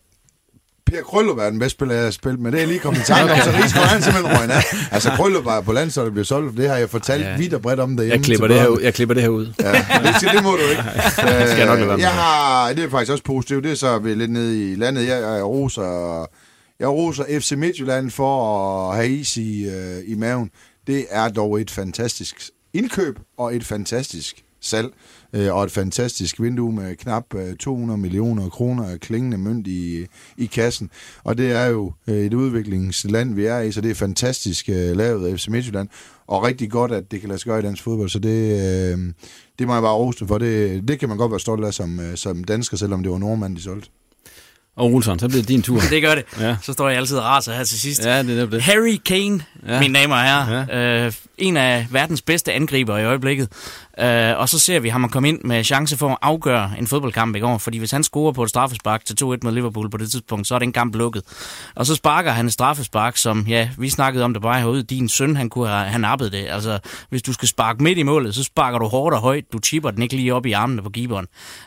[0.87, 2.53] Per Krøllup er den bedste spiller, jeg har spillet med.
[2.53, 4.62] Det er lige kommet i tanke om, så Rigsgaard han simpelthen røg af.
[4.91, 6.57] Altså Krøllup var på landsholdet blev solgt.
[6.57, 7.37] Det har jeg fortalt ja.
[7.37, 8.16] vidt og bredt om derhjemme.
[8.16, 9.47] Jeg klipper, det her, jeg klipper det her ud.
[9.61, 10.83] Ja, det, skal, det må du ikke.
[11.41, 13.64] det skal jeg nok lade jeg har, det er faktisk også positivt.
[13.64, 15.07] Det er så vi lidt nede i landet.
[15.08, 16.26] Jeg, jeg roser,
[16.80, 20.50] jeg roser FC Midtjylland for at have is i, uh, i maven.
[20.87, 24.88] Det er dog et fantastisk indkøb og et fantastisk salg
[25.32, 30.07] øh, og et fantastisk vindue med knap øh, 200 millioner kroner af klingende mønt i,
[30.36, 30.90] i kassen.
[31.24, 34.96] Og det er jo øh, et udviklingsland, vi er i, så det er fantastisk øh,
[34.96, 35.88] lavet af FC Midtjylland,
[36.26, 38.53] og rigtig godt, at det kan lade sig gøre i dansk fodbold, så det,
[38.92, 38.98] øh,
[39.58, 40.38] det må jeg bare roste for.
[40.38, 43.18] Det, det kan man godt være stolt af som, øh, som dansker, selvom det var
[43.18, 43.88] nordmand, de solgte.
[44.76, 45.80] Og Olsen, så bliver det din tur.
[45.90, 46.24] Det gør det.
[46.40, 46.57] Ja.
[46.62, 48.04] Så står jeg altid og raser her til sidst.
[48.04, 48.62] Ja, det er det.
[48.62, 49.74] Harry Kane, Ja.
[49.74, 49.80] ja.
[49.80, 50.66] mine damer og herrer.
[51.00, 51.07] Ja.
[51.07, 53.48] Øh, en af verdens bedste angriber i øjeblikket.
[54.00, 57.36] Øh, og så ser vi ham komme ind med chance for at afgøre en fodboldkamp
[57.36, 57.58] i går.
[57.58, 60.54] Fordi hvis han scorer på et straffespark til 2-1 mod Liverpool på det tidspunkt, så
[60.54, 61.22] er den kamp lukket.
[61.74, 64.82] Og så sparker han et straffespark, som, ja, vi snakkede om det bare herude.
[64.82, 66.46] Din søn, han kunne have han nappet det.
[66.48, 66.78] Altså,
[67.08, 69.44] hvis du skal sparke midt i målet, så sparker du hårdt og højt.
[69.52, 71.26] Du chipper den ikke lige op i armene på keeperen.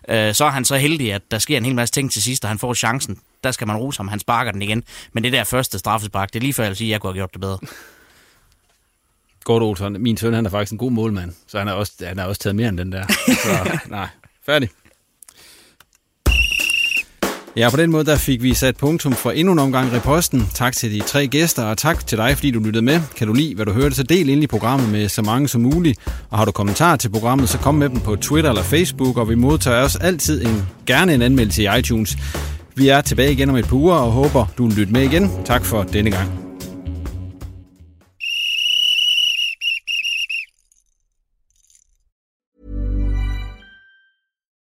[0.10, 2.44] Øh, så er han så heldig, at der sker en hel masse ting til sidst,
[2.44, 3.20] og han får chancen.
[3.44, 4.84] Der skal man rose ham, han sparker den igen.
[5.14, 7.10] Men det der første straffespark, det er lige før jeg vil sige, at jeg kunne
[7.10, 7.58] have gjort det bedre.
[9.44, 9.96] Godt, Olsen.
[10.00, 12.42] Min søn, han er faktisk en god målmand, så han har også, han har også
[12.42, 13.04] taget mere end den der.
[13.26, 14.08] Så, nej,
[14.46, 14.70] færdig.
[17.56, 20.48] Ja, på den måde der fik vi sat punktum for endnu en omgang reposten.
[20.54, 23.02] Tak til de tre gæster, og tak til dig, fordi du lyttede med.
[23.16, 25.62] Kan du lide, hvad du hørte, så del ind i programmet med så mange som
[25.62, 26.00] muligt.
[26.30, 29.30] Og har du kommentarer til programmet, så kom med dem på Twitter eller Facebook, og
[29.30, 32.18] vi modtager også altid en, gerne en anmeldelse i iTunes.
[32.76, 35.32] Vi er tilbage igen om et par uger, og håber, du vil lytte med igen.
[35.46, 36.49] Tak for denne gang.